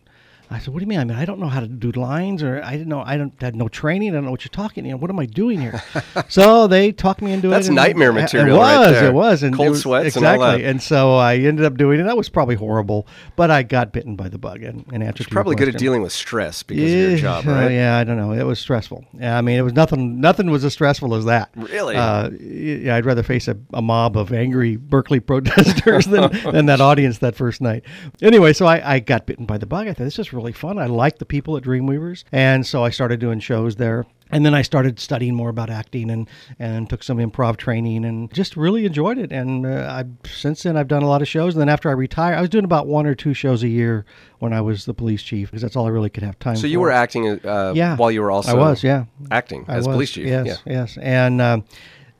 I 0.53 0.59
said, 0.59 0.73
"What 0.73 0.79
do 0.79 0.83
you 0.83 0.87
mean? 0.87 0.99
I 0.99 1.03
mean, 1.03 1.17
I 1.17 1.25
don't 1.25 1.39
know 1.39 1.47
how 1.47 1.59
to 1.59 1.67
do 1.67 1.91
lines, 1.91 2.43
or 2.43 2.61
I 2.63 2.71
didn't 2.73 2.87
know. 2.89 3.01
I 3.05 3.17
don't 3.17 3.33
had 3.41 3.55
no 3.55 3.67
training. 3.67 4.09
I 4.09 4.13
don't 4.13 4.25
know 4.25 4.31
what 4.31 4.43
you're 4.45 4.49
talking. 4.51 4.85
You 4.85 4.91
know, 4.91 4.97
what 4.97 5.09
am 5.09 5.19
I 5.19 5.25
doing 5.25 5.59
here?" 5.61 5.81
so 6.29 6.67
they 6.67 6.91
talked 6.91 7.21
me 7.21 7.31
into 7.33 7.47
That's 7.49 7.65
it. 7.67 7.69
and- 7.69 7.75
nightmare 7.75 8.09
It 8.09 8.13
material 8.13 8.57
was. 8.57 8.67
right 8.85 8.91
there. 8.91 9.07
It 9.09 9.13
was. 9.13 9.43
And 9.43 9.55
Cold 9.55 9.67
it 9.67 9.69
was- 9.71 9.81
sweats 9.81 10.15
and 10.15 10.25
all 10.25 10.33
exactly. 10.35 10.63
that. 10.73 10.81
so 10.81 11.15
I 11.15 11.37
ended 11.37 11.65
up 11.65 11.77
doing 11.77 11.99
it. 11.99 12.03
That 12.03 12.17
was 12.17 12.29
probably 12.29 12.55
horrible, 12.55 13.07
but 13.35 13.49
I 13.51 13.63
got 13.63 13.91
bitten 13.93 14.15
by 14.15 14.29
the 14.29 14.37
bug 14.37 14.63
and, 14.63 14.85
and 14.91 15.03
your 15.03 15.13
Probably 15.29 15.55
good 15.55 15.69
at 15.69 15.77
dealing 15.77 16.01
with 16.01 16.11
stress 16.11 16.63
because 16.63 16.83
of 16.83 16.89
your 16.89 17.09
Yeah, 17.11 17.15
job, 17.17 17.47
uh, 17.47 17.51
right? 17.51 17.71
yeah, 17.71 17.97
I 17.97 18.03
don't 18.03 18.17
know. 18.17 18.33
It 18.33 18.43
was 18.43 18.59
stressful. 18.59 19.05
Yeah, 19.13 19.37
I 19.37 19.41
mean, 19.41 19.57
it 19.57 19.61
was 19.61 19.73
nothing. 19.73 20.19
Nothing 20.21 20.49
was 20.51 20.63
as 20.65 20.73
stressful 20.73 21.15
as 21.15 21.25
that. 21.25 21.49
Really? 21.55 21.95
Uh, 21.95 22.29
yeah, 22.39 22.95
I'd 22.95 23.05
rather 23.05 23.23
face 23.23 23.47
a, 23.47 23.57
a 23.73 23.81
mob 23.81 24.17
of 24.17 24.31
angry 24.33 24.75
Berkeley 24.75 25.19
protesters 25.19 26.05
than, 26.05 26.31
than 26.51 26.65
that 26.67 26.81
audience 26.81 27.19
that 27.19 27.35
first 27.35 27.61
night. 27.61 27.83
Anyway, 28.21 28.53
so 28.53 28.65
I, 28.65 28.95
I 28.95 28.99
got 28.99 29.25
bitten 29.25 29.45
by 29.45 29.57
the 29.57 29.65
bug. 29.65 29.87
I 29.87 29.93
thought 29.93 30.03
this 30.03 30.19
is 30.19 30.33
really 30.33 30.42
fun. 30.51 30.77
I 30.77 30.87
like 30.87 31.19
the 31.19 31.25
people 31.25 31.55
at 31.57 31.63
Dreamweavers, 31.63 32.23
and 32.31 32.65
so 32.67 32.83
I 32.83 32.89
started 32.89 33.19
doing 33.19 33.39
shows 33.39 33.77
there. 33.77 34.05
And 34.31 34.43
then 34.43 34.55
I 34.55 34.63
started 34.63 34.99
studying 34.99 35.35
more 35.35 35.49
about 35.49 35.69
acting 35.69 36.09
and, 36.09 36.27
and 36.57 36.89
took 36.89 37.03
some 37.03 37.19
improv 37.19 37.57
training 37.57 38.03
and 38.03 38.33
just 38.33 38.57
really 38.57 38.83
enjoyed 38.83 39.19
it. 39.19 39.31
And 39.31 39.63
uh, 39.63 39.87
I 39.87 40.05
since 40.27 40.63
then 40.63 40.75
I've 40.75 40.87
done 40.87 41.03
a 41.03 41.07
lot 41.07 41.21
of 41.21 41.27
shows. 41.27 41.53
And 41.53 41.61
then 41.61 41.69
after 41.69 41.87
I 41.87 41.91
retired, 41.91 42.35
I 42.37 42.41
was 42.41 42.49
doing 42.49 42.65
about 42.65 42.87
one 42.87 43.05
or 43.05 43.13
two 43.13 43.35
shows 43.35 43.61
a 43.61 43.67
year 43.67 44.05
when 44.39 44.51
I 44.51 44.59
was 44.59 44.85
the 44.85 44.93
police 44.93 45.21
chief 45.21 45.51
because 45.51 45.61
that's 45.61 45.75
all 45.75 45.85
I 45.85 45.89
really 45.89 46.09
could 46.09 46.23
have 46.23 46.39
time. 46.39 46.55
So 46.55 46.61
for. 46.61 46.67
you 46.67 46.79
were 46.79 46.89
acting 46.89 47.45
uh, 47.45 47.73
Yeah. 47.75 47.95
while 47.95 48.09
you 48.09 48.21
were 48.21 48.31
also 48.31 48.53
I 48.53 48.55
was, 48.55 48.83
yeah. 48.83 49.05
acting 49.29 49.65
I 49.67 49.75
as 49.75 49.85
was, 49.85 49.95
police 49.95 50.11
chief. 50.11 50.25
Yes, 50.25 50.47
yeah. 50.47 50.57
yes. 50.65 50.97
And 50.97 51.39
um, 51.39 51.63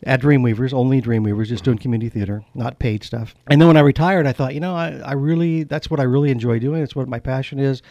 at 0.06 0.22
Dreamweavers, 0.22 0.74
only 0.74 1.02
Dreamweavers, 1.02 1.48
just 1.48 1.63
doing 1.63 1.78
community 1.78 2.10
theater, 2.10 2.44
not 2.54 2.80
paid 2.80 3.04
stuff. 3.04 3.36
And 3.48 3.60
then 3.60 3.68
when 3.68 3.78
I 3.78 3.82
retired, 3.82 4.28
I 4.28 4.34
thought, 4.34 4.54
you 4.54 4.60
know, 4.60 4.76
I, 4.76 4.92
I 5.00 5.13
really, 5.13 5.63
that's 5.63 5.89
what 5.89 6.00
I 6.00 6.04
really 6.04 6.32
enjoy 6.32 6.60
doing. 6.60 6.84
It's 6.84 6.96
what 6.96 7.08
my 7.08 7.20
passion 7.20 7.60
is. 7.60 7.82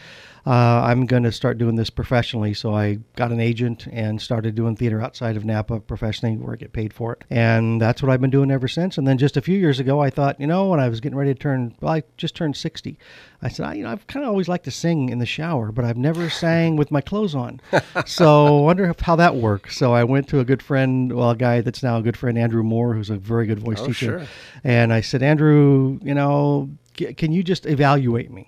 Uh, 0.45 0.81
I'm 0.83 1.05
going 1.05 1.23
to 1.23 1.31
start 1.31 1.57
doing 1.57 1.75
this 1.75 1.89
professionally. 1.89 2.53
So 2.53 2.75
I 2.75 2.99
got 3.15 3.31
an 3.31 3.39
agent 3.39 3.87
and 3.91 4.21
started 4.21 4.55
doing 4.55 4.75
theater 4.75 5.01
outside 5.01 5.37
of 5.37 5.45
Napa 5.45 5.79
professionally 5.79 6.35
where 6.35 6.53
I 6.53 6.57
get 6.57 6.73
paid 6.73 6.93
for 6.93 7.13
it. 7.13 7.23
And 7.29 7.79
that's 7.81 8.03
what 8.03 8.11
I've 8.11 8.19
been 8.19 8.29
doing 8.29 8.51
ever 8.51 8.67
since. 8.67 8.97
And 8.97 9.07
then 9.07 9.17
just 9.17 9.37
a 9.37 9.41
few 9.41 9.57
years 9.57 9.79
ago, 9.79 10.01
I 10.01 10.09
thought, 10.09 10.41
you 10.41 10.47
know, 10.47 10.67
when 10.67 10.81
I 10.81 10.89
was 10.89 10.99
getting 10.99 11.17
ready 11.17 11.33
to 11.33 11.39
turn, 11.39 11.73
well, 11.79 11.93
I 11.93 12.03
just 12.17 12.35
turned 12.35 12.57
60. 12.57 12.99
I 13.41 13.47
said, 13.47 13.65
I, 13.65 13.73
you 13.75 13.83
know, 13.83 13.89
I've 13.91 14.05
kind 14.07 14.25
of 14.25 14.29
always 14.29 14.49
liked 14.49 14.65
to 14.65 14.71
sing 14.71 15.07
in 15.09 15.19
the 15.19 15.25
shower, 15.25 15.71
but 15.71 15.85
I've 15.85 15.97
never 15.97 16.29
sang 16.29 16.75
with 16.75 16.91
my 16.91 16.99
clothes 17.01 17.35
on. 17.35 17.61
so 18.05 18.57
I 18.57 18.61
wonder 18.61 18.83
if, 18.89 18.99
how 18.99 19.15
that 19.15 19.35
works. 19.35 19.77
So 19.77 19.93
I 19.93 20.03
went 20.03 20.27
to 20.29 20.39
a 20.41 20.45
good 20.45 20.61
friend, 20.61 21.13
well, 21.13 21.29
a 21.31 21.35
guy 21.37 21.61
that's 21.61 21.83
now 21.83 21.97
a 21.97 22.01
good 22.01 22.17
friend, 22.17 22.37
Andrew 22.37 22.63
Moore, 22.63 22.93
who's 22.93 23.09
a 23.09 23.15
very 23.17 23.45
good 23.47 23.59
voice 23.59 23.79
Oh, 23.79 23.87
teacher. 23.87 24.19
sure. 24.19 24.27
And 24.65 24.91
I 24.91 24.99
said, 25.01 25.23
Andrew, 25.23 25.99
you 26.03 26.13
know, 26.13 26.69
can 26.95 27.31
you 27.31 27.43
just 27.43 27.65
evaluate 27.65 28.29
me? 28.29 28.47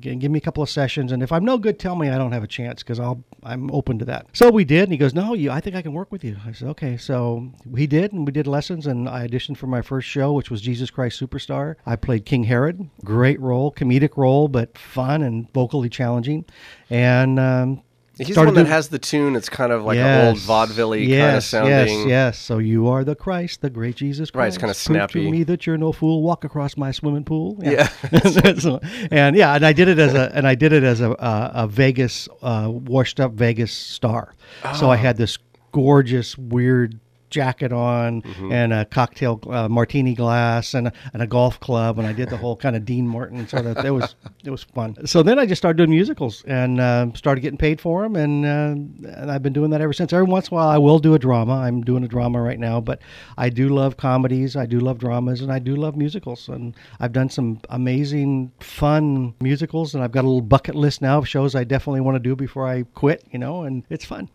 Give 0.00 0.30
me 0.30 0.38
a 0.38 0.40
couple 0.40 0.62
of 0.62 0.70
sessions, 0.70 1.12
and 1.12 1.22
if 1.22 1.32
I'm 1.32 1.44
no 1.44 1.58
good, 1.58 1.78
tell 1.78 1.96
me 1.96 2.08
I 2.08 2.18
don't 2.18 2.32
have 2.32 2.42
a 2.42 2.48
chance 2.48 2.82
because 2.82 2.98
I'll 2.98 3.22
I'm 3.42 3.70
open 3.70 3.98
to 4.00 4.04
that. 4.06 4.26
So 4.32 4.50
we 4.50 4.64
did, 4.64 4.84
and 4.84 4.92
he 4.92 4.98
goes, 4.98 5.14
"No, 5.14 5.34
you, 5.34 5.50
I 5.50 5.60
think 5.60 5.76
I 5.76 5.82
can 5.82 5.92
work 5.92 6.10
with 6.10 6.24
you." 6.24 6.36
I 6.44 6.52
said, 6.52 6.68
"Okay." 6.68 6.96
So 6.96 7.50
he 7.76 7.86
did, 7.86 8.12
and 8.12 8.26
we 8.26 8.32
did 8.32 8.46
lessons, 8.46 8.86
and 8.86 9.08
I 9.08 9.26
auditioned 9.26 9.56
for 9.56 9.66
my 9.66 9.82
first 9.82 10.08
show, 10.08 10.32
which 10.32 10.50
was 10.50 10.60
Jesus 10.60 10.90
Christ 10.90 11.20
Superstar. 11.20 11.76
I 11.86 11.96
played 11.96 12.24
King 12.24 12.44
Herod, 12.44 12.88
great 13.04 13.40
role, 13.40 13.72
comedic 13.72 14.16
role, 14.16 14.48
but 14.48 14.76
fun 14.76 15.22
and 15.22 15.52
vocally 15.52 15.88
challenging, 15.88 16.44
and 16.90 17.38
um, 17.38 17.82
He's 18.18 18.36
the 18.36 18.44
one 18.44 18.54
that 18.54 18.66
has 18.66 18.88
the 18.88 18.98
tune. 18.98 19.34
It's 19.36 19.48
kind 19.48 19.72
of 19.72 19.82
like 19.84 19.98
an 19.98 20.26
old 20.26 20.36
Yes. 20.36 20.44
vaudeville 20.44 20.92
kind 20.92 21.36
of 21.36 21.42
sounding. 21.42 21.98
Yes, 22.00 22.06
yes. 22.06 22.38
So 22.38 22.58
you 22.58 22.86
are 22.88 23.02
the 23.04 23.14
Christ, 23.16 23.60
the 23.60 23.70
great 23.70 23.96
Jesus 23.96 24.30
Christ. 24.30 24.36
Right, 24.38 24.48
it's 24.48 24.56
kinda 24.58 24.72
Prove 24.74 25.10
snappy. 25.10 25.24
to 25.24 25.30
me 25.30 25.42
that 25.44 25.66
you're 25.66 25.76
no 25.78 25.90
fool. 25.92 26.22
Walk 26.22 26.44
across 26.44 26.76
my 26.76 26.90
swimming 26.92 27.24
pool. 27.24 27.58
Yeah. 27.62 27.88
So- 28.58 28.80
and 29.10 29.34
yeah, 29.36 29.54
and 29.54 29.66
I 29.66 29.72
did 29.72 29.88
it 29.88 29.98
as 29.98 30.14
a 30.14 30.30
and 30.34 30.46
I 30.46 30.54
did 30.54 30.72
it 30.72 30.84
as 30.84 31.00
a 31.00 31.10
a, 31.12 31.50
a 31.54 31.66
Vegas 31.68 32.28
uh, 32.42 32.68
washed 32.70 33.18
up 33.20 33.32
Vegas 33.32 33.72
star. 33.72 34.34
So 34.76 34.86
Ah. 34.86 34.90
I 34.90 34.96
had 34.96 35.16
this 35.16 35.38
gorgeous 35.72 36.38
weird 36.38 37.00
jacket 37.34 37.72
on 37.72 38.22
Mm-hmm. 38.22 38.52
and 38.52 38.72
a 38.72 38.84
cocktail 38.84 39.40
uh, 39.50 39.68
martini 39.68 40.14
glass 40.14 40.74
and 40.74 40.88
a, 40.88 40.92
and 41.12 41.20
a 41.22 41.26
golf 41.26 41.58
club 41.60 41.98
and 41.98 42.06
I 42.06 42.12
did 42.12 42.28
the 42.30 42.36
whole 42.36 42.56
kind 42.56 42.74
of 42.76 42.84
Dean 42.84 43.06
Martin 43.06 43.46
sort 43.48 43.66
of 43.66 43.76
it 43.84 43.90
was 43.90 44.14
it 44.44 44.50
was 44.50 44.62
fun. 44.62 44.90
So 45.06 45.22
then 45.22 45.38
I 45.38 45.44
just 45.46 45.60
started 45.60 45.76
doing 45.78 45.90
musicals 45.90 46.44
and 46.46 46.80
uh, 46.80 47.06
started 47.14 47.40
getting 47.42 47.58
paid 47.58 47.80
for 47.80 48.02
them 48.02 48.14
and 48.16 48.44
uh, 48.46 49.10
and 49.20 49.30
I've 49.32 49.42
been 49.42 49.52
doing 49.52 49.70
that 49.72 49.80
ever 49.80 49.92
since. 49.92 50.12
Every 50.12 50.24
once 50.36 50.48
in 50.48 50.54
a 50.54 50.56
while 50.56 50.68
I 50.68 50.78
will 50.78 50.98
do 50.98 51.14
a 51.14 51.18
drama. 51.18 51.54
I'm 51.54 51.82
doing 51.82 52.04
a 52.04 52.08
drama 52.08 52.40
right 52.40 52.58
now, 52.58 52.80
but 52.80 53.00
I 53.36 53.48
do 53.50 53.68
love 53.68 53.96
comedies, 53.96 54.54
I 54.56 54.66
do 54.66 54.78
love 54.80 54.98
dramas 54.98 55.40
and 55.40 55.50
I 55.52 55.58
do 55.58 55.74
love 55.76 55.96
musicals 55.96 56.48
and 56.48 56.74
I've 57.00 57.12
done 57.12 57.28
some 57.30 57.60
amazing 57.70 58.52
fun 58.60 59.34
musicals 59.40 59.94
and 59.94 60.02
I've 60.04 60.12
got 60.12 60.24
a 60.24 60.28
little 60.28 60.40
bucket 60.54 60.74
list 60.74 61.02
now 61.02 61.18
of 61.18 61.28
shows 61.28 61.54
I 61.54 61.64
definitely 61.64 62.00
want 62.00 62.14
to 62.16 62.20
do 62.28 62.36
before 62.36 62.66
I 62.68 62.84
quit, 62.94 63.24
you 63.32 63.38
know, 63.38 63.62
and 63.64 63.82
it's 63.90 64.04
fun. 64.04 64.28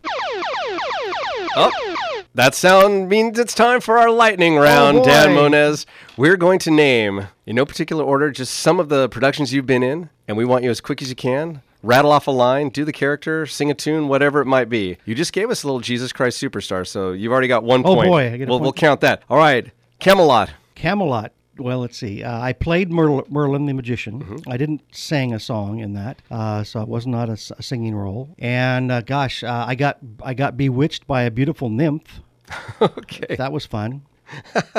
Oh, 1.56 1.96
that 2.34 2.54
sound 2.54 3.08
means 3.08 3.38
it's 3.38 3.54
time 3.54 3.80
for 3.80 3.98
our 3.98 4.10
lightning 4.10 4.58
oh, 4.58 4.62
round, 4.62 4.98
Oh. 4.98 5.04
Dan 5.04 5.34
Moniz. 5.34 5.86
We're 6.16 6.36
going 6.36 6.58
to 6.60 6.70
name, 6.70 7.26
in 7.46 7.56
no 7.56 7.64
particular 7.66 8.04
order, 8.04 8.30
just 8.30 8.54
some 8.54 8.78
of 8.80 8.88
the 8.88 9.08
productions 9.08 9.52
you've 9.52 9.66
been 9.66 9.82
in, 9.82 10.10
and 10.28 10.36
we 10.36 10.44
want 10.44 10.64
you 10.64 10.70
as 10.70 10.80
quick 10.80 11.02
as 11.02 11.08
you 11.08 11.16
can. 11.16 11.62
Rattle 11.82 12.12
off 12.12 12.26
a 12.26 12.30
line, 12.30 12.68
do 12.68 12.84
the 12.84 12.92
character, 12.92 13.46
sing 13.46 13.70
a 13.70 13.74
tune, 13.74 14.06
whatever 14.08 14.40
it 14.42 14.46
might 14.46 14.68
be. 14.68 14.98
You 15.06 15.14
just 15.14 15.32
gave 15.32 15.50
us 15.50 15.62
a 15.62 15.66
little 15.66 15.80
Jesus 15.80 16.12
Christ 16.12 16.40
Superstar, 16.42 16.86
so 16.86 17.12
you've 17.12 17.32
already 17.32 17.48
got 17.48 17.64
one 17.64 17.80
Oh, 17.86 17.94
point. 17.94 18.08
boy, 18.10 18.26
I 18.32 18.36
get 18.36 18.48
a 18.48 18.50
we'll, 18.50 18.58
point. 18.58 18.62
we'll 18.62 18.72
count 18.74 19.00
that. 19.00 19.22
All 19.30 19.38
right, 19.38 19.70
Camelot. 19.98 20.50
Camelot. 20.74 21.32
Well, 21.60 21.80
let's 21.80 21.98
see. 21.98 22.22
Uh, 22.22 22.40
I 22.40 22.52
played 22.52 22.90
Merl- 22.90 23.28
Merlin 23.30 23.66
the 23.66 23.74
magician. 23.74 24.22
Mm-hmm. 24.22 24.50
I 24.50 24.56
didn't 24.56 24.82
sing 24.92 25.34
a 25.34 25.40
song 25.40 25.80
in 25.80 25.92
that, 25.92 26.22
uh, 26.30 26.64
so 26.64 26.80
it 26.80 26.88
was 26.88 27.06
not 27.06 27.28
a 27.28 27.36
singing 27.36 27.94
role. 27.94 28.34
And 28.38 28.90
uh, 28.90 29.02
gosh, 29.02 29.44
uh, 29.44 29.64
I 29.68 29.74
got 29.74 29.98
I 30.22 30.34
got 30.34 30.56
bewitched 30.56 31.06
by 31.06 31.22
a 31.22 31.30
beautiful 31.30 31.68
nymph. 31.68 32.20
Okay. 32.80 33.36
That 33.36 33.52
was 33.52 33.66
fun. 33.66 34.02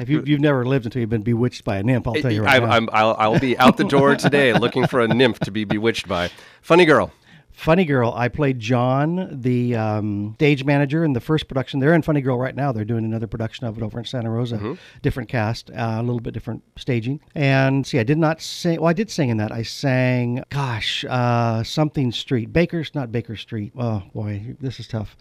if 0.00 0.08
you, 0.08 0.22
you've 0.24 0.40
never 0.40 0.64
lived 0.64 0.86
until 0.86 1.00
you've 1.00 1.10
been 1.10 1.22
bewitched 1.22 1.64
by 1.64 1.76
a 1.78 1.82
nymph, 1.82 2.06
I'll 2.06 2.14
tell 2.14 2.32
you 2.32 2.44
right 2.44 2.62
I, 2.62 2.64
now. 2.64 2.70
I'm, 2.70 2.88
I'll, 2.92 3.16
I'll 3.18 3.38
be 3.38 3.58
out 3.58 3.76
the 3.76 3.84
door 3.84 4.14
today 4.16 4.52
looking 4.54 4.86
for 4.86 5.00
a 5.00 5.08
nymph 5.08 5.40
to 5.40 5.50
be 5.50 5.64
bewitched 5.64 6.08
by. 6.08 6.30
Funny 6.62 6.84
girl. 6.84 7.12
Funny 7.54 7.84
Girl. 7.84 8.12
I 8.14 8.28
played 8.28 8.58
John, 8.58 9.40
the 9.40 9.76
um, 9.76 10.34
stage 10.34 10.64
manager 10.64 11.04
in 11.04 11.12
the 11.12 11.20
first 11.20 11.46
production. 11.48 11.78
They're 11.80 11.94
in 11.94 12.02
Funny 12.02 12.20
Girl 12.20 12.36
right 12.36 12.54
now. 12.54 12.72
They're 12.72 12.84
doing 12.84 13.04
another 13.04 13.28
production 13.28 13.66
of 13.66 13.78
it 13.78 13.82
over 13.82 13.98
in 13.98 14.04
Santa 14.04 14.28
Rosa. 14.28 14.56
Mm-hmm. 14.56 14.74
Different 15.02 15.28
cast, 15.28 15.70
uh, 15.70 15.96
a 15.98 16.02
little 16.02 16.20
bit 16.20 16.34
different 16.34 16.62
staging. 16.76 17.20
And 17.34 17.86
see, 17.86 17.98
I 18.00 18.02
did 18.02 18.18
not 18.18 18.42
sing. 18.42 18.80
Well, 18.80 18.90
I 18.90 18.92
did 18.92 19.08
sing 19.08 19.30
in 19.30 19.36
that. 19.38 19.52
I 19.52 19.62
sang, 19.62 20.42
gosh, 20.50 21.04
uh, 21.08 21.62
something 21.62 22.10
Street. 22.12 22.52
Baker's, 22.52 22.94
not 22.94 23.12
Baker 23.12 23.36
Street. 23.36 23.72
Oh, 23.78 24.02
boy, 24.12 24.56
this 24.60 24.80
is 24.80 24.88
tough. 24.88 25.16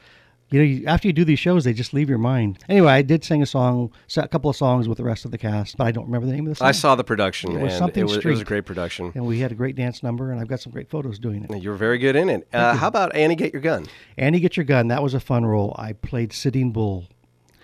You 0.53 0.59
know, 0.59 0.65
you, 0.65 0.85
after 0.85 1.07
you 1.07 1.13
do 1.13 1.25
these 1.25 1.39
shows, 1.39 1.63
they 1.63 1.73
just 1.73 1.95
leave 1.95 2.07
your 2.09 2.19
mind. 2.19 2.59
Anyway, 2.69 2.91
I 2.91 3.01
did 3.01 3.23
sing 3.23 3.41
a 3.41 3.45
song, 3.47 3.91
a 4.15 4.27
couple 4.27 4.51
of 4.51 4.55
songs 4.55 4.87
with 4.87 4.99
the 4.99 5.03
rest 5.03 5.25
of 5.25 5.31
the 5.31 5.37
cast, 5.39 5.77
but 5.77 5.87
I 5.87 5.91
don't 5.91 6.05
remember 6.05 6.27
the 6.27 6.33
name 6.33 6.45
of 6.45 6.49
the 6.49 6.55
song. 6.57 6.67
I 6.67 6.73
saw 6.73 6.93
the 6.93 7.03
production, 7.03 7.53
It 7.53 7.63
was 7.63 7.75
something 7.75 8.01
it 8.01 8.03
was, 8.03 8.17
it 8.17 8.25
was 8.25 8.41
a 8.41 8.45
great 8.45 8.63
production. 8.63 9.11
and 9.15 9.25
we 9.25 9.39
had 9.39 9.51
a 9.51 9.55
great 9.55 9.75
dance 9.75 10.03
number, 10.03 10.31
and 10.31 10.39
I've 10.39 10.47
got 10.47 10.59
some 10.59 10.71
great 10.71 10.91
photos 10.91 11.17
doing 11.17 11.43
it. 11.43 11.63
You 11.63 11.71
were 11.71 11.75
very 11.75 11.97
good 11.97 12.15
in 12.15 12.29
it. 12.29 12.47
Uh, 12.53 12.75
how 12.75 12.87
about 12.87 13.15
Annie 13.15 13.33
Get 13.33 13.51
Your 13.51 13.63
Gun? 13.63 13.87
Annie, 14.15 14.39
get 14.39 14.55
your 14.55 14.63
gun. 14.63 14.89
That 14.89 15.01
was 15.01 15.15
a 15.15 15.19
fun 15.19 15.43
role. 15.43 15.75
I 15.79 15.93
played 15.93 16.31
Sitting 16.31 16.71
Bull. 16.71 17.07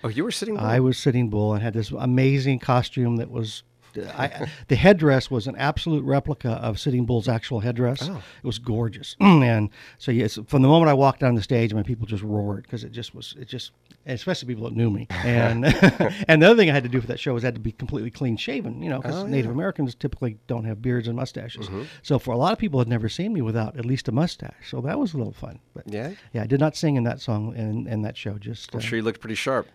Oh, 0.02 0.08
you 0.08 0.24
were 0.24 0.32
sitting 0.32 0.54
there? 0.54 0.64
I 0.64 0.80
was 0.80 0.98
Sitting 0.98 1.30
Bull 1.30 1.54
and 1.54 1.62
had 1.62 1.74
this 1.74 1.92
amazing 1.92 2.58
costume 2.58 3.18
that 3.18 3.30
was. 3.30 3.62
I, 3.96 4.48
the 4.68 4.76
headdress 4.76 5.30
was 5.30 5.46
an 5.46 5.56
absolute 5.56 6.04
replica 6.04 6.50
of 6.52 6.78
Sitting 6.78 7.06
Bull's 7.06 7.28
actual 7.28 7.60
headdress. 7.60 8.08
Oh. 8.08 8.22
It 8.42 8.46
was 8.46 8.58
gorgeous, 8.58 9.16
and 9.20 9.70
so 9.98 10.10
yes, 10.12 10.38
from 10.46 10.62
the 10.62 10.68
moment 10.68 10.90
I 10.90 10.94
walked 10.94 11.22
on 11.22 11.34
the 11.34 11.42
stage, 11.42 11.72
my 11.74 11.82
people 11.82 12.06
just 12.06 12.22
roared 12.22 12.62
because 12.62 12.84
it 12.84 12.92
just 12.92 13.14
was. 13.14 13.34
It 13.38 13.48
just, 13.48 13.72
especially 14.06 14.48
people 14.48 14.64
that 14.64 14.76
knew 14.76 14.90
me. 14.90 15.06
And 15.24 15.64
and 16.28 16.42
the 16.42 16.46
other 16.46 16.56
thing 16.56 16.70
I 16.70 16.72
had 16.72 16.82
to 16.82 16.88
do 16.88 17.00
for 17.00 17.06
that 17.08 17.20
show 17.20 17.34
was 17.34 17.44
I 17.44 17.48
had 17.48 17.54
to 17.54 17.60
be 17.60 17.72
completely 17.72 18.10
clean 18.10 18.36
shaven. 18.36 18.82
You 18.82 18.88
know, 18.90 18.96
Oh, 18.98 19.02
because 19.02 19.24
Native 19.24 19.50
Americans 19.50 19.94
typically 19.94 20.38
don't 20.46 20.64
have 20.64 20.80
beards 20.82 21.06
and 21.08 21.16
mustaches. 21.16 21.66
Mm-hmm. 21.66 21.82
So 22.02 22.18
for 22.18 22.32
a 22.32 22.36
lot 22.36 22.52
of 22.52 22.58
people, 22.58 22.80
had 22.80 22.88
never 22.88 23.08
seen 23.08 23.32
me 23.32 23.42
without 23.42 23.76
at 23.76 23.84
least 23.84 24.08
a 24.08 24.12
mustache. 24.12 24.70
So 24.70 24.80
that 24.82 24.98
was 24.98 25.14
a 25.14 25.18
little 25.18 25.32
fun. 25.32 25.58
But 25.74 25.84
Yeah? 25.86 26.12
yeah, 26.32 26.42
I 26.42 26.46
did 26.46 26.60
not 26.60 26.76
sing 26.76 26.96
in 26.96 27.04
that 27.04 27.20
song 27.20 27.54
in, 27.56 27.86
in 27.86 28.02
that 28.02 28.16
show. 28.16 28.38
Just 28.38 28.74
I'm 28.74 28.78
uh, 28.78 28.82
sure 28.82 28.96
you 28.98 29.02
looked 29.04 29.20
pretty 29.20 29.34
sharp. 29.34 29.68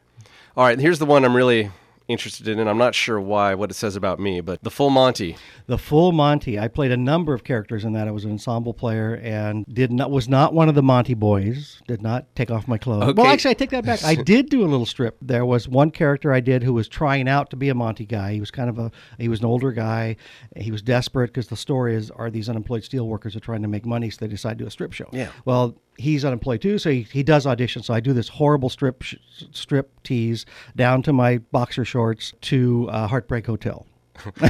All 0.58 0.66
right, 0.66 0.80
here's 0.80 1.00
the 1.00 1.06
one 1.06 1.24
I'm 1.26 1.36
really 1.36 1.72
interested 2.08 2.48
in, 2.48 2.60
and 2.60 2.70
I'm 2.70 2.78
not 2.78 2.96
sure 2.96 3.20
why, 3.20 3.56
what 3.56 3.72
it 3.72 3.74
says 3.76 3.96
about 3.96 4.20
me, 4.20 4.42
but 4.42 4.62
the 4.64 4.70
full 4.70 4.90
Monty. 4.90 5.38
The 5.68 5.78
full 5.78 6.12
Monty. 6.12 6.60
I 6.60 6.68
played 6.68 6.92
a 6.92 6.98
number 6.98 7.34
of 7.34 7.44
characters 7.44 7.84
in 7.84 7.94
that. 7.94 8.08
I 8.08 8.12
was 8.12 8.26
an 8.26 8.32
ensemble 8.32 8.74
player 8.74 9.16
and 9.16 9.66
did 9.66 9.92
not 9.92 10.12
was 10.12 10.30
not 10.30 10.54
one 10.54 10.70
of 10.70 10.76
the 10.76 10.84
Monty 10.84 11.14
boys. 11.14 11.82
Did 11.88 12.02
not 12.02 12.34
take 12.36 12.52
off 12.52 12.68
my 12.68 12.78
clothes. 12.78 13.16
Well, 13.16 13.26
actually, 13.26 13.52
I 13.52 13.56
take 13.56 13.72
that 13.72 13.86
back. 13.86 14.04
I 14.04 14.16
did 14.24 14.50
do 14.50 14.62
a 14.62 14.68
little 14.68 14.86
strip. 14.86 15.18
There 15.22 15.46
was 15.46 15.68
one 15.68 15.92
character 15.92 16.32
I 16.32 16.40
did 16.40 16.64
who 16.64 16.74
was 16.74 16.88
trying 16.88 17.28
out 17.28 17.50
to 17.50 17.56
be 17.56 17.70
a 17.70 17.76
Monty 17.76 18.06
guy. 18.06 18.34
He 18.34 18.40
was 18.40 18.52
kind 18.52 18.70
of 18.70 18.78
a 18.78 18.92
he 19.18 19.28
was 19.28 19.40
an 19.40 19.46
older 19.46 19.72
guy. 19.72 20.18
He 20.56 20.72
was 20.72 20.82
desperate 20.82 21.28
because 21.28 21.48
the 21.48 21.58
story 21.58 21.96
is 21.96 22.12
are 22.12 22.30
these 22.30 22.50
unemployed 22.50 22.84
steel 22.84 23.08
workers 23.08 23.36
are 23.36 23.40
trying 23.40 23.62
to 23.64 23.68
make 23.68 23.86
money, 23.86 24.10
so 24.10 24.18
they 24.20 24.28
decide 24.28 24.58
to 24.58 24.64
do 24.64 24.68
a 24.68 24.72
strip 24.72 24.94
show. 24.94 25.10
Yeah. 25.12 25.30
Well, 25.46 25.76
he's 25.98 26.24
unemployed 26.26 26.62
too, 26.62 26.78
so 26.78 26.90
he, 26.92 27.04
he 27.04 27.24
does 27.24 27.46
audition. 27.46 27.84
So 27.84 27.94
I 27.94 28.00
do 28.00 28.14
this 28.14 28.28
horrible 28.30 28.70
strip 28.70 29.02
sh- 29.02 29.16
strip 29.52 29.92
tease 30.04 30.46
down 30.76 31.02
to 31.04 31.14
my 31.14 31.38
boxer 31.38 31.86
shorts 31.86 32.34
to 32.42 32.90
uh, 32.90 33.08
Heartbreak 33.08 33.46
Hotel. 33.46 33.86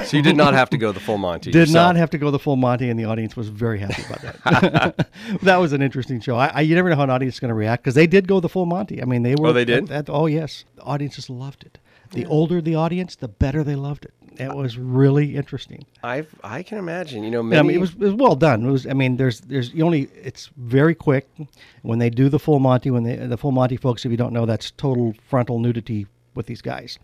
So 0.06 0.16
you 0.18 0.22
did 0.22 0.38
not 0.38 0.54
have 0.54 0.70
to 0.70 0.78
go 0.78 0.92
the 0.92 1.00
full 1.00 1.18
Monty. 1.18 1.50
Did 1.52 1.60
yourself. 1.68 1.74
not 1.74 1.96
have 1.96 2.12
to 2.12 2.20
go 2.20 2.30
the 2.30 2.38
full 2.38 2.56
Monty, 2.56 2.88
and 2.90 3.00
the 3.00 3.06
audience 3.06 3.36
was 3.36 3.50
very 3.50 3.80
happy 3.80 4.04
about 4.04 4.22
that. 4.22 5.10
that 5.42 5.58
was 5.58 5.74
an 5.74 5.82
interesting 5.82 6.20
show. 6.22 6.36
I, 6.36 6.48
I 6.54 6.62
you 6.62 6.76
never 6.76 6.90
know 6.90 6.96
how 6.96 7.04
an 7.04 7.10
audience 7.10 7.36
is 7.36 7.40
going 7.40 7.50
to 7.50 7.56
react 7.56 7.84
because 7.84 7.96
they 7.96 8.06
did 8.06 8.28
go 8.28 8.40
the 8.40 8.48
full 8.50 8.68
Monty. 8.68 9.02
I 9.02 9.06
mean, 9.06 9.24
they 9.24 9.34
were. 9.36 9.48
Oh, 9.48 9.54
they 9.54 9.66
did? 9.66 9.88
that- 9.88 10.08
oh, 10.10 10.28
yes. 10.28 10.66
The 10.76 10.84
audience 10.84 11.16
just 11.16 11.32
loved 11.32 11.64
it. 11.64 11.80
The 12.12 12.26
older 12.28 12.62
the 12.62 12.76
audience, 12.76 13.16
the 13.16 13.28
better 13.28 13.64
they 13.64 13.76
loved 13.76 14.06
it. 14.06 14.14
It 14.38 14.54
was 14.56 14.78
really 14.78 15.36
interesting. 15.36 15.86
I 16.04 16.26
I 16.44 16.64
can 16.64 16.78
imagine. 16.78 17.24
You 17.24 17.32
know, 17.32 17.44
many, 17.44 17.60
I 17.60 17.64
mean, 17.64 17.76
it 17.78 17.80
was, 17.80 17.92
it 17.92 18.00
was 18.00 18.14
well 18.14 18.36
done. 18.36 18.66
It 18.68 18.72
was. 18.72 18.86
I 18.88 18.94
mean, 18.94 19.18
there's 19.18 19.42
there's 19.42 19.74
you 19.74 19.86
only. 19.86 20.10
It's 20.24 20.50
very 20.58 20.96
quick 20.96 21.28
when 21.82 22.00
they 22.00 22.10
do 22.10 22.30
the 22.30 22.40
full 22.40 22.60
Monty. 22.60 22.92
When 22.92 23.04
they 23.04 23.16
the 23.16 23.38
full 23.38 23.52
Monty 23.52 23.78
folks, 23.78 24.06
if 24.06 24.12
you 24.12 24.18
don't 24.18 24.34
know, 24.34 24.46
that's 24.46 24.72
total 24.72 25.14
frontal 25.30 25.60
nudity 25.60 26.08
with 26.36 26.46
these 26.48 26.62
guys. 26.62 27.00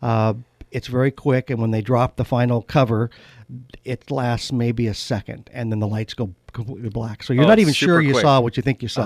Uh, 0.00 0.34
it's 0.70 0.86
very 0.88 1.10
quick, 1.10 1.50
and 1.50 1.60
when 1.60 1.70
they 1.70 1.82
drop 1.82 2.16
the 2.16 2.24
final 2.24 2.62
cover, 2.62 3.10
it 3.84 4.10
lasts 4.10 4.50
maybe 4.52 4.86
a 4.86 4.94
second, 4.94 5.50
and 5.52 5.70
then 5.70 5.80
the 5.80 5.86
lights 5.86 6.14
go 6.14 6.30
completely 6.52 6.88
black. 6.88 7.22
So 7.22 7.32
you're 7.34 7.44
Oh, 7.44 7.48
not 7.48 7.58
even 7.58 7.74
sure 7.74 8.00
you 8.00 8.12
quick. 8.12 8.22
saw 8.22 8.40
what 8.40 8.56
you 8.56 8.62
think 8.62 8.80
you 8.82 8.88
saw. 8.88 9.02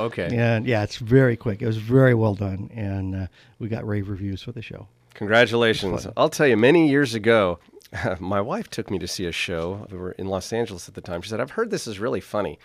Oh, 0.00 0.04
okay. 0.04 0.28
And 0.32 0.64
yeah, 0.64 0.84
it's 0.84 0.96
very 0.96 1.36
quick. 1.36 1.60
It 1.60 1.66
was 1.66 1.76
very 1.76 2.14
well 2.14 2.34
done, 2.34 2.70
and 2.72 3.14
uh, 3.14 3.26
we 3.58 3.68
got 3.68 3.84
rave 3.86 4.08
reviews 4.08 4.42
for 4.42 4.52
the 4.52 4.62
show. 4.62 4.86
Congratulations. 5.18 6.06
I'll 6.16 6.28
tell 6.30 6.46
you, 6.46 6.56
many 6.56 6.88
years 6.88 7.14
ago, 7.14 7.58
my 8.20 8.40
wife 8.40 8.70
took 8.70 8.90
me 8.90 8.98
to 9.00 9.06
see 9.08 9.26
a 9.26 9.32
show. 9.32 9.86
We 9.90 9.98
were 9.98 10.12
in 10.12 10.26
Los 10.28 10.52
Angeles 10.52 10.88
at 10.88 10.94
the 10.94 11.00
time. 11.00 11.22
She 11.22 11.28
said, 11.30 11.40
I've 11.40 11.50
heard 11.52 11.70
this 11.70 11.86
is 11.86 11.98
really 11.98 12.20
funny. 12.20 12.58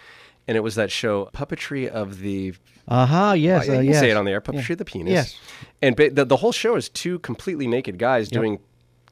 And 0.48 0.56
it 0.58 0.60
was 0.62 0.76
that 0.76 0.92
show, 0.92 1.30
Puppetry 1.34 1.88
of 1.88 2.20
the. 2.20 2.54
Aha, 2.88 3.32
yes, 3.34 3.70
I 3.70 3.78
uh, 3.78 3.80
yes. 3.80 4.00
say 4.00 4.12
it 4.12 4.18
on 4.18 4.26
the 4.26 4.32
air, 4.32 4.42
Puppetry 4.42 4.68
Yeah. 4.70 4.74
of 4.74 4.78
the 4.78 4.86
Penis. 4.86 5.12
Yes. 5.14 5.40
And 5.82 5.96
ba- 5.96 6.10
the, 6.12 6.26
the 6.26 6.36
whole 6.38 6.52
show 6.52 6.76
is 6.76 6.90
two 6.90 7.20
completely 7.20 7.66
naked 7.66 7.98
guys 7.98 8.30
doing 8.30 8.60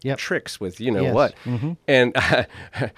Yep. 0.04 0.18
tricks 0.18 0.60
with 0.60 0.80
you 0.82 0.90
know 0.92 1.04
Yes. 1.04 1.14
what. 1.14 1.36
Mhm. 1.46 1.78
And 1.88 2.12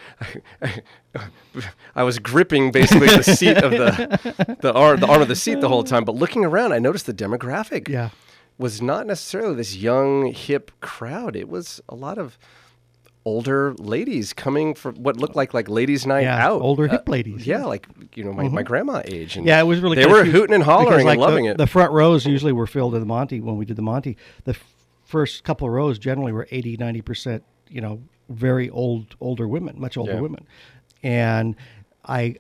I 1.96 2.04
was 2.04 2.18
gripping 2.18 2.72
basically 2.72 3.08
the 3.08 3.24
seat 3.24 3.58
of 3.58 3.72
the 3.72 4.58
the 4.62 4.74
arm, 4.74 5.00
the 5.02 5.08
arm 5.08 5.22
of 5.22 5.28
the 5.28 5.36
seat 5.36 5.60
the 5.62 5.68
whole 5.70 5.84
time. 5.84 6.06
But 6.06 6.16
looking 6.16 6.44
around, 6.46 6.72
I 6.74 6.80
noticed 6.80 7.06
the 7.06 7.14
demographic 7.14 7.88
Yeah. 7.90 8.10
Was 8.58 8.82
not 8.82 9.08
necessarily 9.08 9.56
this 9.56 9.76
young 9.76 10.28
hip 10.34 10.72
crowd. 10.82 11.36
It 11.36 11.50
was 11.50 11.82
a 11.90 11.96
lot 11.96 12.18
of 12.18 12.38
older 13.26 13.74
ladies 13.76 14.34
coming 14.34 14.74
for 14.74 14.92
what 14.92 15.18
looked 15.18 15.36
like 15.36 15.54
like 15.54 15.70
ladies' 15.70 16.06
night 16.06 16.24
Yeah, 16.24 16.46
out. 16.48 16.62
older 16.62 16.86
Uh, 16.88 16.92
hip 16.92 17.08
ladies. 17.10 17.48
Yeah, 17.48 17.64
like 17.66 17.88
you 18.16 18.24
know 18.24 18.34
my, 18.34 18.48
my 18.50 18.64
grandma 18.64 19.02
age. 19.06 19.38
And 19.38 19.46
Yeah, 19.46 19.60
it 19.60 19.64
was 19.64 19.80
really. 19.80 19.96
They 19.96 20.06
were 20.06 20.26
hooting 20.26 20.54
and 20.54 20.64
hollering 20.64 21.06
like, 21.06 21.14
and 21.14 21.22
loving 21.22 21.46
the, 21.46 21.52
it. 21.52 21.58
The 21.58 21.68
front 21.68 21.92
rows 21.94 22.26
usually 22.26 22.52
were 22.52 22.68
filled 22.68 22.94
in 22.96 23.00
the 23.00 23.06
Monty 23.06 23.40
when 23.40 23.58
we 23.58 23.66
did 23.66 23.76
the 23.78 23.82
Monty. 23.82 24.18
The 24.44 24.52
f- 24.52 24.74
first 25.06 25.44
couple 25.44 25.68
of 25.68 25.74
rows 25.74 25.98
generally 26.00 26.32
were 26.32 26.48
80, 26.52 26.78
90 26.78 27.02
percent. 27.02 27.44
You 27.70 27.82
know, 27.82 28.02
very 28.30 28.70
old, 28.70 29.16
older 29.22 29.48
women, 29.48 29.80
much 29.80 29.98
older 29.98 30.14
Yeah. 30.14 30.20
women, 30.22 30.46
and 31.02 31.56
I. 32.06 32.36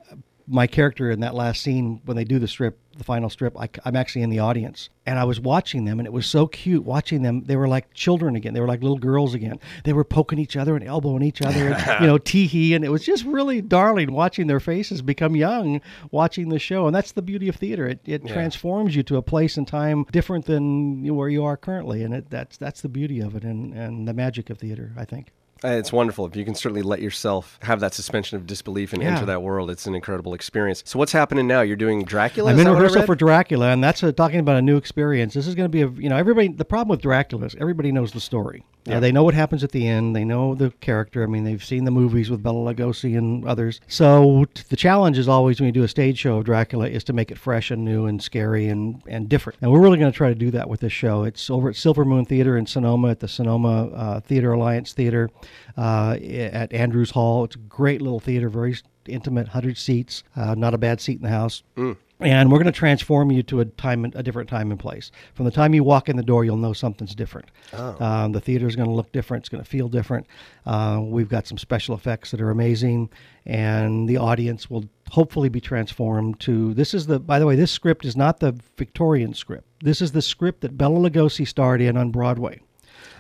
My 0.48 0.68
character 0.68 1.10
in 1.10 1.22
that 1.22 1.36
last 1.36 1.62
scene, 1.62 2.02
when 2.06 2.18
they 2.18 2.26
do 2.26 2.38
the 2.38 2.48
strip, 2.48 2.78
the 2.98 3.04
final 3.04 3.30
strip, 3.30 3.58
I, 3.60 3.70
am 3.86 3.96
actually 3.96 4.24
in 4.24 4.30
the 4.30 4.40
audience, 4.40 4.90
and 5.06 5.18
I 5.18 5.24
was 5.24 5.40
watching 5.40 5.86
them, 5.86 6.00
and 6.00 6.06
it 6.06 6.14
was 6.14 6.26
so 6.26 6.48
cute 6.48 6.84
watching 6.84 7.22
them. 7.22 7.44
They 7.46 7.56
were 7.56 7.68
like 7.68 7.94
children 7.94 8.36
again. 8.36 8.54
They 8.54 8.60
were 8.60 8.68
like 8.68 8.82
little 8.82 8.98
girls 8.98 9.34
again. 9.34 9.60
They 9.84 9.94
were 9.94 10.04
poking 10.04 10.40
each 10.40 10.56
other 10.56 10.76
and 10.76 10.86
elbowing 10.86 11.24
each 11.24 11.42
other, 11.42 11.70
and, 11.70 12.00
you 12.02 12.08
know, 12.08 12.18
tee 12.18 12.48
hee, 12.48 12.74
and 12.74 12.84
it 12.84 12.90
was 12.90 13.06
just 13.06 13.24
really 13.26 13.62
darling 13.62 14.12
watching 14.12 14.48
their 14.48 14.60
faces 14.60 15.02
become 15.02 15.36
young, 15.36 15.82
watching 16.12 16.50
the 16.50 16.60
show, 16.60 16.88
and 16.88 16.96
that's 16.96 17.14
the 17.14 17.22
beauty 17.22 17.48
of 17.48 17.56
theater. 17.56 17.88
It, 17.88 18.02
it 18.06 18.28
transforms 18.28 18.96
you 18.96 19.04
to 19.04 19.18
a 19.18 19.22
place 19.22 19.58
and 19.58 19.68
time 19.68 20.06
different 20.12 20.46
than 20.46 21.04
where 21.16 21.30
you 21.30 21.44
are 21.46 21.58
currently, 21.58 22.04
and 22.04 22.14
it, 22.14 22.30
that's 22.30 22.58
that's 22.58 22.82
the 22.82 22.90
beauty 22.90 23.22
of 23.22 23.36
it, 23.36 23.44
and 23.44 23.74
and 23.74 24.08
the 24.08 24.14
magic 24.14 24.50
of 24.50 24.60
theater, 24.60 24.92
I 24.98 25.06
think. 25.06 25.32
Uh, 25.64 25.70
It's 25.70 25.94
wonderful. 25.94 26.26
If 26.26 26.36
you 26.36 26.44
can 26.44 26.56
certainly 26.56 26.82
let 26.82 27.02
yourself 27.02 27.58
have 27.62 27.80
that 27.80 27.94
suspension 27.94 28.36
of 28.38 28.46
disbelief 28.46 28.92
and 28.94 29.02
Yeah. 29.02 29.14
enter 29.16 29.26
that 29.28 29.42
world, 29.42 29.70
it's 29.72 29.86
an 29.88 29.96
incredible 29.96 30.34
experience. 30.34 30.84
So 30.86 31.00
what's 31.00 31.12
happening 31.14 31.48
now? 31.48 31.62
You're 31.62 31.78
doing 31.78 32.04
Dracula? 32.04 32.52
I'm 32.52 32.60
in 32.60 32.66
that 32.66 32.72
what 32.72 32.80
I 32.80 32.82
rehearsal 32.82 33.06
for 33.06 33.16
Dracula, 33.16 33.70
and 33.70 33.84
that's 33.84 34.04
a, 34.04 34.12
talking 34.12 34.40
about 34.40 34.58
a 34.58 34.62
new 34.62 34.76
experience. 34.78 35.34
This 35.34 35.48
is 35.48 35.56
going 35.56 35.66
to 35.66 35.70
be 35.70 35.82
a 35.82 35.88
you 36.02 36.10
know 36.10 36.18
everybody. 36.18 36.50
The 36.50 36.66
problem 36.66 36.90
with 36.90 37.02
Dracula 37.02 37.46
is 37.46 37.56
everybody 37.60 37.92
knows 37.92 38.12
the 38.12 38.20
story. 38.20 38.66
Uh, 38.88 39.00
they 39.00 39.12
know 39.12 39.24
what 39.24 39.34
happens 39.34 39.64
at 39.64 39.72
the 39.72 39.88
end. 39.88 40.16
They 40.16 40.26
know 40.26 40.56
the 40.56 40.72
character. 40.82 41.24
I 41.24 41.28
mean, 41.28 41.44
they've 41.44 41.64
seen 41.64 41.86
the 41.86 41.92
movies 41.92 42.30
with 42.30 42.44
Bela 42.44 42.74
Lugosi 42.74 43.18
and 43.18 43.46
others. 43.46 43.80
So 43.88 44.46
t- 44.54 44.64
the 44.68 44.76
challenge 44.76 45.18
is 45.18 45.28
always 45.28 45.60
when 45.60 45.68
you 45.68 45.72
do 45.72 45.84
a 45.84 45.88
stage 45.88 46.18
show 46.18 46.38
of 46.38 46.46
Dracula 46.46 46.88
is 46.90 47.04
to 47.06 47.14
make 47.14 47.32
it 47.32 47.38
fresh 47.38 47.72
and 47.72 47.86
new 47.86 48.06
and 48.06 48.22
scary 48.22 48.68
and, 48.68 49.02
and 49.08 49.30
different. 49.30 49.60
And 49.62 49.72
we're 49.72 49.80
really 49.82 49.98
going 49.98 50.12
to 50.12 50.16
try 50.16 50.30
to 50.30 50.36
do 50.36 50.52
that 50.52 50.70
with 50.70 50.82
this 50.82 50.94
show. 50.94 51.24
It's 51.24 51.50
over 51.50 51.70
at 51.70 51.76
Silver 51.76 52.04
Moon 52.04 52.26
Theater 52.26 52.58
in 52.58 52.66
Sonoma 52.66 53.12
at 53.12 53.20
the 53.20 53.28
Sonoma 53.28 53.88
uh, 53.88 54.20
Theater 54.20 54.52
Alliance 54.52 54.92
Theater 54.92 55.30
uh, 55.78 56.18
at 56.22 56.74
Andrews 56.74 57.12
Hall. 57.12 57.46
It's 57.46 57.56
a 57.56 57.60
great 57.60 58.02
little 58.02 58.20
theater, 58.20 58.50
very 58.50 58.76
intimate, 59.08 59.48
100 59.48 59.78
seats, 59.78 60.24
uh, 60.36 60.56
not 60.56 60.74
a 60.74 60.78
bad 60.78 61.00
seat 61.00 61.18
in 61.18 61.24
the 61.24 61.30
house. 61.30 61.64
And 62.24 62.52
we're 62.52 62.58
going 62.58 62.72
to 62.72 62.78
transform 62.78 63.32
you 63.32 63.44
to 63.44 63.60
a 63.60 63.66
time, 63.66 64.06
a 64.16 64.24
different 64.24 64.50
time 64.50 64.72
and 64.72 64.80
place. 64.80 65.12
From 65.34 65.46
the 65.46 65.52
time 65.52 65.74
you 65.74 65.84
walk 65.84 66.10
in 66.10 66.16
the 66.16 66.24
door, 66.24 66.46
you'll 66.46 66.58
know 66.58 66.74
something's 66.74 67.16
different. 67.16 67.50
Um, 68.00 68.32
the 68.32 68.42
theater 68.42 68.68
is 68.68 68.76
going 68.76 68.88
to 68.88 68.94
look 68.96 69.12
different. 69.12 69.44
It's 69.44 69.50
going 69.50 69.64
to 69.64 69.70
feel 69.70 69.90
different. 69.90 70.28
Uh, 70.66 71.02
we've 71.04 71.30
got 71.30 71.48
some 71.48 71.58
special 71.58 71.96
effects 71.96 72.32
that 72.32 72.42
are 72.42 72.50
amazing, 72.50 73.10
and 73.46 74.08
the 74.08 74.18
audience 74.18 74.70
will 74.70 74.86
hopefully 75.12 75.50
be 75.50 75.62
transformed 75.62 76.40
to. 76.42 76.74
This 76.74 76.94
is 76.94 77.08
the. 77.08 77.20
By 77.20 77.40
the 77.40 77.46
way, 77.46 77.56
this 77.56 77.72
script 77.72 78.06
is 78.06 78.16
not 78.16 78.40
the 78.40 78.58
Victorian 78.78 79.34
script. 79.34 79.68
This 79.84 80.02
is 80.02 80.12
the 80.12 80.22
script 80.22 80.62
that 80.62 80.78
Bela 80.78 81.10
Lugosi 81.10 81.48
starred 81.48 81.82
in 81.82 81.98
on 81.98 82.12
Broadway. 82.12 82.62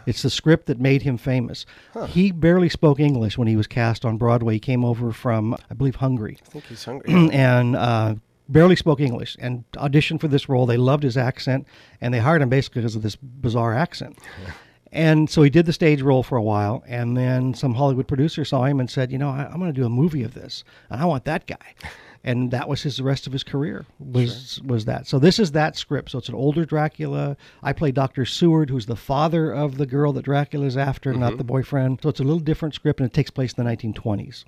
It's 0.05 0.21
the 0.21 0.29
script 0.29 0.65
that 0.67 0.79
made 0.79 1.01
him 1.01 1.17
famous. 1.17 1.65
He 2.07 2.31
barely 2.31 2.69
spoke 2.69 2.99
English 2.99 3.37
when 3.37 3.47
he 3.47 3.55
was 3.55 3.67
cast 3.67 4.05
on 4.05 4.17
Broadway. 4.17 4.55
He 4.55 4.59
came 4.59 4.83
over 4.83 5.11
from, 5.11 5.55
I 5.69 5.73
believe, 5.73 5.95
Hungary 5.95 6.37
I 6.45 6.49
think 6.49 6.65
he's 6.65 6.83
hungry. 6.83 7.13
and 7.31 7.75
uh, 7.75 8.15
barely 8.49 8.75
spoke 8.75 8.99
English 8.99 9.35
and 9.39 9.63
auditioned 9.73 10.21
for 10.21 10.27
this 10.27 10.49
role. 10.49 10.65
They 10.65 10.77
loved 10.77 11.03
his 11.03 11.17
accent 11.17 11.67
and 12.01 12.13
they 12.13 12.19
hired 12.19 12.41
him 12.41 12.49
basically 12.49 12.81
because 12.81 12.95
of 12.95 13.01
this 13.01 13.15
bizarre 13.15 13.73
accent. 13.73 14.17
And 14.93 15.27
so 15.27 15.41
he 15.41 15.49
did 15.49 15.65
the 15.65 15.73
stage 15.73 16.03
role 16.03 16.21
for 16.21 16.37
a 16.37 16.43
while, 16.43 16.83
and 16.87 17.17
then 17.17 17.55
some 17.55 17.73
Hollywood 17.73 18.07
producer 18.07 18.45
saw 18.45 18.65
him 18.65 18.79
and 18.79 18.87
said, 18.87 19.11
"You 19.11 19.17
know, 19.17 19.29
I, 19.29 19.49
I'm 19.51 19.57
going 19.57 19.73
to 19.73 19.81
do 19.81 19.87
a 19.87 19.89
movie 19.89 20.21
of 20.21 20.35
this, 20.35 20.63
and 20.91 21.01
I 21.01 21.05
want 21.05 21.25
that 21.25 21.47
guy." 21.47 21.73
And 22.25 22.51
that 22.51 22.69
was 22.69 22.83
his 22.83 22.95
the 22.95 23.03
rest 23.03 23.27
of 23.27 23.33
his 23.33 23.43
career 23.43 23.85
was 23.99 24.61
was 24.63 24.85
that. 24.85 25.07
So 25.07 25.19
this 25.19 25.39
is 25.39 25.51
that 25.51 25.75
script. 25.75 26.11
So 26.11 26.19
it's 26.19 26.29
an 26.29 26.35
older 26.35 26.63
Dracula. 26.63 27.35
I 27.61 27.73
play 27.73 27.91
Doctor 27.91 28.23
Seward, 28.23 28.69
who's 28.69 28.85
the 28.85 28.95
father 28.95 29.51
of 29.51 29.77
the 29.77 29.85
girl 29.85 30.13
that 30.13 30.23
Dracula's 30.23 30.77
after, 30.77 31.13
not 31.13 31.31
mm-hmm. 31.31 31.37
the 31.39 31.43
boyfriend. 31.43 31.99
So 32.01 32.07
it's 32.07 32.21
a 32.21 32.23
little 32.23 32.39
different 32.39 32.75
script, 32.75 33.01
and 33.01 33.09
it 33.09 33.13
takes 33.13 33.29
place 33.29 33.51
in 33.51 33.65
the 33.65 33.69
1920s. 33.69 34.45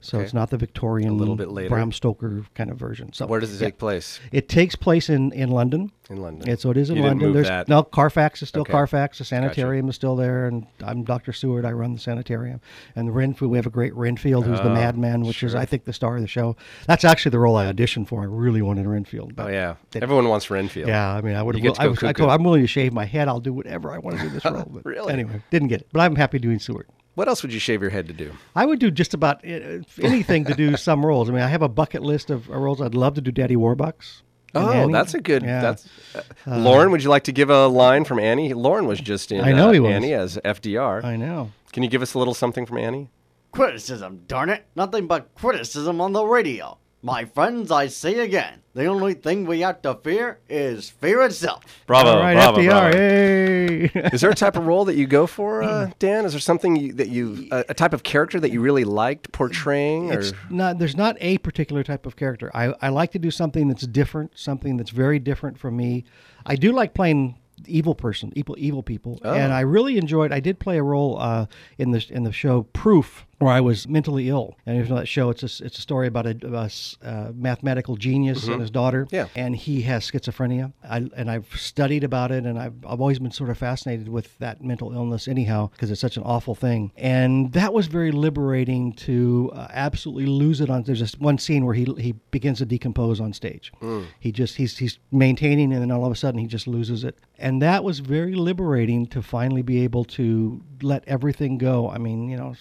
So 0.00 0.18
Okay. 0.18 0.24
it's 0.24 0.34
not 0.34 0.50
the 0.50 0.56
Victorian, 0.56 1.10
A 1.10 1.14
little 1.14 1.36
bit 1.36 1.50
later. 1.50 1.68
Bram 1.70 1.92
Stoker 1.92 2.44
kind 2.54 2.70
of 2.70 2.76
version. 2.76 3.12
So 3.12 3.26
Where 3.26 3.40
does 3.40 3.52
it 3.54 3.60
yeah. 3.62 3.68
take 3.68 3.78
place? 3.78 4.20
It 4.32 4.48
takes 4.48 4.76
place 4.76 5.08
in, 5.08 5.32
in 5.32 5.50
London. 5.50 5.92
In 6.10 6.22
London. 6.22 6.48
And 6.48 6.58
so 6.58 6.70
it 6.70 6.76
is 6.78 6.88
in 6.90 6.96
You 6.96 7.02
London. 7.02 7.26
move 7.28 7.34
There's 7.34 7.48
that. 7.48 7.68
no 7.68 7.82
Carfax 7.82 8.40
is 8.42 8.48
still 8.48 8.62
Okay. 8.62 8.72
Carfax. 8.72 9.18
The 9.18 9.24
sanitarium 9.24 9.88
is 9.90 9.94
still 9.94 10.16
there, 10.16 10.46
and 10.46 10.66
I'm 10.82 11.02
Dr. 11.04 11.32
Seward. 11.34 11.64
I 11.66 11.72
run 11.72 11.92
the 11.92 11.98
sanitarium. 11.98 12.60
And 12.96 13.08
the 13.08 13.12
Renfield, 13.12 13.50
we 13.50 13.58
have 13.58 13.66
a 13.66 13.70
great 13.70 13.94
Renfield 13.94 14.46
who's 14.46 14.58
the 14.60 14.70
Oh, 14.70 14.74
madman, 14.74 15.22
which 15.22 15.42
is. 15.42 15.54
I 15.54 15.66
think 15.66 15.84
the 15.84 15.92
star 15.92 16.16
of 16.16 16.22
the 16.22 16.28
show. 16.28 16.56
That's 16.86 17.04
actually 17.04 17.30
the 17.30 17.38
role 17.38 17.56
I 17.56 17.70
auditioned 17.70 18.08
for. 18.08 18.22
I 18.22 18.24
really 18.24 18.62
wanted 18.62 18.86
Renfield. 18.86 19.34
Oh 19.38 19.48
yeah, 19.48 19.74
it- 19.94 20.02
everyone 20.02 20.28
wants 20.28 20.50
Renfield. 20.50 20.88
yeah, 20.88 21.14
I 21.14 21.20
mean, 21.20 21.34
I 21.36 21.42
would 21.42 21.60
get 21.60 21.78
I, 21.78 21.88
was, 21.88 22.02
I 22.02 22.12
told, 22.14 22.30
I'm 22.30 22.42
willing 22.42 22.62
to 22.62 22.66
shave 22.66 22.92
my 22.94 23.04
head. 23.04 23.28
I'll 23.28 23.40
do 23.40 23.52
whatever 23.52 23.92
I 23.92 23.98
want 23.98 24.16
to 24.16 24.22
do 24.22 24.28
this 24.30 24.44
role. 24.46 24.64
But 24.70 24.84
Really? 24.86 25.12
Anyway, 25.12 25.42
didn't 25.50 25.68
get 25.68 25.82
it. 25.82 25.88
But 25.92 26.00
I'm 26.00 26.16
happy 26.16 26.38
doing 26.38 26.58
Seward. 26.58 26.86
What 27.18 27.26
else 27.26 27.42
would 27.42 27.52
you 27.52 27.58
shave 27.58 27.80
your 27.82 27.90
head 27.90 28.06
to 28.06 28.12
do? 28.12 28.32
I 28.54 28.64
would 28.64 28.78
do 28.78 28.92
just 28.92 29.12
about 29.12 29.44
uh, 29.44 29.80
anything 30.00 30.44
to 30.44 30.54
do 30.54 30.76
some 30.88 31.04
roles. 31.04 31.28
I 31.28 31.32
mean, 31.32 31.42
I 31.42 31.48
have 31.48 31.62
a 31.62 31.68
bucket 31.68 32.00
list 32.00 32.30
of 32.30 32.48
uh, 32.48 32.56
roles. 32.56 32.80
I'd 32.80 32.94
love 32.94 33.14
to 33.14 33.20
do 33.20 33.32
Daddy 33.32 33.56
Warbucks. 33.56 34.22
Oh, 34.54 34.70
Annie. 34.70 34.92
that's 34.92 35.14
a 35.14 35.20
good. 35.20 35.42
Yeah. 35.42 35.60
That's 35.60 35.88
uh, 36.14 36.58
Lauren. 36.58 36.92
Would 36.92 37.02
you 37.02 37.10
like 37.10 37.24
to 37.24 37.32
give 37.32 37.50
a 37.50 37.66
line 37.66 38.04
from 38.04 38.20
Annie? 38.20 38.54
Lauren 38.54 38.86
was 38.86 39.00
just 39.00 39.32
in. 39.32 39.40
I 39.40 39.50
know 39.50 39.70
uh, 39.70 39.72
he 39.72 39.80
was. 39.80 39.90
Annie 39.90 40.12
as 40.12 40.36
FDR. 40.44 41.02
I 41.02 41.16
know. 41.16 41.50
Can 41.72 41.82
you 41.82 41.88
give 41.88 42.02
us 42.02 42.14
a 42.14 42.20
little 42.20 42.34
something 42.34 42.64
from 42.64 42.78
Annie? 42.78 43.10
Criticism, 43.50 44.22
darn 44.28 44.48
it. 44.48 44.64
Nothing 44.76 45.08
but 45.08 45.34
criticism 45.34 46.00
on 46.00 46.12
the 46.12 46.24
radio. 46.24 46.78
My 47.00 47.26
friends, 47.26 47.70
I 47.70 47.86
say 47.86 48.18
again, 48.18 48.60
the 48.74 48.86
only 48.86 49.14
thing 49.14 49.46
we 49.46 49.60
have 49.60 49.82
to 49.82 49.94
fear 49.94 50.40
is 50.48 50.90
fear 50.90 51.22
itself. 51.22 51.62
Bravo, 51.86 52.10
All 52.10 52.20
right, 52.20 52.36
FDR. 52.36 52.92
Hey. 52.92 54.10
Is 54.12 54.20
there 54.20 54.30
a 54.30 54.34
type 54.34 54.56
of 54.56 54.66
role 54.66 54.84
that 54.86 54.96
you 54.96 55.06
go 55.06 55.28
for, 55.28 55.62
uh, 55.62 55.90
Dan? 56.00 56.24
Is 56.24 56.32
there 56.32 56.40
something 56.40 56.74
you, 56.74 56.92
that 56.94 57.08
you, 57.08 57.46
a, 57.52 57.66
a 57.68 57.74
type 57.74 57.92
of 57.92 58.02
character 58.02 58.40
that 58.40 58.50
you 58.50 58.60
really 58.60 58.82
liked 58.82 59.30
portraying? 59.30 60.10
Or 60.10 60.18
it's 60.18 60.32
not 60.50 60.78
there's 60.78 60.96
not 60.96 61.16
a 61.20 61.38
particular 61.38 61.84
type 61.84 62.04
of 62.04 62.16
character. 62.16 62.50
I, 62.52 62.74
I 62.82 62.88
like 62.88 63.12
to 63.12 63.20
do 63.20 63.30
something 63.30 63.68
that's 63.68 63.86
different, 63.86 64.36
something 64.36 64.76
that's 64.76 64.90
very 64.90 65.20
different 65.20 65.56
from 65.56 65.76
me. 65.76 66.04
I 66.46 66.56
do 66.56 66.72
like 66.72 66.94
playing 66.94 67.38
evil 67.66 67.94
person, 67.94 68.32
evil 68.34 68.56
evil 68.58 68.82
people, 68.82 69.20
and 69.22 69.52
I 69.52 69.60
really 69.60 69.98
enjoyed. 69.98 70.32
I 70.32 70.40
did 70.40 70.58
play 70.58 70.78
a 70.78 70.82
role 70.82 71.16
uh, 71.20 71.46
in 71.78 71.92
the 71.92 72.04
in 72.10 72.24
the 72.24 72.32
show 72.32 72.64
Proof, 72.72 73.24
where 73.38 73.52
I 73.52 73.60
was 73.60 73.86
mentally 73.86 74.28
ill. 74.28 74.56
And 74.66 74.78
if 74.78 74.88
you 74.88 74.94
know 74.94 75.00
that 75.00 75.06
show, 75.06 75.30
it's 75.30 75.42
a, 75.42 75.64
it's 75.64 75.78
a 75.78 75.80
story 75.80 76.06
about 76.08 76.26
a 76.26 76.70
uh, 77.02 77.32
mathematical 77.34 77.96
genius 77.96 78.46
and 78.48 78.60
his 78.60 78.70
daughter. 78.70 79.06
Yeah. 79.10 79.28
and 79.36 79.54
he 79.54 79.82
has 79.82 80.10
schizophrenia. 80.10 80.72
I, 80.82 81.08
and 81.16 81.30
I've 81.30 81.48
studied 81.54 82.04
about 82.04 82.30
it, 82.32 82.44
and 82.44 82.58
I've 82.58 82.74
I've 82.86 83.00
always 83.00 83.18
been 83.18 83.30
sort 83.30 83.50
of 83.50 83.58
fascinated 83.58 84.08
with 84.08 84.36
that 84.38 84.62
mental 84.62 84.92
illness, 84.92 85.28
anyhow, 85.28 85.70
because 85.72 85.90
it's 85.90 86.00
such 86.00 86.16
an 86.16 86.22
awful 86.24 86.54
thing. 86.54 86.92
And 86.96 87.52
that 87.52 87.72
was 87.72 87.86
very 87.86 88.10
liberating 88.10 88.92
to 88.94 89.50
uh, 89.54 89.68
absolutely 89.70 90.26
lose 90.26 90.60
it 90.60 90.70
on. 90.70 90.82
There's 90.82 90.98
just 90.98 91.20
one 91.20 91.38
scene 91.38 91.64
where 91.64 91.74
he 91.74 91.84
he 91.98 92.12
begins 92.30 92.58
to 92.58 92.66
decompose 92.66 93.20
on 93.20 93.32
stage. 93.32 93.72
He 94.18 94.32
just 94.32 94.56
he's 94.56 94.76
he's 94.78 94.98
maintaining, 95.12 95.72
and 95.72 95.80
then 95.82 95.90
all 95.90 96.04
of 96.04 96.12
a 96.12 96.16
sudden 96.16 96.40
he 96.40 96.46
just 96.46 96.66
loses 96.66 97.04
it. 97.04 97.16
And 97.38 97.62
that 97.62 97.84
was 97.84 98.00
very 98.00 98.34
liberating 98.34 99.06
to 99.08 99.22
finally 99.22 99.62
be 99.62 99.82
able 99.84 100.04
to 100.04 100.60
let 100.82 101.04
everything 101.06 101.56
go. 101.58 101.88
I 101.88 101.98
mean, 101.98 102.28
you 102.28 102.36
know, 102.36 102.54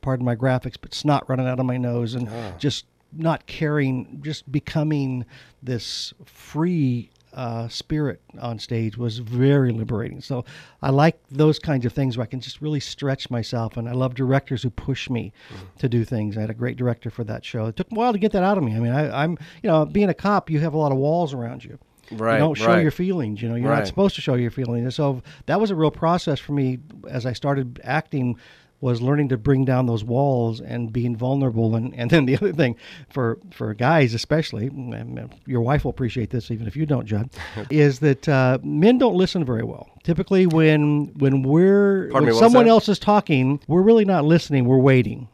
pardon 0.00 0.24
my 0.24 0.36
graphics, 0.36 0.76
but 0.80 0.94
snot 0.94 1.28
running 1.28 1.46
out 1.46 1.60
of 1.60 1.66
my 1.66 1.76
nose 1.76 2.14
and 2.14 2.28
just 2.58 2.86
not 3.12 3.46
caring, 3.46 4.20
just 4.24 4.50
becoming 4.50 5.24
this 5.62 6.14
free 6.24 7.10
uh, 7.32 7.68
spirit 7.68 8.20
on 8.40 8.58
stage 8.58 8.96
was 8.98 9.18
very 9.18 9.70
liberating. 9.70 10.20
So 10.20 10.44
I 10.82 10.90
like 10.90 11.20
those 11.30 11.58
kinds 11.60 11.86
of 11.86 11.92
things 11.92 12.16
where 12.16 12.24
I 12.24 12.26
can 12.26 12.40
just 12.40 12.60
really 12.60 12.80
stretch 12.80 13.30
myself, 13.30 13.76
and 13.76 13.88
I 13.88 13.92
love 13.92 14.14
directors 14.14 14.62
who 14.62 14.70
push 14.70 15.08
me 15.08 15.32
to 15.78 15.88
do 15.88 16.04
things. 16.04 16.36
I 16.36 16.40
had 16.40 16.50
a 16.50 16.54
great 16.54 16.76
director 16.76 17.08
for 17.10 17.22
that 17.24 17.44
show. 17.44 17.66
It 17.66 17.76
took 17.76 17.90
a 17.92 17.94
while 17.94 18.12
to 18.12 18.18
get 18.18 18.32
that 18.32 18.42
out 18.42 18.58
of 18.58 18.64
me. 18.64 18.74
I 18.74 18.80
mean, 18.80 18.92
I, 18.92 19.22
I'm 19.24 19.38
you 19.62 19.70
know, 19.70 19.84
being 19.84 20.08
a 20.08 20.14
cop, 20.14 20.50
you 20.50 20.58
have 20.60 20.74
a 20.74 20.78
lot 20.78 20.90
of 20.92 20.98
walls 20.98 21.32
around 21.32 21.64
you. 21.64 21.78
Right, 22.12 22.34
You 22.34 22.38
don't 22.40 22.56
show 22.56 22.66
right. 22.66 22.82
your 22.82 22.90
feelings. 22.90 23.40
You 23.40 23.48
know, 23.48 23.54
you're 23.54 23.70
Right. 23.70 23.78
not 23.78 23.86
supposed 23.86 24.16
to 24.16 24.20
show 24.20 24.34
your 24.34 24.50
feelings. 24.50 24.82
And 24.82 24.92
so 24.94 25.22
that 25.46 25.60
was 25.60 25.70
a 25.70 25.76
real 25.76 25.92
process 25.92 26.40
for 26.40 26.52
me 26.52 26.80
as 27.08 27.24
I 27.26 27.32
started 27.32 27.80
acting 27.84 28.36
was 28.80 29.02
learning 29.02 29.28
to 29.28 29.36
bring 29.36 29.64
down 29.64 29.86
those 29.86 30.02
walls 30.04 30.60
and 30.60 30.92
being 30.92 31.16
vulnerable 31.16 31.76
and, 31.76 31.94
and 31.94 32.10
then 32.10 32.26
the 32.26 32.36
other 32.36 32.52
thing 32.52 32.76
for 33.08 33.38
for 33.50 33.74
guys 33.74 34.14
especially 34.14 34.70
your 35.46 35.60
wife 35.60 35.84
will 35.84 35.90
appreciate 35.90 36.30
this 36.30 36.50
even 36.50 36.66
if 36.66 36.76
you 36.76 36.86
don't 36.86 37.06
Judd 37.06 37.30
is 37.70 38.00
that 38.00 38.28
uh, 38.28 38.58
men 38.62 38.98
don't 38.98 39.14
listen 39.14 39.44
very 39.44 39.62
well. 39.64 39.90
Typically 40.02 40.46
when 40.46 41.12
when 41.18 41.42
we're 41.42 42.08
Pardon 42.10 42.28
me, 42.28 42.32
when 42.32 42.34
what 42.34 42.40
someone 42.40 42.68
else 42.68 42.88
is 42.88 42.98
talking 42.98 43.60
we're 43.66 43.82
really 43.82 44.04
not 44.04 44.24
listening 44.24 44.64
we're 44.64 44.78
waiting 44.78 45.28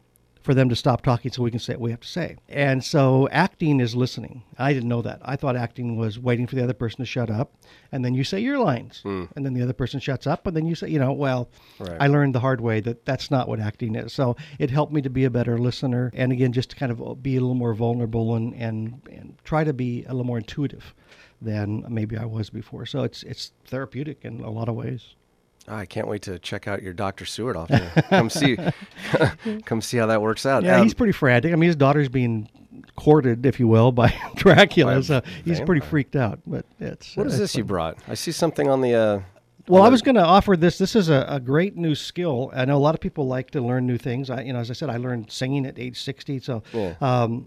for 0.47 0.53
them 0.53 0.69
to 0.69 0.77
stop 0.77 1.01
talking 1.01 1.29
so 1.29 1.43
we 1.43 1.51
can 1.51 1.59
say 1.59 1.73
what 1.73 1.81
we 1.81 1.91
have 1.91 1.99
to 1.99 2.07
say. 2.07 2.37
And 2.47 2.81
so 2.81 3.27
acting 3.33 3.81
is 3.81 3.97
listening. 3.97 4.43
I 4.57 4.71
didn't 4.71 4.87
know 4.87 5.01
that. 5.01 5.19
I 5.21 5.35
thought 5.35 5.57
acting 5.57 5.97
was 5.97 6.17
waiting 6.17 6.47
for 6.47 6.55
the 6.55 6.63
other 6.63 6.73
person 6.73 6.99
to 6.99 7.05
shut 7.05 7.29
up 7.29 7.51
and 7.91 8.05
then 8.05 8.13
you 8.13 8.23
say 8.23 8.39
your 8.39 8.57
lines. 8.57 9.01
Hmm. 9.01 9.25
And 9.35 9.45
then 9.45 9.53
the 9.55 9.61
other 9.61 9.73
person 9.73 9.99
shuts 9.99 10.25
up 10.25 10.47
and 10.47 10.55
then 10.55 10.65
you 10.65 10.73
say, 10.73 10.87
you 10.87 10.99
know, 10.99 11.11
well, 11.11 11.49
Right. 11.79 11.97
I 11.99 12.07
learned 12.07 12.33
the 12.33 12.39
hard 12.39 12.61
way 12.61 12.79
that 12.79 13.03
that's 13.03 13.29
not 13.29 13.49
what 13.49 13.59
acting 13.59 13.93
is. 13.95 14.13
So 14.13 14.37
it 14.57 14.69
helped 14.69 14.93
me 14.93 15.01
to 15.01 15.09
be 15.09 15.25
a 15.25 15.29
better 15.29 15.57
listener 15.57 16.11
and 16.13 16.31
again 16.31 16.53
just 16.53 16.69
to 16.69 16.77
kind 16.77 16.93
of 16.93 17.21
be 17.21 17.35
a 17.35 17.41
little 17.41 17.53
more 17.53 17.73
vulnerable 17.73 18.33
and 18.35 18.53
and, 18.55 19.01
and 19.11 19.35
try 19.43 19.65
to 19.65 19.73
be 19.73 20.05
a 20.05 20.11
little 20.11 20.23
more 20.23 20.37
intuitive 20.37 20.95
than 21.41 21.83
maybe 21.89 22.17
I 22.17 22.23
was 22.23 22.49
before. 22.49 22.85
So 22.85 23.03
it's 23.03 23.21
it's 23.23 23.51
therapeutic 23.65 24.19
in 24.23 24.39
a 24.39 24.49
lot 24.49 24.69
of 24.69 24.75
ways. 24.75 25.16
I 25.67 25.85
can't 25.85 26.07
wait 26.07 26.21
to 26.23 26.39
check 26.39 26.67
out 26.67 26.81
your 26.81 26.93
Dr. 26.93 27.25
Seward 27.25 27.57
off 27.57 27.67
there. 27.67 27.91
come 28.09 28.29
see, 28.29 28.57
come 29.65 29.81
see 29.81 29.97
how 29.97 30.05
that 30.07 30.21
works 30.21 30.45
out. 30.45 30.63
Yeah, 30.63 30.77
Um, 30.77 30.83
he's 30.83 30.93
pretty 30.93 31.13
frantic. 31.13 31.51
I 31.51 31.55
mean, 31.55 31.67
his 31.67 31.75
daughter's 31.75 32.09
being 32.09 32.49
courted, 32.95 33.45
if 33.45 33.59
you 33.59 33.67
will, 33.67 33.91
by 33.91 34.13
Dracula, 34.35 34.95
By 34.95 35.01
so 35.01 35.21
he's 35.43 35.59
pretty 35.61 35.81
freaked 35.81 36.15
out. 36.15 36.39
But 36.47 36.65
it's 36.79 37.15
what 37.17 37.27
is 37.27 37.33
uh, 37.35 37.37
this 37.39 37.49
it's 37.51 37.55
you 37.57 37.63
fun. 37.63 37.67
brought? 37.67 37.97
I 38.07 38.13
see 38.13 38.31
something 38.31 38.69
on 38.69 38.81
the. 38.81 38.93
Uh, 38.93 39.19
Well, 39.69 39.83
I 39.83 39.89
was 39.89 40.01
going 40.01 40.15
to 40.15 40.23
offer 40.23 40.55
this. 40.55 40.77
This 40.77 40.95
is 40.95 41.09
a, 41.09 41.25
a 41.27 41.39
great 41.39 41.75
new 41.75 41.93
skill. 41.93 42.51
I 42.55 42.63
know 42.65 42.77
a 42.77 42.79
lot 42.79 42.95
of 42.95 43.01
people 43.01 43.27
like 43.27 43.51
to 43.51 43.61
learn 43.61 43.85
new 43.85 43.97
things. 43.97 44.29
I, 44.29 44.41
you 44.43 44.53
know, 44.53 44.59
as 44.59 44.69
I 44.71 44.73
said, 44.73 44.89
I 44.89 44.95
learned 44.97 45.29
singing 45.31 45.65
at 45.65 45.77
age 45.77 46.01
sixty. 46.01 46.39
So, 46.39 46.63
Yeah. 46.73 46.95
um, 47.01 47.45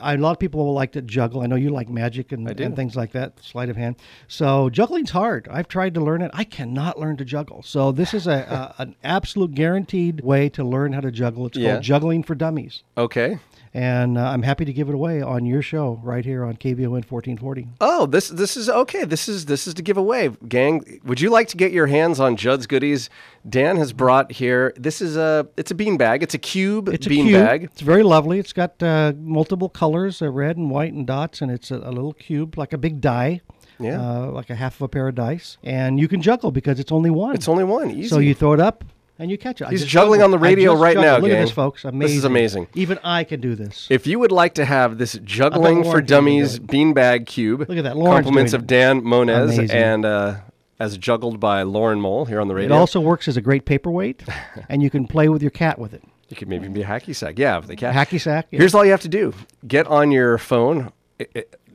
I, 0.00 0.14
a 0.14 0.16
lot 0.16 0.30
of 0.32 0.38
people 0.38 0.64
will 0.64 0.72
like 0.72 0.92
to 0.92 1.02
juggle. 1.02 1.42
I 1.42 1.46
know 1.46 1.56
you 1.56 1.70
like 1.70 1.88
magic 1.90 2.32
and, 2.32 2.48
and 2.60 2.74
things 2.74 2.96
like 2.96 3.12
that, 3.12 3.38
sleight 3.42 3.68
of 3.68 3.76
hand. 3.76 3.96
So 4.28 4.70
juggling's 4.70 5.10
hard. 5.10 5.46
I've 5.50 5.68
tried 5.68 5.94
to 5.94 6.00
learn 6.00 6.22
it. 6.22 6.30
I 6.32 6.44
cannot 6.44 6.98
learn 6.98 7.16
to 7.18 7.24
juggle. 7.24 7.62
So 7.62 7.92
this 7.92 8.14
is 8.14 8.26
a, 8.26 8.74
a 8.78 8.82
an 8.82 8.94
absolute 9.04 9.54
guaranteed 9.54 10.20
way 10.22 10.48
to 10.50 10.64
learn 10.64 10.92
how 10.94 11.00
to 11.00 11.10
juggle. 11.10 11.46
It's 11.46 11.58
Yeah. 11.58 11.72
called 11.72 11.82
juggling 11.82 12.22
for 12.22 12.34
dummies. 12.34 12.82
Okay. 12.96 13.38
And 13.74 14.16
uh, 14.18 14.22
I'm 14.22 14.42
happy 14.42 14.64
to 14.64 14.72
give 14.72 14.88
it 14.88 14.94
away 14.94 15.20
on 15.22 15.46
your 15.46 15.62
show 15.62 16.00
right 16.02 16.24
here 16.24 16.44
on 16.44 16.56
KVON 16.56 16.88
1440. 17.10 17.68
Oh, 17.80 18.06
this 18.06 18.28
this 18.28 18.56
is 18.56 18.68
okay. 18.68 19.04
This 19.04 19.28
is 19.28 19.46
this 19.46 19.66
is 19.66 19.74
to 19.74 19.82
give 19.82 19.96
away, 19.96 20.30
gang. 20.48 21.00
Would 21.04 21.20
you 21.20 21.30
like 21.30 21.48
to 21.48 21.56
get 21.56 21.72
your 21.72 21.86
hands 21.86 22.20
on 22.20 22.36
Judd's 22.36 22.66
goodies? 22.66 23.10
Dan 23.48 23.76
has 23.76 23.92
brought 23.92 24.32
here. 24.32 24.72
This 24.76 25.00
is 25.00 25.16
a 25.16 25.48
it's 25.56 25.70
a 25.70 25.74
bean 25.74 25.96
bag. 25.96 26.22
It's 26.22 26.34
a 26.34 26.38
cube 26.38 26.88
It's 26.88 27.06
a 27.06 27.08
bean 27.10 27.26
cube. 27.26 27.40
bag. 27.40 27.64
It's 27.64 27.80
very 27.80 28.02
lovely. 28.02 28.38
It's 28.38 28.52
got 28.52 28.82
uh, 28.82 29.12
multiple 29.18 29.68
colors, 29.68 30.20
uh, 30.22 30.30
red 30.30 30.56
and 30.56 30.70
white 30.70 30.92
and 30.92 31.06
dots, 31.06 31.40
and 31.40 31.50
it's 31.50 31.70
a, 31.70 31.76
a 31.76 31.90
little 31.92 32.12
cube 32.14 32.58
like 32.58 32.72
a 32.72 32.78
big 32.78 33.00
die. 33.00 33.40
Yeah. 33.80 34.00
Uh, 34.00 34.26
like 34.32 34.50
a 34.50 34.56
half 34.56 34.74
of 34.74 34.82
a 34.82 34.88
pair 34.88 35.06
of 35.06 35.14
dice, 35.14 35.56
and 35.62 36.00
you 36.00 36.08
can 36.08 36.20
juggle 36.20 36.50
because 36.50 36.80
it's 36.80 36.90
only 36.90 37.10
one. 37.10 37.36
It's 37.36 37.46
only 37.48 37.62
one. 37.62 37.92
Easy. 37.92 38.08
So 38.08 38.18
you 38.18 38.34
throw 38.34 38.52
it 38.52 38.58
up, 38.58 38.82
and 39.18 39.30
you 39.30 39.38
catch 39.38 39.60
it. 39.60 39.66
I 39.66 39.70
He's 39.70 39.84
juggling 39.84 40.22
on 40.22 40.30
the 40.30 40.38
radio 40.38 40.74
right 40.74 40.94
juggled. 40.94 41.04
now, 41.04 41.18
Look 41.18 41.30
at 41.36 41.40
this, 41.40 41.50
folks. 41.50 41.82
This 41.82 41.90
Amazing. 41.90 42.16
is 42.18 42.24
amazing. 42.24 42.66
Even 42.74 42.98
I 43.02 43.24
can 43.24 43.40
do 43.40 43.54
this. 43.54 43.86
If 43.90 44.06
you 44.06 44.18
would 44.18 44.32
like 44.32 44.54
to 44.54 44.64
have 44.64 44.98
this 44.98 45.18
juggling 45.24 45.78
for 45.82 45.88
Lauren 45.88 46.00
can 46.00 46.06
do 46.06 46.14
dummies 46.14 46.58
beanbag 46.60 47.26
cube, 47.26 47.60
Look 47.68 47.78
at 47.78 47.84
that. 47.84 47.96
Lauren's 47.96 48.24
compliments 48.24 48.52
of 48.52 48.66
Dan 48.66 49.02
Moniz 49.04 49.58
Amazing. 49.58 49.76
and 49.76 50.04
uh, 50.04 50.36
as 50.78 50.96
juggled 50.96 51.40
by 51.40 51.62
Lauren 51.62 52.00
Mole 52.00 52.24
here 52.26 52.40
on 52.40 52.48
the 52.48 52.54
radio. 52.54 52.74
It 52.74 52.78
also 52.78 53.00
works 53.00 53.26
as 53.28 53.36
a 53.36 53.40
great 53.40 53.64
paperweight, 53.64 54.22
and 54.68 54.82
you 54.82 54.90
can 54.90 55.06
play 55.06 55.28
with 55.28 55.42
your 55.42 55.50
cat 55.50 55.78
with 55.78 55.92
it. 55.92 56.02
you 56.28 56.36
could 56.36 56.48
maybe 56.48 56.68
be 56.68 56.82
a 56.82 56.86
hacky 56.86 57.14
sack. 57.14 57.38
Yeah, 57.38 57.60
the 57.60 57.76
cat. 57.76 57.94
Hacky 57.94 58.20
sack. 58.20 58.46
yeah. 58.50 58.58
Here's 58.58 58.74
all 58.74 58.84
you 58.84 58.92
have 58.92 59.00
to 59.02 59.08
do: 59.08 59.34
get 59.66 59.86
on 59.86 60.12
your 60.12 60.38
phone. 60.38 60.92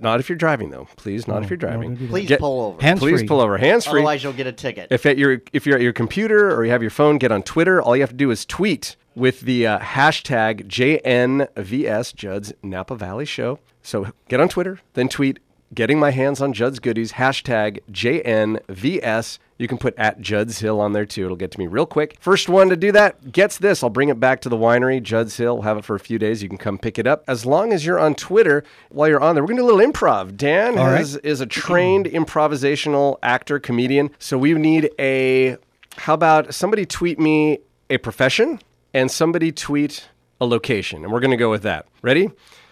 I- 0.04 0.08
I- 0.08 0.12
not 0.14 0.20
if 0.20 0.30
you're 0.30 0.38
driving, 0.38 0.70
though. 0.70 0.88
Please, 0.98 1.28
not 1.28 1.44
if 1.44 1.50
you're 1.50 1.58
driving. 1.58 1.96
do 1.96 2.02
that. 2.06 2.10
Please 2.12 2.28
Get- 2.28 2.40
pull 2.40 2.62
over. 2.62 2.82
Hands 2.82 3.00
Please 3.00 3.20
free. 3.20 3.28
pull 3.28 3.42
over, 3.42 3.58
hands 3.58 3.86
free. 3.86 4.00
Otherwise, 4.00 4.24
you'll 4.24 4.34
get 4.34 4.48
a 4.48 4.52
ticket. 4.52 4.88
If 4.92 5.06
at 5.06 5.18
your 5.18 5.42
if 5.54 5.66
you're 5.66 5.76
at 5.78 5.82
your 5.82 5.94
computer 5.94 6.54
or 6.56 6.66
you 6.66 6.72
have 6.72 6.82
your 6.82 6.92
phone, 6.92 7.18
get 7.18 7.32
on 7.32 7.44
Twitter. 7.44 7.82
All 7.82 7.96
you 7.96 8.02
have 8.02 8.10
to 8.12 8.16
do 8.16 8.30
is 8.32 8.46
tweet 8.46 8.96
with 9.16 9.42
the 9.42 9.68
uh, 9.68 9.80
hashtag 9.80 10.68
JNVS 10.68 12.16
Judd's 12.16 12.54
Napa 12.64 12.96
Valley 12.96 13.26
Show. 13.26 13.60
So 13.82 14.08
get 14.30 14.40
on 14.40 14.50
Twitter, 14.50 14.80
then 14.94 15.10
tweet 15.10 15.40
getting 15.74 16.00
my 16.00 16.12
hands 16.12 16.42
on 16.42 16.54
Judd's 16.54 16.80
goodies 16.80 17.14
hashtag 17.14 17.80
JNVS. 17.92 19.40
You 19.58 19.68
can 19.68 19.78
put 19.78 19.94
at 19.98 20.20
Judd's 20.20 20.60
Hill 20.60 20.80
on 20.80 20.94
there 20.94 21.06
too. 21.06 21.26
It'll 21.26 21.38
get 21.38 21.52
to 21.52 21.60
me 21.60 21.68
real 21.68 21.86
quick. 21.86 22.18
First 22.20 22.50
one 22.50 22.70
to 22.70 22.76
do 22.76 22.92
that 22.92 23.32
gets 23.32 23.58
this. 23.58 23.84
I'll 23.84 23.90
bring 23.90 24.10
it 24.10 24.20
back 24.20 24.42
to 24.42 24.50
the 24.50 24.58
winery, 24.58 25.02
Judd's 25.02 25.38
Hill. 25.38 25.56
We'll 25.56 25.64
have 25.64 25.78
it 25.78 25.86
for 25.86 25.96
a 25.96 26.00
few 26.00 26.20
days. 26.20 26.44
You 26.44 26.50
can 26.50 26.58
come 26.58 26.78
pick 26.78 27.00
it 27.00 27.08
up. 27.08 27.24
As 27.28 27.46
long 27.46 27.72
as 27.72 27.86
you're 27.86 28.00
on 28.00 28.16
Twitter, 28.16 28.64
while 28.90 29.08
you're 29.08 29.22
on 29.22 29.36
there, 29.36 29.44
we're 29.44 29.48
going 29.48 29.58
to 29.58 29.64
do 29.64 29.70
a 29.70 29.72
little 29.74 29.92
improv. 29.92 30.36
Dan 30.36 30.78
All 30.78 30.88
right. 30.88 30.98
has, 30.98 31.16
is 31.18 31.40
a 31.40 31.46
trained 31.46 32.08
improvisational 32.08 33.18
actor, 33.24 33.60
comedian. 33.60 34.10
So 34.20 34.38
we 34.38 34.54
need 34.54 34.90
a, 35.00 35.58
how 35.98 36.14
about 36.14 36.54
somebody 36.54 36.86
tweet 36.86 37.20
me 37.20 37.60
a 37.90 37.98
profession 37.98 38.60
and 38.94 39.10
somebody 39.10 39.52
tweet 39.52 40.10
a 40.42 40.46
location. 40.46 41.04
And 41.04 41.14
we're 41.14 41.20
going 41.20 41.32
to 41.32 41.38
go 41.38 41.50
with 41.50 41.64
that. 41.64 41.88
Ready? 42.02 42.30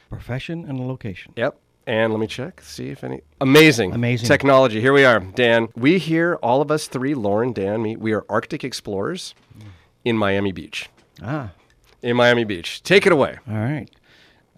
Profession 0.10 0.66
and 0.66 0.80
a 0.80 0.84
location. 0.84 1.34
Yep. 1.36 1.58
And 1.88 2.14
let 2.14 2.20
me 2.20 2.28
check, 2.28 2.62
see 2.62 2.90
if 2.90 3.04
any. 3.04 3.22
Amazing. 3.42 3.94
Amazing. 3.94 4.28
Technology. 4.28 4.80
Here 4.82 4.94
we 4.94 5.04
are, 5.04 5.20
Dan. 5.20 5.68
We 5.76 5.98
here, 5.98 6.36
all 6.44 6.62
of 6.62 6.70
us 6.70 6.88
three, 6.88 7.16
Lauren, 7.16 7.54
Dan, 7.54 7.82
me, 7.82 7.96
we 7.96 8.14
are 8.14 8.24
Arctic 8.30 8.64
explorers 8.64 9.34
in 10.06 10.16
Miami 10.16 10.52
Beach. 10.52 10.90
Ah, 11.24 11.52
In 12.04 12.16
Miami 12.16 12.44
Beach. 12.44 12.84
Take 12.84 13.06
it 13.08 13.12
away. 13.12 13.38
all 13.50 13.56
right. 13.56 13.88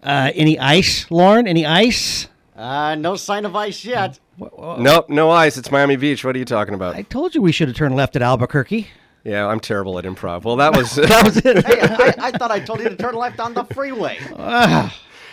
Uh, 0.03 0.31
any 0.35 0.59
ice, 0.59 1.09
Lauren? 1.09 1.47
Any 1.47 1.65
ice? 1.65 2.27
Uh, 2.57 2.95
no 2.95 3.15
sign 3.15 3.45
of 3.45 3.55
ice 3.55 3.85
yet. 3.85 4.19
Nope, 4.37 5.09
no 5.09 5.29
ice. 5.31 5.57
It's 5.57 5.71
Miami 5.71 5.95
Beach. 5.95 6.25
What 6.25 6.35
are 6.35 6.39
you 6.39 6.45
talking 6.45 6.73
about? 6.73 6.95
I 6.95 7.03
told 7.03 7.33
you 7.35 7.41
we 7.41 7.53
should 7.53 7.69
have 7.69 7.77
turned 7.77 7.95
left 7.95 8.15
at 8.17 8.21
Albuquerque. 8.21 8.89
yeah, 9.23 9.47
I'm 9.47 9.61
terrible 9.61 9.97
at 9.97 10.03
improv. 10.05 10.43
Well, 10.43 10.57
that 10.57 10.75
was. 10.75 10.95
That 10.95 11.23
was 11.23 11.37
it. 11.37 11.65
Hey, 11.65 11.79
I, 11.79 12.27
I 12.27 12.31
thought 12.31 12.51
I 12.51 12.59
told 12.59 12.79
you 12.81 12.89
to 12.89 12.95
turn 12.97 13.15
left 13.15 13.39
on 13.39 13.53
the 13.53 13.63
freeway. 13.65 14.19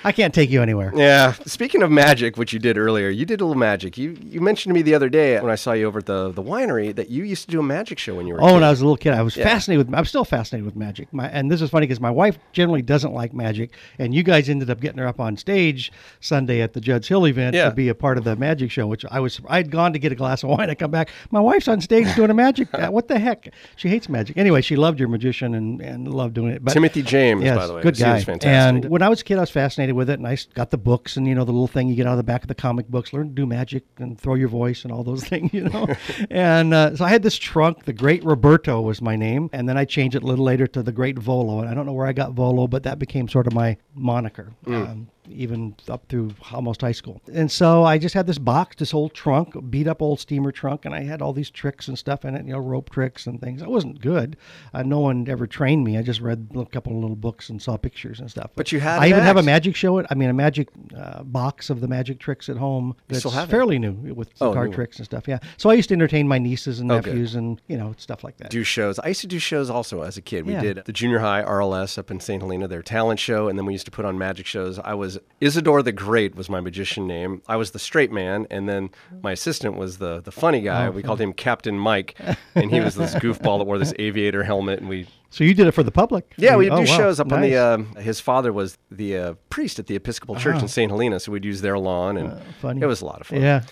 I 0.04 0.12
can't 0.12 0.32
take 0.34 0.50
you 0.50 0.62
anywhere. 0.62 0.92
Yeah. 0.94 1.32
Speaking 1.46 1.82
of 1.82 1.90
magic, 1.90 2.36
which 2.36 2.52
you 2.52 2.58
did 2.58 2.78
earlier, 2.78 3.08
you 3.08 3.24
did 3.26 3.40
a 3.40 3.44
little 3.44 3.58
magic. 3.58 3.98
You 3.98 4.16
you 4.20 4.40
mentioned 4.40 4.70
to 4.70 4.74
me 4.74 4.82
the 4.82 4.94
other 4.94 5.08
day 5.08 5.38
when 5.40 5.50
I 5.50 5.54
saw 5.56 5.72
you 5.72 5.86
over 5.86 5.98
at 5.98 6.06
the, 6.06 6.30
the 6.32 6.42
winery 6.42 6.94
that 6.94 7.10
you 7.10 7.24
used 7.24 7.44
to 7.46 7.50
do 7.50 7.60
a 7.60 7.62
magic 7.62 7.98
show 7.98 8.14
when 8.14 8.26
you 8.26 8.34
were. 8.34 8.40
a 8.40 8.44
Oh, 8.44 8.54
when 8.54 8.64
I 8.64 8.70
was 8.70 8.80
a 8.80 8.84
little 8.84 8.96
kid, 8.96 9.12
I 9.12 9.22
was 9.22 9.34
fascinated 9.34 9.86
with. 9.86 9.94
I'm 9.96 10.04
still 10.04 10.24
fascinated 10.24 10.64
with 10.64 10.76
magic. 10.76 11.12
My, 11.12 11.28
and 11.28 11.50
this 11.50 11.60
is 11.62 11.70
funny 11.70 11.86
because 11.86 12.00
my 12.00 12.10
wife 12.10 12.38
generally 12.52 12.82
doesn't 12.82 13.12
like 13.12 13.32
magic, 13.34 13.72
and 13.98 14.14
you 14.14 14.22
guys 14.22 14.48
ended 14.48 14.70
up 14.70 14.80
getting 14.80 14.98
her 14.98 15.06
up 15.06 15.20
on 15.20 15.36
stage 15.36 15.92
Sunday 16.20 16.60
at 16.62 16.72
the 16.72 16.80
Judd's 16.80 17.08
Hill 17.08 17.26
event 17.26 17.54
Yeah. 17.54 17.68
to 17.68 17.74
be 17.74 17.88
a 17.88 17.94
part 17.94 18.18
of 18.18 18.24
the 18.24 18.36
magic 18.36 18.70
show. 18.70 18.86
Which 18.86 19.04
I 19.10 19.20
was. 19.20 19.40
I'd 19.48 19.70
gone 19.70 19.92
to 19.92 19.98
get 19.98 20.12
a 20.12 20.14
glass 20.16 20.42
of 20.42 20.48
wine. 20.56 20.70
I 20.70 20.74
come 20.74 20.90
back. 20.90 21.10
My 21.30 21.40
wife's 21.40 21.68
on 21.68 21.80
stage 21.80 22.14
doing 22.16 22.30
a 22.30 22.34
magic. 22.34 22.68
what 22.90 23.08
the 23.08 23.18
heck? 23.18 23.52
She 23.76 23.88
hates 23.88 24.08
magic. 24.08 24.36
Anyway, 24.36 24.60
she 24.62 24.76
loved 24.76 24.98
your 24.98 25.08
magician 25.08 25.54
and, 25.54 25.80
and 25.80 26.08
loved 26.12 26.34
doing 26.34 26.52
it. 26.52 26.64
But 26.64 26.72
Timothy 26.72 27.02
James, 27.02 27.42
yes, 27.44 27.56
by 27.56 27.66
the 27.66 27.74
way. 27.74 27.82
good 27.82 27.96
guy. 27.96 28.14
was 28.14 28.24
fantastic. 28.24 28.84
And 28.84 28.90
when 28.90 29.02
I 29.02 29.08
was 29.08 29.20
a 29.20 29.24
kid, 29.24 29.36
I 29.38 29.40
was 29.40 29.50
fascinated 29.50 29.89
with 29.92 30.10
it, 30.10 30.18
and 30.18 30.26
I 30.26 30.36
got 30.54 30.70
the 30.70 30.78
books 30.78 31.16
and 31.16 31.26
you 31.26 31.34
know 31.34 31.44
the 31.44 31.52
little 31.52 31.66
thing 31.66 31.88
you 31.88 31.94
get 31.94 32.06
out 32.06 32.12
of 32.12 32.16
the 32.18 32.22
back 32.22 32.42
of 32.42 32.48
the 32.48 32.54
comic 32.54 32.88
books, 32.88 33.12
learn 33.12 33.28
to 33.28 33.34
do 33.34 33.46
magic 33.46 33.84
and 33.98 34.18
throw 34.18 34.34
your 34.34 34.48
voice 34.48 34.84
and 34.84 34.92
all 34.92 35.04
those 35.04 35.24
things, 35.28 35.52
you 35.52 35.68
know. 35.68 35.86
and 36.30 36.74
uh, 36.74 36.96
so 36.96 37.04
I 37.04 37.08
had 37.08 37.22
this 37.22 37.36
trunk. 37.36 37.84
The 37.84 37.92
Great 37.92 38.24
Roberto 38.24 38.80
was 38.80 39.00
my 39.00 39.16
name, 39.16 39.50
and 39.52 39.68
then 39.68 39.76
I 39.76 39.84
changed 39.84 40.16
it 40.16 40.22
a 40.22 40.26
little 40.26 40.44
later 40.44 40.66
to 40.68 40.82
the 40.82 40.92
Great 40.92 41.18
Volo, 41.18 41.60
and 41.60 41.68
I 41.68 41.74
don't 41.74 41.86
know 41.86 41.92
where 41.92 42.06
I 42.06 42.12
got 42.12 42.32
Volo, 42.32 42.66
but 42.66 42.82
that 42.84 42.98
became 42.98 43.28
sort 43.28 43.46
of 43.46 43.52
my 43.52 43.76
moniker. 43.94 44.52
Um, 44.66 45.08
even 45.30 45.74
up 45.88 46.06
through 46.08 46.30
almost 46.52 46.80
high 46.80 46.92
school. 46.92 47.20
And 47.32 47.50
so 47.50 47.84
I 47.84 47.98
just 47.98 48.14
had 48.14 48.26
this 48.26 48.38
box, 48.38 48.76
this 48.76 48.92
old 48.94 49.14
trunk, 49.14 49.54
beat 49.70 49.86
up 49.86 50.02
old 50.02 50.20
steamer 50.20 50.52
trunk, 50.52 50.84
and 50.84 50.94
I 50.94 51.02
had 51.02 51.22
all 51.22 51.32
these 51.32 51.50
tricks 51.50 51.88
and 51.88 51.98
stuff 51.98 52.24
in 52.24 52.34
it, 52.34 52.44
you 52.46 52.52
know, 52.52 52.58
rope 52.58 52.90
tricks 52.90 53.26
and 53.26 53.40
things. 53.40 53.62
I 53.62 53.68
wasn't 53.68 54.00
good. 54.00 54.36
Uh, 54.74 54.82
no 54.82 55.00
one 55.00 55.28
ever 55.28 55.46
trained 55.46 55.84
me. 55.84 55.96
I 55.98 56.02
just 56.02 56.20
read 56.20 56.48
a 56.56 56.64
couple 56.66 56.92
of 56.94 56.98
little 57.00 57.16
books 57.16 57.48
and 57.50 57.60
saw 57.62 57.76
pictures 57.76 58.20
and 58.20 58.30
stuff. 58.30 58.50
But 58.56 58.72
you 58.72 58.80
had 58.80 59.00
I 59.00 59.08
even 59.08 59.22
have 59.22 59.36
a 59.36 59.42
magic 59.42 59.76
show. 59.76 60.04
I 60.10 60.14
mean, 60.14 60.30
a 60.30 60.34
magic 60.34 60.68
uh, 60.96 61.22
box 61.22 61.70
of 61.70 61.80
the 61.80 61.88
magic 61.88 62.18
tricks 62.18 62.48
at 62.48 62.56
home. 62.56 62.96
That's 63.08 63.20
still 63.20 63.30
have 63.32 63.48
it? 63.48 63.50
fairly 63.52 63.78
new 63.78 63.92
with 64.14 64.30
Oh, 64.40 64.52
card 64.52 64.72
tricks 64.72 64.96
and 64.98 65.04
stuff. 65.06 65.28
Yeah. 65.28 65.38
So 65.56 65.70
I 65.70 65.74
used 65.74 65.88
to 65.90 65.94
entertain 65.94 66.26
my 66.26 66.38
nieces 66.38 66.80
and 66.80 66.88
nephews 66.88 67.34
and 67.34 67.60
you 67.68 67.76
know 67.76 67.94
stuff 67.98 68.24
like 68.24 68.36
that. 68.38 68.50
do 68.50 68.64
shows. 68.64 68.98
I 68.98 69.08
used 69.08 69.20
to 69.22 69.26
do 69.26 69.38
shows 69.38 69.70
also 69.70 70.02
as 70.02 70.16
a 70.16 70.22
kid. 70.22 70.46
We 70.46 70.54
Yeah. 70.54 70.60
did 70.62 70.82
the 70.86 70.92
junior 70.92 71.18
high 71.20 71.42
RLS 71.42 71.98
up 71.98 72.10
in 72.10 72.20
St. 72.20 72.42
Helena, 72.42 72.66
their 72.68 72.82
talent 72.82 73.20
show, 73.20 73.48
and 73.48 73.58
then 73.58 73.66
we 73.66 73.72
used 73.72 73.84
to 73.86 73.90
put 73.90 74.04
on 74.04 74.18
magic 74.18 74.46
shows. 74.46 74.78
I 74.78 74.94
was 74.94 75.18
Isidore 75.40 75.82
the 75.82 75.92
Great 75.92 76.34
was 76.34 76.50
my 76.50 76.60
magician 76.60 77.06
name. 77.06 77.40
I 77.48 77.56
was 77.56 77.70
the 77.70 77.78
straight 77.78 78.12
man, 78.12 78.46
and 78.50 78.68
then 78.68 78.90
my 79.22 79.32
assistant 79.32 79.76
was 79.76 79.98
the 79.98 80.20
the 80.20 80.30
funny 80.32 80.60
guy. 80.60 80.86
Oh, 80.88 80.90
we 80.90 81.02
called 81.02 81.20
him 81.20 81.32
Captain 81.32 81.78
Mike, 81.78 82.14
and 82.54 82.70
he 82.70 82.80
was 82.80 82.94
this 82.94 83.14
goofball 83.24 83.58
that 83.58 83.64
wore 83.64 83.78
this 83.78 83.94
aviator 83.98 84.42
helmet, 84.44 84.80
and 84.80 84.88
we. 84.88 85.06
So 85.32 85.44
you 85.44 85.54
did 85.54 85.66
it 85.68 85.70
for 85.72 85.82
the 85.84 85.92
public? 85.92 86.32
Yeah, 86.36 86.56
we'd 86.56 86.70
Oh, 86.70 86.84
do 86.84 86.90
wow. 86.90 86.96
shows 86.98 87.20
up 87.20 87.32
on 87.32 87.40
the. 87.40 87.50
Nice. 87.50 87.58
Um, 87.58 87.94
his 87.96 88.20
father 88.20 88.52
was 88.52 88.76
the 88.90 89.16
uh, 89.16 89.34
priest 89.48 89.78
at 89.78 89.86
the 89.86 89.94
Episcopal 89.96 90.34
Church 90.36 90.60
in 90.60 90.68
St. 90.68 90.90
Helena, 90.90 91.20
so 91.20 91.30
we'd 91.32 91.44
use 91.44 91.60
their 91.62 91.78
lawn, 91.78 92.16
and 92.16 92.32
Uh, 92.32 92.36
funny. 92.60 92.80
it 92.82 92.86
was 92.86 93.00
a 93.00 93.06
lot 93.06 93.20
of 93.20 93.28
fun. 93.28 93.40
Yeah. 93.40 93.62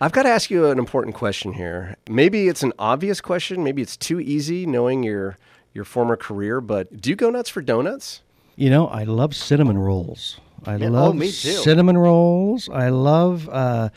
I've 0.00 0.12
got 0.12 0.22
to 0.22 0.28
ask 0.28 0.48
you 0.48 0.66
an 0.66 0.78
important 0.78 1.16
question 1.16 1.52
here. 1.54 1.96
Maybe 2.08 2.46
it's 2.48 2.62
an 2.62 2.72
obvious 2.78 3.20
question. 3.20 3.64
Maybe 3.64 3.82
it's 3.82 3.96
too 3.96 4.20
easy 4.20 4.64
knowing 4.64 5.02
your 5.02 5.36
your 5.74 5.84
former 5.84 6.16
career. 6.16 6.60
But 6.60 7.00
do 7.00 7.10
you 7.10 7.16
go 7.16 7.30
nuts 7.30 7.50
for 7.50 7.60
donuts? 7.60 8.22
You 8.56 8.70
know, 8.70 8.86
I 8.88 9.02
love 9.04 9.34
cinnamon 9.36 9.78
rolls. 9.78 10.40
I 10.66 10.76
Yeah, 10.76 10.88
oh, 10.88 10.90
love 10.90 11.14
me 11.16 11.26
too. 11.26 11.32
cinnamon 11.32 11.96
rolls. 11.98 12.68
I 12.68 12.88
love 12.88 13.48
uh, 13.50 13.88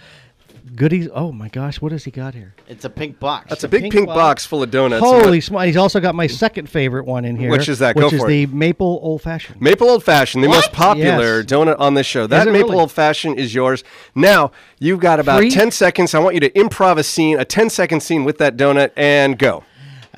goodies. 0.76 1.09
Oh 1.14 1.32
my 1.32 1.49
gosh, 1.49 1.82
what 1.82 1.91
has 1.91 2.03
he 2.03 2.12
got 2.12 2.34
here? 2.34 2.53
It's 2.68 2.86
a 2.86 2.89
pink 2.89 3.20
box. 3.20 3.47
That's 3.49 3.64
a 3.64 3.68
big 3.68 3.82
pink, 3.84 3.93
pink 3.93 4.07
box. 4.07 4.16
box. 4.18 4.45
full 4.45 4.64
of 4.64 4.72
donuts. 4.72 5.03
Holy 5.03 5.41
smokes! 5.41 5.66
He's 5.66 5.78
also 5.78 5.99
got 5.99 6.16
my 6.16 6.28
second 6.28 6.70
favorite 6.70 7.05
one 7.05 7.26
in 7.26 7.36
here. 7.36 7.49
Which 7.49 7.68
is 7.68 7.80
that? 7.80 7.95
Go 7.95 8.05
Which 8.05 8.14
is 8.14 8.22
for 8.22 8.28
it. 8.28 8.30
the 8.30 8.45
maple 8.47 8.99
old 9.01 9.22
fashioned. 9.22 9.59
Maple 9.62 9.89
Old 9.89 10.03
Fashioned, 10.03 10.43
the 10.43 10.47
most 10.49 10.72
popular 10.72 11.39
Yes. 11.41 11.45
donut 11.45 11.80
on 11.80 11.93
this 11.95 12.05
show. 12.07 12.28
That 12.28 12.45
Maple 12.47 12.70
really? 12.70 12.80
Old 12.82 12.91
Fashioned 12.91 13.38
is 13.39 13.53
yours. 13.53 13.84
Now, 14.16 14.51
you've 14.80 14.99
got 14.99 15.20
about 15.20 15.39
Free? 15.39 15.49
10 15.51 15.72
seconds. 15.72 16.14
I 16.14 16.20
want 16.20 16.36
you 16.36 16.39
to 16.41 16.49
improv 16.51 16.97
a 16.97 17.03
scene, 17.03 17.39
a 17.39 17.45
10 17.45 17.70
second 17.70 18.01
scene 18.01 18.24
with 18.24 18.38
that 18.38 18.55
donut, 18.55 18.91
and 18.95 19.38
go. 19.38 19.64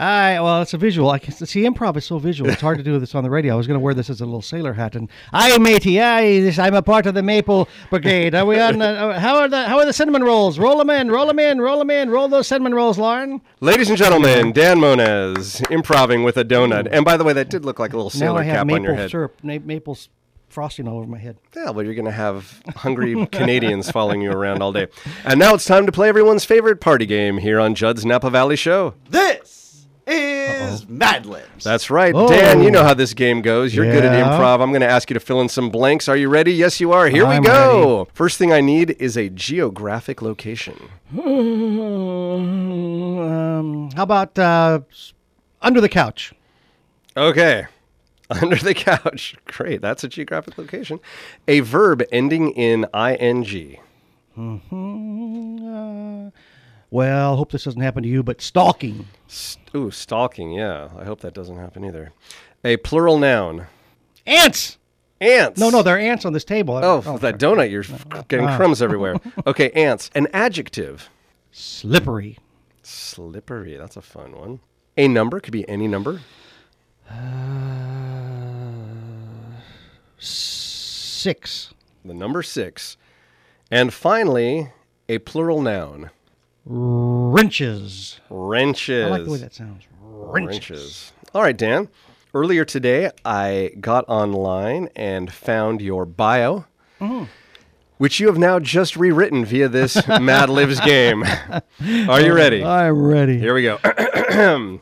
I 0.04 0.40
well, 0.42 0.62
it's 0.62 0.74
a 0.74 0.78
visual. 0.78 1.10
I 1.10 1.20
can 1.20 1.34
see 1.34 1.64
improv 1.64 1.96
is 1.98 2.06
so 2.06 2.20
visual. 2.20 2.50
It's 2.50 2.62
hard 2.62 2.78
to 2.78 2.84
do 2.84 3.00
this 3.00 3.16
on 3.16 3.24
the 3.24 3.30
radio. 3.30 3.54
I 3.54 3.58
was 3.58 3.68
going 3.68 3.80
to 3.80 3.84
wear 3.84 3.94
this 3.94 4.10
as 4.10 4.22
a 4.22 4.26
little 4.26 4.42
sailor 4.42 4.74
hat 4.74 4.96
and 4.96 5.10
I, 5.32 5.58
matey, 5.58 6.02
I, 6.02 6.50
I'm 6.60 6.74
a 6.76 6.82
part 6.82 7.06
of 7.06 7.14
the 7.14 7.24
Maple 7.24 7.70
Brigade. 7.90 8.36
Are 8.36 8.46
we 8.46 8.60
on? 8.60 8.80
The, 8.80 8.86
uh, 8.86 9.20
how 9.20 9.38
are 9.38 9.48
the 9.48 9.64
how 9.68 9.80
are 9.80 9.86
the 9.86 9.94
cinnamon 9.94 10.24
rolls? 10.24 10.60
Roll 10.60 10.78
them 10.78 10.90
in, 10.90 11.10
roll 11.10 11.26
them 11.28 11.40
in, 11.40 11.62
roll 11.62 11.80
them 11.80 11.90
in, 11.90 12.10
roll 12.10 12.28
those 12.28 12.48
cinnamon 12.48 12.74
rolls, 12.74 12.98
Lauren. 12.98 13.42
Ladies 13.62 13.90
and 13.90 13.98
gentlemen, 13.98 14.52
Dan 14.52 14.80
Moniz 14.80 15.62
improving 15.70 16.24
with 16.24 16.38
a 16.38 16.44
donut. 16.44 16.88
And 16.92 17.06
by 17.06 17.16
the 17.18 17.24
way, 17.24 17.34
that 17.34 17.50
did 17.50 17.64
look 17.64 17.80
like 17.80 17.94
a 17.94 17.96
little 17.98 18.12
now 18.14 18.20
sailor 18.20 18.40
I 18.42 18.44
have 18.44 18.68
cap 18.68 18.72
on 18.76 18.84
your 18.84 18.96
head. 18.96 19.10
syrup, 19.10 19.38
na- 19.42 19.60
maple 19.64 19.94
s- 19.94 20.10
frosting 20.50 20.88
all 20.88 20.98
over 20.98 21.08
my 21.08 21.18
head. 21.18 21.38
Yeah, 21.56 21.70
well, 21.72 21.86
you're 21.86 21.96
going 21.96 22.06
to 22.06 22.12
have 22.12 22.62
hungry 22.76 23.26
Canadians 23.32 23.90
following 23.90 24.22
you 24.22 24.32
around 24.32 24.62
all 24.62 24.72
day. 24.74 24.88
And 25.26 25.40
now 25.40 25.54
it's 25.56 25.66
time 25.66 25.86
to 25.86 25.92
play 25.92 26.10
everyone's 26.10 26.46
favorite 26.46 26.82
party 26.82 27.06
game 27.06 27.38
here 27.38 27.60
on 27.60 27.74
Judd's 27.74 28.06
Napa 28.06 28.30
Valley 28.30 28.56
Show. 28.56 28.94
This 29.10 29.63
is 30.08 30.88
Mad 30.88 31.26
Libs. 31.26 31.64
That's 31.64 31.90
right. 31.90 32.14
Oh. 32.16 32.28
Dan, 32.28 32.64
you 32.64 32.72
know 32.72 32.84
how 32.84 32.94
this 32.94 33.14
game 33.14 33.42
goes. 33.42 33.74
You're 33.74 33.92
good 33.92 34.06
at 34.06 34.14
improv. 34.14 34.62
I'm 34.62 34.70
going 34.72 34.82
to 34.82 34.90
ask 34.90 35.10
you 35.10 35.14
to 35.14 35.20
fill 35.20 35.42
in 35.42 35.50
some 35.50 35.70
blanks. 35.70 36.08
Are 36.08 36.18
you 36.18 36.30
ready? 36.30 36.54
Yes, 36.54 36.80
you 36.80 36.92
are. 36.92 37.08
Here 37.08 37.26
I'm 37.26 37.42
we 37.42 37.48
go. 37.48 38.08
First 38.14 38.38
thing 38.38 38.52
I 38.52 38.62
need 38.62 38.92
is 39.00 39.18
a 39.18 39.30
geographic 39.30 40.22
location. 40.22 40.90
Um, 43.54 43.90
how 43.96 44.04
about 44.04 44.38
uh, 44.38 44.82
under 45.62 45.80
the 45.80 45.90
couch? 45.90 46.34
Okay. 47.16 47.66
Under 48.30 48.56
the 48.56 48.74
couch. 48.74 49.36
Great. 49.46 49.82
That's 49.82 50.04
a 50.04 50.08
geographic 50.08 50.58
location. 50.58 51.00
A 51.48 51.60
verb 51.60 52.04
ending 52.12 52.52
in 52.52 52.88
ing. 52.94 53.78
Uh, 54.36 56.32
well, 56.94 57.36
hope 57.38 57.52
this 57.52 57.64
doesn't 57.64 57.82
happen 57.82 58.04
to 58.04 58.10
you, 58.10 58.22
but 58.22 58.40
stalking. 58.40 59.08
St- 59.26 59.68
ooh, 59.74 59.90
stalking. 59.90 60.52
Yeah. 60.52 60.90
I 60.96 61.06
hope 61.06 61.22
that 61.22 61.34
doesn't 61.34 61.58
happen 61.58 61.84
either. 61.84 62.14
A 62.64 62.78
plural 62.78 63.18
noun. 63.18 63.66
Ants. 64.28 64.78
Ants. 65.20 65.60
No, 65.60 65.72
no, 65.72 65.82
there 65.82 65.96
are 65.96 66.00
ants 66.00 66.24
on 66.24 66.34
this 66.34 66.44
table. 66.44 66.76
Oh, 66.76 67.02
oh 67.04 67.18
that 67.18 67.40
donut. 67.40 67.72
You're 67.72 67.82
f- 67.82 68.06
ah. 68.12 68.24
getting 68.28 68.46
ah. 68.46 68.56
crumbs 68.58 68.80
everywhere. 68.80 69.16
Okay, 69.48 69.72
ants. 69.72 70.12
An 70.14 70.28
adjective. 70.34 71.10
slippery. 71.52 72.38
Slippery. 72.84 73.76
That's 73.76 73.98
a 73.98 74.02
fun 74.04 74.38
one. 74.38 74.60
A 74.96 75.08
number 75.08 75.40
could 75.40 75.52
be 75.52 75.68
any 75.68 75.88
number. 75.88 76.22
Uh, 77.10 77.16
six. 80.20 81.74
The 82.06 82.14
number 82.14 82.44
six. 82.44 82.98
And 83.72 83.92
finally, 83.92 84.72
a 85.10 85.18
plural 85.18 85.60
noun. 85.60 86.12
Wrenches. 86.66 88.20
Wrenches. 88.30 89.06
I 89.06 89.10
like 89.10 89.26
the 89.26 89.32
way 89.32 89.38
that 89.40 89.54
sounds. 89.54 89.84
Wrenches. 90.02 91.12
All 91.34 91.42
right, 91.42 91.56
Dan. 91.58 91.90
Earlier 92.34 92.66
today, 92.66 93.12
I 93.26 93.72
got 93.80 94.06
online 94.08 94.90
and 94.96 95.32
found 95.32 95.82
your 95.82 96.06
bio, 96.06 96.66
mm-hmm. 97.00 97.26
which 97.98 98.20
you 98.20 98.28
have 98.28 98.38
now 98.38 98.60
just 98.60 98.96
rewritten 98.96 99.46
via 99.46 99.68
this 99.68 100.08
Mad 100.08 100.50
Libs 100.50 100.80
game. 100.80 101.24
Are 101.24 102.22
you 102.22 102.34
ready? 102.34 102.64
I'm 102.66 103.06
ready. 103.06 103.38
Here 103.38 103.54
we 103.54 103.64
go. 103.64 103.78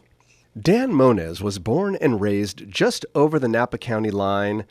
Dan 0.59 0.93
Moniz 0.93 1.41
was 1.41 1.59
born 1.59 1.95
and 1.95 2.21
raised 2.21 2.69
just 2.69 3.05
over 3.15 3.39
the 3.39 3.47
Napa 3.47 3.77
County 3.77 4.11
line 4.11 4.65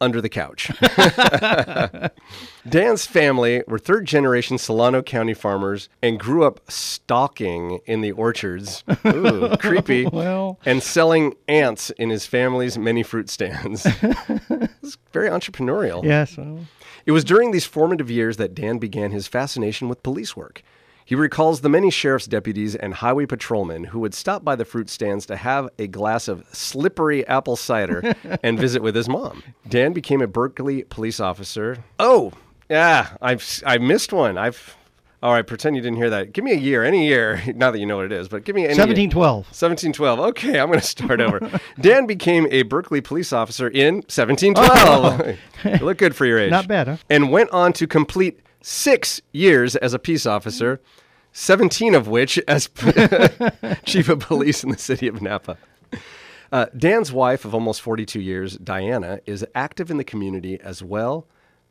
under 0.00 0.20
the 0.20 0.28
couch. 0.28 0.70
Dan's 2.68 3.06
family 3.06 3.62
were 3.66 3.78
third 3.78 4.06
generation 4.06 4.58
Solano 4.58 5.02
County 5.02 5.34
farmers 5.34 5.88
and 6.02 6.18
grew 6.18 6.44
up 6.44 6.60
stalking 6.70 7.80
in 7.86 8.00
the 8.00 8.12
orchards. 8.12 8.84
Ooh, 9.06 9.54
creepy. 9.60 10.06
Well. 10.06 10.58
And 10.64 10.82
selling 10.82 11.34
ants 11.48 11.90
in 11.90 12.10
his 12.10 12.26
family's 12.26 12.78
many 12.78 13.02
fruit 13.02 13.28
stands. 13.28 13.86
it's 14.02 14.96
very 15.12 15.28
entrepreneurial. 15.28 16.02
Yes. 16.04 16.36
well, 16.36 16.60
It 17.06 17.12
was 17.12 17.24
during 17.24 17.50
these 17.50 17.66
formative 17.66 18.10
years 18.10 18.36
that 18.38 18.54
Dan 18.54 18.78
began 18.78 19.10
his 19.10 19.26
fascination 19.26 19.88
with 19.88 20.02
police 20.02 20.36
work. 20.36 20.62
He 21.06 21.14
recalls 21.14 21.60
the 21.60 21.68
many 21.68 21.90
sheriff's 21.90 22.26
deputies 22.26 22.74
and 22.74 22.94
highway 22.94 23.26
patrolmen 23.26 23.84
who 23.84 24.00
would 24.00 24.14
stop 24.14 24.44
by 24.44 24.56
the 24.56 24.64
fruit 24.64 24.88
stands 24.88 25.26
to 25.26 25.36
have 25.36 25.68
a 25.78 25.86
glass 25.86 26.28
of 26.28 26.46
slippery 26.52 27.26
apple 27.26 27.56
cider 27.56 28.14
and 28.42 28.58
visit 28.58 28.82
with 28.82 28.94
his 28.94 29.08
mom. 29.08 29.42
Dan 29.68 29.92
became 29.92 30.22
a 30.22 30.26
Berkeley 30.26 30.84
police 30.84 31.20
officer. 31.20 31.84
Oh, 31.98 32.32
yeah, 32.70 33.16
I've 33.20 33.62
I 33.66 33.76
missed 33.78 34.12
one. 34.12 34.38
I've 34.38 34.76
all 35.24 35.32
right. 35.32 35.46
Pretend 35.46 35.74
you 35.74 35.80
didn't 35.80 35.96
hear 35.96 36.10
that. 36.10 36.34
Give 36.34 36.44
me 36.44 36.52
a 36.52 36.56
year, 36.56 36.84
any 36.84 37.06
year. 37.06 37.42
Not 37.54 37.70
that 37.70 37.78
you 37.78 37.86
know 37.86 37.96
what 37.96 38.04
it 38.04 38.12
is, 38.12 38.28
but 38.28 38.44
give 38.44 38.54
me 38.54 38.62
any. 38.64 38.76
1712. 38.76 39.46
1712. 39.46 40.20
Okay, 40.20 40.60
I'm 40.60 40.66
going 40.66 40.78
to 40.78 40.86
start 40.86 41.18
over. 41.18 41.40
Dan 41.80 42.06
became 42.06 42.46
a 42.50 42.62
Berkeley 42.62 43.00
police 43.00 43.32
officer 43.32 43.68
in 43.68 44.02
1712. 44.06 45.38
you 45.64 45.86
look 45.86 45.96
good 45.96 46.14
for 46.14 46.26
your 46.26 46.38
age. 46.38 46.50
Not 46.50 46.68
bad, 46.68 46.88
huh? 46.88 46.96
And 47.08 47.30
went 47.30 47.48
on 47.52 47.72
to 47.74 47.86
complete 47.86 48.40
six 48.64 49.20
years 49.30 49.76
as 49.76 49.92
a 49.92 49.98
peace 49.98 50.24
officer, 50.24 50.80
17 51.32 51.94
of 51.94 52.08
which 52.08 52.38
as 52.48 52.68
chief 53.84 54.08
of 54.08 54.20
police 54.20 54.64
in 54.64 54.70
the 54.70 54.78
city 54.78 55.06
of 55.06 55.20
Napa. 55.20 55.58
Uh, 56.50 56.66
Dan's 56.76 57.12
wife 57.12 57.44
of 57.44 57.52
almost 57.52 57.82
42 57.82 58.20
years, 58.20 58.56
Diana, 58.56 59.20
is 59.26 59.44
active 59.54 59.90
in 59.90 59.98
the 59.98 60.04
community 60.04 60.58
as 60.60 60.82
well. 60.82 61.26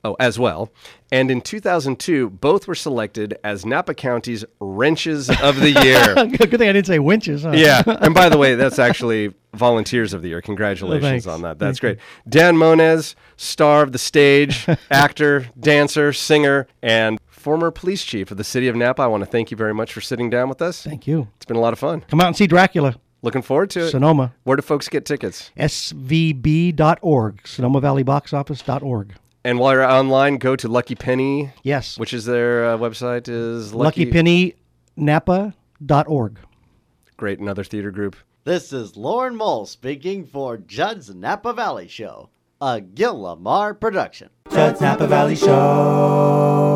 Oh, 0.06 0.18
as 0.20 0.38
well. 0.38 0.70
And 1.14 1.32
in 1.32 1.40
2002, 1.40 2.30
both 2.30 2.68
were 2.68 2.76
selected 2.76 3.38
as 3.42 3.66
Napa 3.66 3.94
County's 3.94 4.44
Wrenches 4.60 5.30
of 5.30 5.62
the 5.62 5.72
Year. 5.72 6.14
Good 6.38 6.60
thing 6.60 6.68
I 6.68 6.74
didn't 6.74 6.88
say 6.88 7.00
winches. 7.00 7.44
Huh? 7.44 7.52
Yeah. 7.52 7.84
And 7.86 8.14
by 8.14 8.28
the 8.28 8.38
way, 8.38 8.56
that's 8.56 8.80
actually 8.80 9.34
Volunteers 9.54 10.14
of 10.14 10.22
the 10.22 10.28
Year. 10.28 10.42
Congratulations 10.42 11.26
on 11.26 11.44
that. 11.44 11.58
That's 11.58 11.80
Thank 11.80 11.98
great. 11.98 12.06
Dan 12.28 12.58
Moniz, 12.58 13.16
star 13.38 13.82
of 13.82 13.94
the 13.94 13.98
stage, 13.98 14.68
actor, 14.92 15.48
dancer, 15.58 16.12
singer, 16.12 16.68
and 16.82 17.18
former 17.30 17.72
police 17.72 18.04
chief 18.04 18.30
of 18.30 18.36
the 18.38 18.44
city 18.44 18.68
of 18.68 18.76
Napa. 18.76 19.04
I 19.04 19.08
want 19.08 19.24
to 19.24 19.30
thank 19.30 19.52
you 19.52 19.58
very 19.58 19.74
much 19.74 19.94
for 19.94 20.02
sitting 20.02 20.30
down 20.30 20.50
with 20.50 20.62
us. 20.62 20.84
Thank 20.84 21.08
you. 21.08 21.30
It's 21.38 21.46
been 21.46 21.58
a 21.58 21.62
lot 21.62 21.72
of 21.72 21.80
fun. 21.80 22.02
Come 22.02 22.20
out 22.20 22.28
and 22.28 22.36
see 22.36 22.48
Dracula. 22.48 22.96
Looking 23.22 23.42
forward 23.42 23.70
to 23.70 23.86
it. 23.86 23.92
Sonoma. 23.92 24.34
Where 24.44 24.58
do 24.58 24.62
folks 24.62 24.90
get 24.90 25.06
tickets? 25.06 25.52
svb.org. 25.58 27.48
Sonoma 27.48 27.80
Valley 27.80 28.04
Box 28.04 28.34
Office.org. 28.34 29.14
And 29.46 29.60
while 29.60 29.74
you're 29.74 29.84
online, 29.84 30.38
go 30.38 30.56
to 30.56 30.68
Lucky 30.70 30.96
Penny, 30.96 31.52
Yes. 31.64 31.98
which 32.00 32.14
is 32.14 32.24
their 32.26 32.66
uh, 32.66 32.78
website 32.78 33.28
is 33.28 33.74
Lucky, 33.74 34.06
LuckyPennyNapa.org. 34.98 36.40
Great, 37.18 37.40
another 37.40 37.64
theater 37.64 37.92
group. 37.92 38.16
This 38.46 38.72
is 38.74 38.96
Lauren 38.98 39.36
Mole 39.36 39.66
speaking 39.66 40.26
for 40.26 40.58
Judd's 40.58 41.14
Napa 41.14 41.54
Valley 41.54 41.88
Show, 41.88 42.30
a 42.62 42.80
Gil 42.82 43.22
Lamar 43.22 43.74
production. 43.74 44.30
Judd's 44.52 44.80
Napa 44.82 45.08
Valley 45.08 45.36
Show. 45.36 46.73